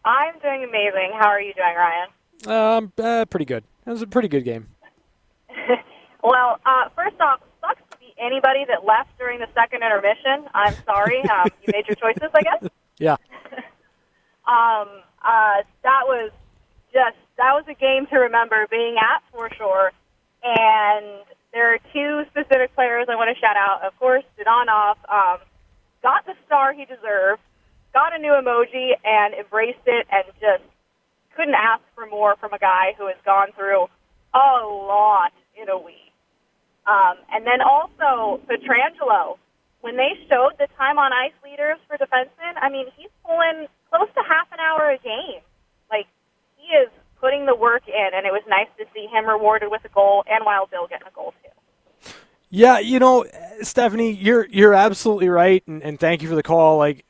I'm 0.05 0.38
doing 0.40 0.64
amazing. 0.64 1.12
How 1.18 1.28
are 1.28 1.40
you 1.40 1.55
doing, 1.55 1.74
Ryan? 1.74 2.09
Um, 2.47 2.92
uh, 3.03 3.24
pretty 3.24 3.44
good. 3.44 3.64
It 3.86 3.90
was 3.90 4.03
a 4.03 4.07
pretty 4.07 4.28
good 4.28 4.44
game. 4.44 4.68
well, 6.22 6.61
uh, 6.66 6.88
first 6.94 7.20
off, 7.20 7.40
sucks 7.61 7.82
to 7.90 7.99
be 7.99 8.14
anybody 8.18 8.64
that 8.68 8.84
left 8.84 9.16
during 9.18 9.38
the 9.40 9.49
second 9.55 9.82
intermission. 9.82 10.49
I'm 10.55 10.74
sorry. 10.84 11.22
um, 11.22 11.49
you 11.62 11.72
made 11.72 11.86
your 11.86 11.97
choices, 11.97 12.30
I 12.34 12.42
guess. 12.42 12.70
Yeah. 12.99 13.16
um, 14.47 15.03
uh, 15.26 15.66
that 15.82 16.06
was 16.06 16.30
just 16.92 17.18
that 17.36 17.52
was 17.52 17.64
a 17.68 17.74
game 17.74 18.06
to 18.08 18.16
remember 18.16 18.66
being 18.70 18.96
at 18.96 19.22
for 19.32 19.50
sure. 19.56 19.92
And 20.42 21.26
there 21.52 21.74
are 21.74 21.78
two 21.92 22.22
specific 22.30 22.74
players 22.74 23.06
I 23.10 23.16
want 23.16 23.34
to 23.34 23.40
shout 23.40 23.56
out. 23.56 23.82
Of 23.84 23.98
course, 23.98 24.24
Dadonov 24.38 24.96
um, 25.10 25.38
got 26.02 26.24
the 26.24 26.34
star 26.46 26.72
he 26.72 26.84
deserved, 26.84 27.42
got 27.92 28.14
a 28.14 28.18
new 28.18 28.32
emoji, 28.32 28.92
and 29.04 29.34
embraced 29.34 29.84
it, 29.86 30.06
and 30.12 30.24
just 30.40 30.62
couldn't 31.34 31.54
ask 31.54 31.82
for 31.94 32.06
more 32.06 32.36
from 32.36 32.52
a 32.52 32.58
guy 32.58 32.94
who 32.96 33.06
has 33.08 33.16
gone 33.24 33.48
through 33.56 33.86
a 34.32 34.48
lot 34.64 35.32
in 35.60 35.68
a 35.68 35.78
week. 35.78 36.12
Um, 36.86 37.16
and 37.32 37.44
then 37.44 37.60
also 37.60 38.40
Pietrangelo, 38.46 39.36
when 39.80 39.96
they 39.96 40.14
showed 40.30 40.54
the 40.58 40.68
time 40.78 40.98
on 40.98 41.12
ice 41.12 41.34
leaders 41.42 41.78
for 41.88 41.98
defensemen, 41.98 42.54
I 42.60 42.70
mean, 42.70 42.86
he's 42.96 43.10
pulling 43.24 43.66
close 43.90 44.08
to 44.14 44.22
half 44.22 44.46
an 44.52 44.60
hour 44.60 44.90
a 44.90 44.98
game. 44.98 45.42
Like 45.90 46.06
he 46.56 46.68
is 46.74 46.88
putting 47.20 47.46
the 47.46 47.54
work 47.54 47.86
in, 47.97 48.11
and 48.14 48.26
it 48.26 48.32
was 48.32 48.42
nice 48.49 48.68
to 48.78 48.84
see 48.94 49.07
him 49.07 49.26
rewarded 49.26 49.70
with 49.70 49.84
a 49.84 49.88
goal, 49.88 50.24
and 50.30 50.44
Wild 50.44 50.70
Bill 50.70 50.86
getting 50.86 51.09
a 51.09 51.11
goal 51.11 51.32
too. 51.42 52.11
Yeah, 52.51 52.78
you 52.78 52.99
know, 52.99 53.24
Stephanie, 53.62 54.12
you're 54.12 54.47
you're 54.47 54.74
absolutely 54.74 55.28
right, 55.28 55.66
and, 55.66 55.82
and 55.82 55.99
thank 55.99 56.22
you 56.22 56.28
for 56.28 56.34
the 56.34 56.42
call. 56.42 56.78
Like 56.78 57.05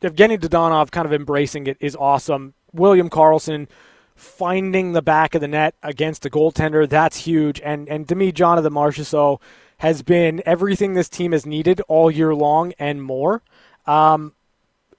Evgeny 0.00 0.38
Dadonov 0.38 0.90
kind 0.90 1.06
of 1.06 1.12
embracing 1.12 1.66
it 1.66 1.76
is 1.80 1.96
awesome. 1.96 2.54
William 2.72 3.10
Karlsson 3.10 3.68
finding 4.14 4.92
the 4.92 5.02
back 5.02 5.34
of 5.34 5.40
the 5.40 5.48
net 5.48 5.74
against 5.82 6.24
a 6.24 6.30
goaltender, 6.30 6.88
that's 6.88 7.18
huge. 7.18 7.60
And 7.60 7.88
and 7.88 8.08
to 8.08 8.14
me, 8.14 8.32
Jonathan 8.32 8.72
Marchessault 8.72 9.40
has 9.78 10.02
been 10.02 10.42
everything 10.46 10.94
this 10.94 11.08
team 11.08 11.32
has 11.32 11.44
needed 11.44 11.80
all 11.88 12.10
year 12.10 12.34
long 12.34 12.72
and 12.78 13.02
more. 13.02 13.42
Um, 13.84 14.32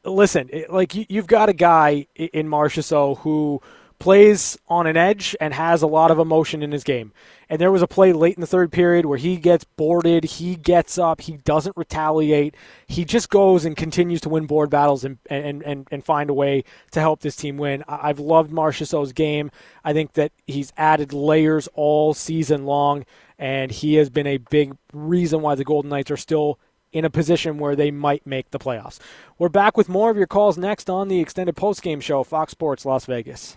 listen, 0.03 0.49
it, 0.51 0.71
like 0.71 0.93
you, 0.93 1.05
have 1.15 1.27
got 1.27 1.47
a 1.47 1.53
guy 1.53 2.07
in 2.15 2.49
Marchessault 2.49 3.19
who 3.19 3.61
plays 4.03 4.57
on 4.67 4.85
an 4.85 4.97
edge 4.97 5.33
and 5.39 5.53
has 5.53 5.81
a 5.81 5.87
lot 5.87 6.11
of 6.11 6.19
emotion 6.19 6.61
in 6.61 6.73
his 6.73 6.83
game. 6.83 7.13
And 7.47 7.61
there 7.61 7.71
was 7.71 7.81
a 7.81 7.87
play 7.87 8.11
late 8.11 8.35
in 8.35 8.41
the 8.41 8.47
third 8.47 8.69
period 8.69 9.05
where 9.05 9.17
he 9.17 9.37
gets 9.37 9.63
boarded, 9.63 10.25
he 10.25 10.57
gets 10.57 10.97
up, 10.97 11.21
he 11.21 11.37
doesn't 11.37 11.77
retaliate. 11.77 12.53
He 12.85 13.05
just 13.05 13.29
goes 13.29 13.63
and 13.63 13.77
continues 13.77 14.19
to 14.21 14.27
win 14.29 14.45
board 14.45 14.69
battles 14.69 15.05
and 15.05 15.19
and, 15.29 15.63
and, 15.63 15.87
and 15.89 16.03
find 16.03 16.29
a 16.29 16.33
way 16.33 16.65
to 16.91 16.99
help 16.99 17.21
this 17.21 17.37
team 17.37 17.55
win. 17.55 17.81
I've 17.87 18.19
loved 18.19 18.51
Marchessault's 18.51 19.13
game. 19.13 19.51
I 19.85 19.93
think 19.93 20.13
that 20.13 20.33
he's 20.45 20.73
added 20.75 21.13
layers 21.13 21.69
all 21.73 22.13
season 22.13 22.65
long, 22.65 23.05
and 23.39 23.71
he 23.71 23.95
has 23.95 24.09
been 24.09 24.27
a 24.27 24.35
big 24.35 24.75
reason 24.91 25.41
why 25.41 25.55
the 25.55 25.63
Golden 25.63 25.91
Knights 25.91 26.11
are 26.11 26.17
still 26.17 26.59
in 26.91 27.05
a 27.05 27.09
position 27.09 27.57
where 27.57 27.77
they 27.77 27.89
might 27.89 28.27
make 28.27 28.51
the 28.51 28.59
playoffs. 28.59 28.99
We're 29.39 29.47
back 29.47 29.77
with 29.77 29.87
more 29.87 30.11
of 30.11 30.17
your 30.17 30.27
calls 30.27 30.57
next 30.57 30.89
on 30.89 31.07
the 31.07 31.21
extended 31.21 31.55
postgame 31.55 32.01
show, 32.01 32.25
Fox 32.25 32.51
Sports 32.51 32.85
Las 32.85 33.05
Vegas. 33.05 33.55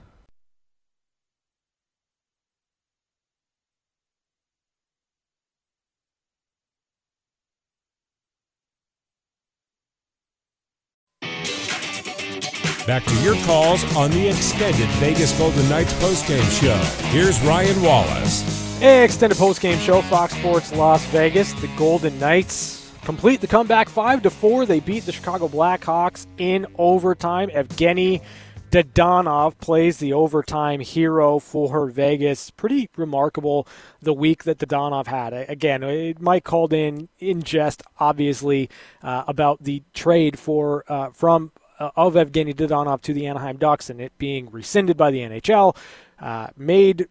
Back 12.86 13.04
to 13.06 13.14
your 13.16 13.34
calls 13.44 13.82
on 13.96 14.12
the 14.12 14.28
extended 14.28 14.88
Vegas 15.00 15.36
Golden 15.36 15.68
Knights 15.68 15.92
postgame 15.94 16.48
show. 16.60 16.76
Here's 17.08 17.40
Ryan 17.42 17.82
Wallace. 17.82 18.78
Hey, 18.78 19.02
extended 19.02 19.36
postgame 19.36 19.80
show, 19.80 20.02
Fox 20.02 20.34
Sports 20.36 20.72
Las 20.72 21.04
Vegas. 21.06 21.52
The 21.54 21.66
Golden 21.76 22.16
Knights 22.20 22.92
complete 23.02 23.40
the 23.40 23.48
comeback 23.48 23.88
5 23.88 24.22
to 24.22 24.30
4. 24.30 24.66
They 24.66 24.78
beat 24.78 25.04
the 25.04 25.10
Chicago 25.10 25.48
Blackhawks 25.48 26.28
in 26.38 26.64
overtime. 26.78 27.50
Evgeny 27.50 28.22
Dadonov 28.70 29.58
plays 29.58 29.98
the 29.98 30.12
overtime 30.12 30.78
hero 30.78 31.40
for 31.40 31.90
Vegas. 31.90 32.50
Pretty 32.50 32.88
remarkable 32.96 33.66
the 34.00 34.14
week 34.14 34.44
that 34.44 34.58
Dadonov 34.58 35.08
had. 35.08 35.32
Again, 35.32 36.14
Mike 36.20 36.44
called 36.44 36.72
in 36.72 37.08
in 37.18 37.42
jest, 37.42 37.82
obviously, 37.98 38.70
uh, 39.02 39.24
about 39.26 39.64
the 39.64 39.82
trade 39.92 40.38
for 40.38 40.84
uh, 40.86 41.10
from 41.10 41.50
of 41.78 42.14
Evgeny 42.14 42.54
Dadonov 42.54 43.02
to 43.02 43.12
the 43.12 43.26
Anaheim 43.26 43.56
Ducks 43.56 43.90
and 43.90 44.00
it 44.00 44.12
being 44.18 44.50
rescinded 44.50 44.96
by 44.96 45.10
the 45.10 45.20
NHL, 45.20 45.76
uh, 46.20 46.48
made 46.56 47.08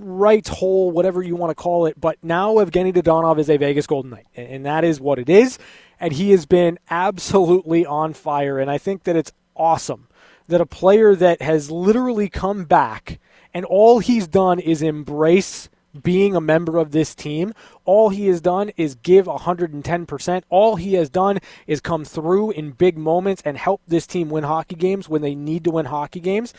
rights 0.00 0.48
whole, 0.48 0.90
whatever 0.90 1.22
you 1.22 1.36
want 1.36 1.50
to 1.50 1.54
call 1.54 1.86
it. 1.86 2.00
But 2.00 2.18
now 2.22 2.54
Evgeny 2.54 2.92
Dadonov 2.92 3.38
is 3.38 3.48
a 3.48 3.56
Vegas 3.56 3.86
Golden 3.86 4.10
Knight, 4.10 4.26
and 4.34 4.64
that 4.66 4.84
is 4.84 5.00
what 5.00 5.18
it 5.18 5.28
is. 5.28 5.58
And 5.98 6.12
he 6.12 6.30
has 6.32 6.46
been 6.46 6.78
absolutely 6.90 7.86
on 7.86 8.12
fire. 8.12 8.58
And 8.58 8.70
I 8.70 8.78
think 8.78 9.04
that 9.04 9.16
it's 9.16 9.32
awesome 9.54 10.08
that 10.48 10.60
a 10.60 10.66
player 10.66 11.14
that 11.14 11.42
has 11.42 11.70
literally 11.70 12.28
come 12.28 12.64
back 12.64 13.18
and 13.52 13.64
all 13.64 14.00
he's 14.00 14.26
done 14.26 14.58
is 14.58 14.82
embrace 14.82 15.68
being 15.96 16.34
a 16.36 16.40
member 16.40 16.78
of 16.78 16.92
this 16.92 17.14
team. 17.14 17.52
All 17.84 18.10
he 18.10 18.26
has 18.28 18.40
done 18.40 18.70
is 18.76 18.94
give 18.96 19.26
110%. 19.26 20.42
All 20.48 20.76
he 20.76 20.94
has 20.94 21.08
done 21.08 21.38
is 21.66 21.80
come 21.80 22.04
through 22.04 22.52
in 22.52 22.72
big 22.72 22.96
moments 22.96 23.42
and 23.44 23.56
help 23.56 23.80
this 23.86 24.06
team 24.06 24.28
win 24.28 24.44
hockey 24.44 24.76
games 24.76 25.08
when 25.08 25.22
they 25.22 25.34
need 25.34 25.64
to 25.64 25.70
win 25.70 25.86
hockey 25.86 26.20
games. 26.20 26.54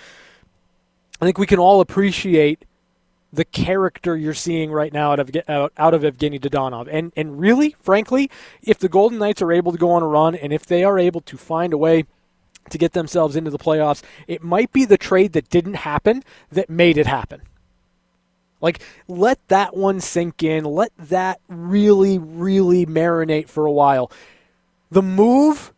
I 1.21 1.25
think 1.25 1.37
we 1.37 1.47
can 1.47 1.59
all 1.59 1.81
appreciate 1.81 2.65
the 3.33 3.45
character 3.45 4.15
you're 4.15 4.33
seeing 4.33 4.71
right 4.71 4.93
now 4.93 5.11
out 5.11 5.19
of 5.19 5.31
out, 5.47 5.73
out 5.77 5.93
of 5.93 6.01
Evgeny 6.03 6.39
Dadonov. 6.39 6.87
And 6.91 7.11
and 7.15 7.39
really, 7.39 7.75
frankly, 7.79 8.29
if 8.61 8.79
the 8.79 8.89
Golden 8.89 9.17
Knights 9.17 9.41
are 9.41 9.51
able 9.51 9.71
to 9.71 9.77
go 9.77 9.91
on 9.91 10.03
a 10.03 10.07
run 10.07 10.35
and 10.35 10.53
if 10.53 10.65
they 10.65 10.83
are 10.83 10.97
able 10.97 11.21
to 11.21 11.37
find 11.37 11.73
a 11.73 11.77
way 11.77 12.05
to 12.69 12.77
get 12.77 12.93
themselves 12.93 13.35
into 13.35 13.51
the 13.51 13.57
playoffs, 13.57 14.03
it 14.27 14.43
might 14.43 14.71
be 14.71 14.85
the 14.85 14.97
trade 14.97 15.33
that 15.33 15.49
didn't 15.49 15.75
happen 15.75 16.23
that 16.51 16.69
made 16.69 16.97
it 16.97 17.07
happen. 17.07 17.41
Like, 18.61 18.81
let 19.07 19.45
that 19.49 19.75
one 19.75 19.99
sink 19.99 20.43
in. 20.43 20.65
Let 20.65 20.91
that 20.97 21.39
really, 21.47 22.17
really 22.17 22.85
marinate 22.85 23.49
for 23.49 23.65
a 23.65 23.71
while. 23.71 24.11
The 24.89 25.01
move 25.01 25.73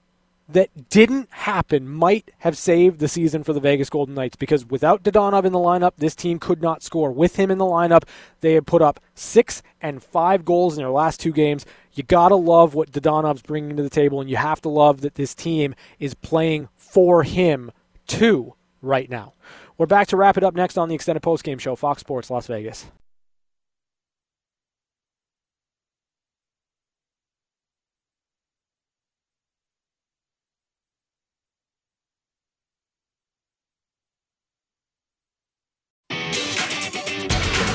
that 0.52 0.90
didn't 0.90 1.30
happen 1.32 1.88
might 1.88 2.32
have 2.40 2.58
saved 2.58 3.00
the 3.00 3.08
season 3.08 3.44
for 3.44 3.54
the 3.54 3.60
Vegas 3.60 3.90
Golden 3.90 4.16
Knights 4.16 4.36
because 4.36 4.66
without 4.66 5.04
Dadonov 5.04 5.46
in 5.46 5.54
the 5.54 5.60
lineup, 5.60 5.92
this 5.98 6.16
team 6.16 6.40
could 6.40 6.62
not 6.62 6.82
score. 6.82 7.12
With 7.12 7.36
him 7.36 7.52
in 7.52 7.60
the 7.60 7.66
lineup, 7.66 8.04
they 8.42 8.54
had 8.54 8.66
put 8.66 8.82
up 8.82 9.00
six 9.14 9.62
and 9.80 10.02
five 10.02 10.46
goals 10.46 10.76
in 10.76 10.82
their 10.82 10.92
last 10.92 11.20
two 11.20 11.32
games. 11.32 11.66
You 11.94 12.04
got 12.04 12.30
to 12.30 12.36
love 12.36 12.74
what 12.74 12.92
Dadonov's 12.92 13.44
bringing 13.44 13.78
to 13.78 13.84
the 13.84 13.90
table, 13.90 14.22
and 14.22 14.30
you 14.30 14.38
have 14.38 14.62
to 14.62 14.70
love 14.70 15.02
that 15.02 15.16
this 15.16 15.36
team 15.36 15.76
is 16.00 16.16
playing 16.16 16.70
for 16.76 17.24
him 17.24 17.72
too 18.08 18.56
right 18.82 19.10
now. 19.10 19.34
We're 19.78 19.86
back 19.86 20.08
to 20.08 20.18
wrap 20.18 20.38
it 20.38 20.44
up 20.44 20.56
next 20.56 20.78
on 20.78 20.90
the 20.90 20.96
extended 20.96 21.24
postgame 21.24 21.60
show, 21.60 21.76
Fox 21.76 22.02
Sports 22.02 22.30
Las 22.30 22.48
Vegas. 22.48 22.88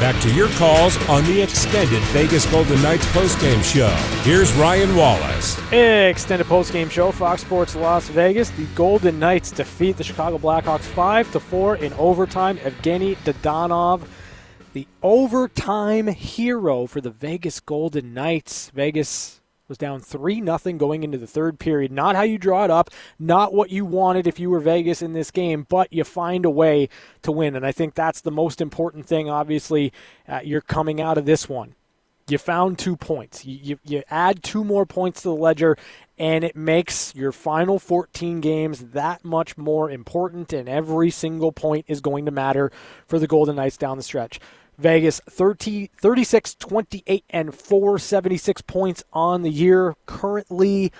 Back 0.05 0.21
to 0.21 0.35
your 0.35 0.49
calls 0.49 0.99
on 1.09 1.25
the 1.25 1.41
extended 1.41 2.03
Vegas 2.09 2.45
Golden 2.51 2.83
Knights 2.83 3.07
postgame 3.07 3.65
show. 3.65 3.89
Here's 4.23 4.53
Ryan 4.53 4.95
Wallace. 4.97 5.59
Extended 5.73 6.47
postgame 6.47 6.91
show, 6.91 7.11
Fox 7.11 7.41
Sports 7.41 7.75
Las 7.75 8.11
Vegas. 8.11 8.51
The 8.51 8.67
Golden 8.75 9.19
Knights 9.19 9.51
defeat 9.51 9.97
the 9.97 10.05
Chicago 10.05 10.37
Blackhawks 10.37 10.83
5 10.83 11.33
to 11.33 11.41
4 11.41 11.77
in 11.77 11.95
overtime. 11.95 12.59
Evgeny 12.59 13.17
Dadonov, 13.25 14.03
the 14.75 14.87
overtime 15.03 16.09
hero 16.09 16.85
for 16.87 17.01
the 17.01 17.09
Vegas 17.09 17.59
Golden 17.61 18.13
Knights. 18.13 18.69
Vegas 18.75 19.41
was 19.69 19.79
down 19.79 20.01
3 20.01 20.41
nothing 20.41 20.79
going 20.79 21.03
into 21.03 21.19
the 21.19 21.27
third 21.27 21.59
period. 21.59 21.91
Not 21.91 22.17
how 22.17 22.23
you 22.23 22.39
draw 22.39 22.65
it 22.65 22.71
up, 22.71 22.91
not 23.19 23.55
what 23.55 23.71
you 23.71 23.85
wanted 23.85 24.27
if 24.27 24.39
you 24.39 24.51
were 24.51 24.61
Vegas 24.61 25.03
in 25.03 25.13
this 25.13 25.31
game, 25.31 25.67
but 25.69 25.93
you 25.93 26.05
find 26.05 26.45
a 26.45 26.51
way 26.51 26.89
to 27.23 27.33
win. 27.33 27.57
And 27.57 27.67
I 27.67 27.73
think 27.73 27.95
that's 27.95 28.21
the 28.21 28.31
most 28.31 28.61
important 28.61 29.07
thing, 29.07 29.29
obviously, 29.29 29.93
uh, 30.29 30.41
you're 30.45 30.61
coming 30.61 31.01
out 31.01 31.19
of 31.19 31.25
this 31.25 31.49
one. 31.49 31.75
You 32.27 32.39
found 32.39 32.79
two 32.79 32.97
points. 32.97 33.45
You, 33.45 33.59
you, 33.63 33.79
you 33.85 34.03
add 34.11 34.43
two 34.43 34.65
more 34.65 34.87
points 34.87 35.23
to 35.23 35.29
the 35.29 35.35
ledger, 35.35 35.77
and 36.19 36.43
it 36.43 36.57
makes 36.57 37.15
your 37.15 37.33
final 37.33 37.79
14 37.79 38.41
games 38.41 38.81
that 38.93 39.25
much 39.27 39.59
more 39.59 39.91
important, 39.91 40.55
and 40.55 40.67
every 40.67 41.11
single 41.11 41.53
point 41.53 41.85
is 41.87 42.01
going 42.01 42.25
to 42.25 42.31
matter 42.31 42.73
for 43.07 43.19
the 43.19 43.27
Golden 43.27 43.57
Knights 43.57 43.77
down 43.77 43.99
the 43.99 44.03
stretch. 44.03 44.41
Vegas 44.79 45.21
30, 45.29 45.91
36, 45.97 46.55
28, 46.57 47.25
and 47.31 47.55
4, 47.55 47.99
76 47.99 48.63
points 48.63 49.05
on 49.13 49.43
the 49.43 49.51
year. 49.51 49.95
Currently 50.07 50.93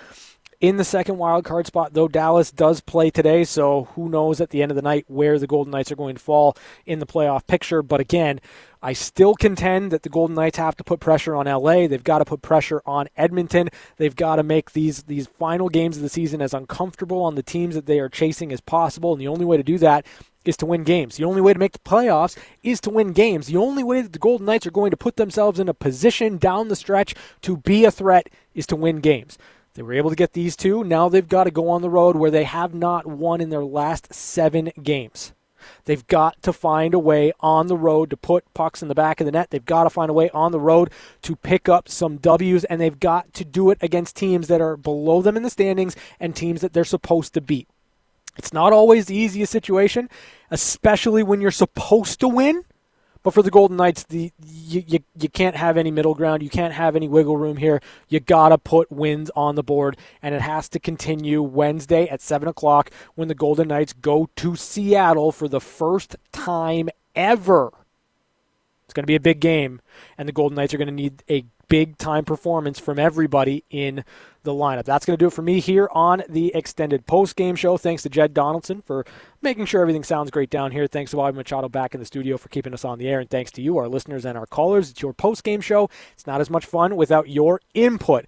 in 0.61 0.77
the 0.77 0.83
second 0.83 1.17
wild 1.17 1.45
card 1.45 1.67
spot, 1.67 1.93
though 1.93 2.07
Dallas 2.07 2.51
does 2.51 2.81
play 2.81 3.09
today, 3.09 3.43
so 3.43 3.85
who 3.95 4.09
knows 4.09 4.39
at 4.39 4.49
the 4.49 4.61
end 4.61 4.71
of 4.71 4.75
the 4.75 4.81
night 4.81 5.05
where 5.07 5.37
the 5.37 5.47
Golden 5.47 5.71
Knights 5.71 5.91
are 5.91 5.95
going 5.95 6.15
to 6.15 6.21
fall 6.21 6.57
in 6.85 6.99
the 6.99 7.05
playoff 7.05 7.45
picture. 7.45 7.81
But 7.81 7.99
again, 7.99 8.39
I 8.81 8.93
still 8.93 9.35
contend 9.35 9.91
that 9.91 10.03
the 10.03 10.09
Golden 10.09 10.35
Knights 10.35 10.57
have 10.57 10.75
to 10.77 10.83
put 10.83 10.99
pressure 10.99 11.35
on 11.35 11.45
LA. 11.45 11.87
They've 11.87 12.03
got 12.03 12.19
to 12.19 12.25
put 12.25 12.41
pressure 12.41 12.81
on 12.85 13.07
Edmonton. 13.17 13.69
They've 13.97 14.15
got 14.15 14.37
to 14.37 14.43
make 14.43 14.71
these 14.71 15.03
these 15.03 15.27
final 15.27 15.69
games 15.69 15.97
of 15.97 16.03
the 16.03 16.09
season 16.09 16.41
as 16.41 16.53
uncomfortable 16.53 17.21
on 17.21 17.35
the 17.35 17.43
teams 17.43 17.75
that 17.75 17.85
they 17.85 17.99
are 17.99 18.09
chasing 18.09 18.51
as 18.51 18.61
possible. 18.61 19.11
And 19.11 19.21
the 19.21 19.27
only 19.27 19.45
way 19.45 19.57
to 19.57 19.63
do 19.63 19.77
that 19.79 20.05
is 20.47 20.57
to 20.57 20.65
win 20.65 20.83
games. 20.83 21.17
The 21.17 21.23
only 21.23 21.41
way 21.41 21.53
to 21.53 21.59
make 21.59 21.73
the 21.73 21.79
playoffs 21.79 22.37
is 22.63 22.79
to 22.81 22.89
win 22.89 23.13
games. 23.13 23.47
The 23.47 23.57
only 23.57 23.83
way 23.83 24.01
that 24.01 24.13
the 24.13 24.19
Golden 24.19 24.45
Knights 24.45 24.67
are 24.67 24.71
going 24.71 24.91
to 24.91 24.97
put 24.97 25.17
themselves 25.17 25.59
in 25.59 25.69
a 25.69 25.73
position 25.73 26.37
down 26.37 26.67
the 26.67 26.75
stretch 26.75 27.15
to 27.41 27.57
be 27.57 27.85
a 27.85 27.91
threat 27.91 28.29
is 28.53 28.67
to 28.67 28.75
win 28.75 28.97
games. 28.97 29.37
They 29.73 29.81
were 29.81 29.93
able 29.93 30.09
to 30.09 30.15
get 30.15 30.33
these 30.33 30.55
two. 30.55 30.83
Now 30.83 31.09
they've 31.09 31.27
got 31.27 31.43
to 31.43 31.51
go 31.51 31.69
on 31.69 31.81
the 31.81 31.89
road 31.89 32.15
where 32.15 32.31
they 32.31 32.45
have 32.45 32.73
not 32.73 33.05
won 33.05 33.41
in 33.41 33.49
their 33.49 33.65
last 33.65 34.13
seven 34.13 34.71
games. 34.81 35.33
They've 35.85 36.05
got 36.07 36.41
to 36.43 36.53
find 36.53 36.93
a 36.93 36.99
way 36.99 37.33
on 37.39 37.67
the 37.67 37.75
road 37.75 38.09
to 38.11 38.17
put 38.17 38.53
pucks 38.53 38.81
in 38.81 38.87
the 38.87 38.95
back 38.95 39.19
of 39.19 39.25
the 39.25 39.31
net. 39.31 39.49
They've 39.49 39.65
got 39.65 39.83
to 39.83 39.89
find 39.89 40.09
a 40.09 40.13
way 40.13 40.29
on 40.29 40.51
the 40.51 40.59
road 40.59 40.91
to 41.23 41.35
pick 41.35 41.67
up 41.67 41.89
some 41.89 42.17
W's, 42.17 42.63
and 42.65 42.79
they've 42.79 42.99
got 42.99 43.33
to 43.33 43.43
do 43.43 43.69
it 43.69 43.79
against 43.81 44.15
teams 44.15 44.47
that 44.47 44.61
are 44.61 44.77
below 44.77 45.21
them 45.21 45.35
in 45.35 45.43
the 45.43 45.49
standings 45.49 45.95
and 46.19 46.35
teams 46.35 46.61
that 46.61 46.73
they're 46.73 46.83
supposed 46.83 47.33
to 47.33 47.41
beat. 47.41 47.67
It's 48.37 48.53
not 48.53 48.73
always 48.73 49.05
the 49.05 49.15
easiest 49.15 49.51
situation, 49.51 50.09
especially 50.51 51.23
when 51.23 51.41
you're 51.41 51.51
supposed 51.51 52.19
to 52.19 52.27
win. 52.27 52.63
But 53.23 53.33
for 53.33 53.41
the 53.41 53.49
Golden 53.49 53.77
Knights, 53.77 54.03
the 54.03 54.31
you, 54.45 54.83
you, 54.85 54.99
you 55.19 55.29
can't 55.29 55.55
have 55.55 55.77
any 55.77 55.89
middle 55.89 56.13
ground. 56.13 56.43
You 56.43 56.49
can't 56.49 56.73
have 56.75 56.95
any 56.95 57.07
wiggle 57.07 57.37
room 57.37 57.57
here. 57.57 57.81
You 58.07 58.19
gotta 58.19 58.59
put 58.59 58.91
wins 58.91 59.31
on 59.35 59.55
the 59.55 59.63
board, 59.63 59.97
and 60.21 60.35
it 60.35 60.41
has 60.41 60.69
to 60.69 60.79
continue 60.79 61.41
Wednesday 61.41 62.07
at 62.07 62.21
seven 62.21 62.47
o'clock 62.47 62.91
when 63.15 63.27
the 63.27 63.33
Golden 63.33 63.69
Knights 63.69 63.93
go 63.93 64.29
to 64.35 64.55
Seattle 64.55 65.31
for 65.31 65.47
the 65.47 65.59
first 65.59 66.15
time 66.31 66.87
ever. 67.15 67.71
It's 68.85 68.93
to 68.93 69.07
be 69.07 69.15
a 69.15 69.19
big 69.19 69.39
game, 69.39 69.81
and 70.19 70.27
the 70.27 70.33
Golden 70.33 70.55
Knights 70.55 70.75
are 70.75 70.77
to 70.77 70.93
need 70.93 71.23
a 71.27 71.45
big 71.67 71.97
time 71.97 72.25
performance 72.25 72.79
from 72.79 72.99
everybody 72.99 73.63
in 73.71 74.03
the 74.45 74.53
lineup. 74.53 74.85
That's 74.85 75.05
going 75.05 75.17
to 75.17 75.23
do 75.23 75.27
it 75.27 75.33
for 75.33 75.41
me 75.41 75.59
here 75.59 75.89
on 75.91 76.23
the 76.29 76.53
extended 76.55 77.05
post 77.05 77.35
game 77.35 77.55
show. 77.55 77.77
Thanks 77.77 78.03
to 78.03 78.09
Jed 78.09 78.33
Donaldson 78.33 78.81
for 78.81 79.05
making 79.41 79.65
sure 79.65 79.81
everything 79.81 80.03
sounds 80.03 80.31
great 80.31 80.49
down 80.49 80.71
here. 80.71 80.87
Thanks 80.87 81.11
to 81.11 81.17
Bobby 81.17 81.37
Machado 81.37 81.67
back 81.67 81.93
in 81.93 81.99
the 81.99 82.05
studio 82.05 82.37
for 82.37 82.49
keeping 82.49 82.73
us 82.73 82.85
on 82.85 82.97
the 82.97 83.09
air. 83.09 83.19
And 83.19 83.29
thanks 83.29 83.51
to 83.51 83.61
you, 83.61 83.77
our 83.77 83.87
listeners 83.87 84.25
and 84.25 84.37
our 84.37 84.45
callers. 84.45 84.91
It's 84.91 85.01
your 85.01 85.13
post 85.13 85.43
game 85.43 85.61
show. 85.61 85.89
It's 86.13 86.25
not 86.25 86.39
as 86.39 86.49
much 86.49 86.65
fun 86.65 86.95
without 86.95 87.29
your 87.29 87.59
input. 87.73 88.25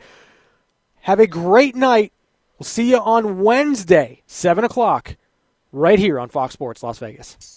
Have 1.02 1.20
a 1.20 1.28
great 1.28 1.76
night. 1.76 2.12
We'll 2.60 2.66
see 2.66 2.90
you 2.90 2.98
on 2.98 3.42
Wednesday, 3.42 4.24
7 4.26 4.64
o'clock, 4.64 5.16
right 5.72 6.00
here 6.00 6.20
on 6.20 6.30
Fox 6.30 6.54
Sports 6.54 6.84
Las 6.84 6.98
Vegas. 7.00 7.57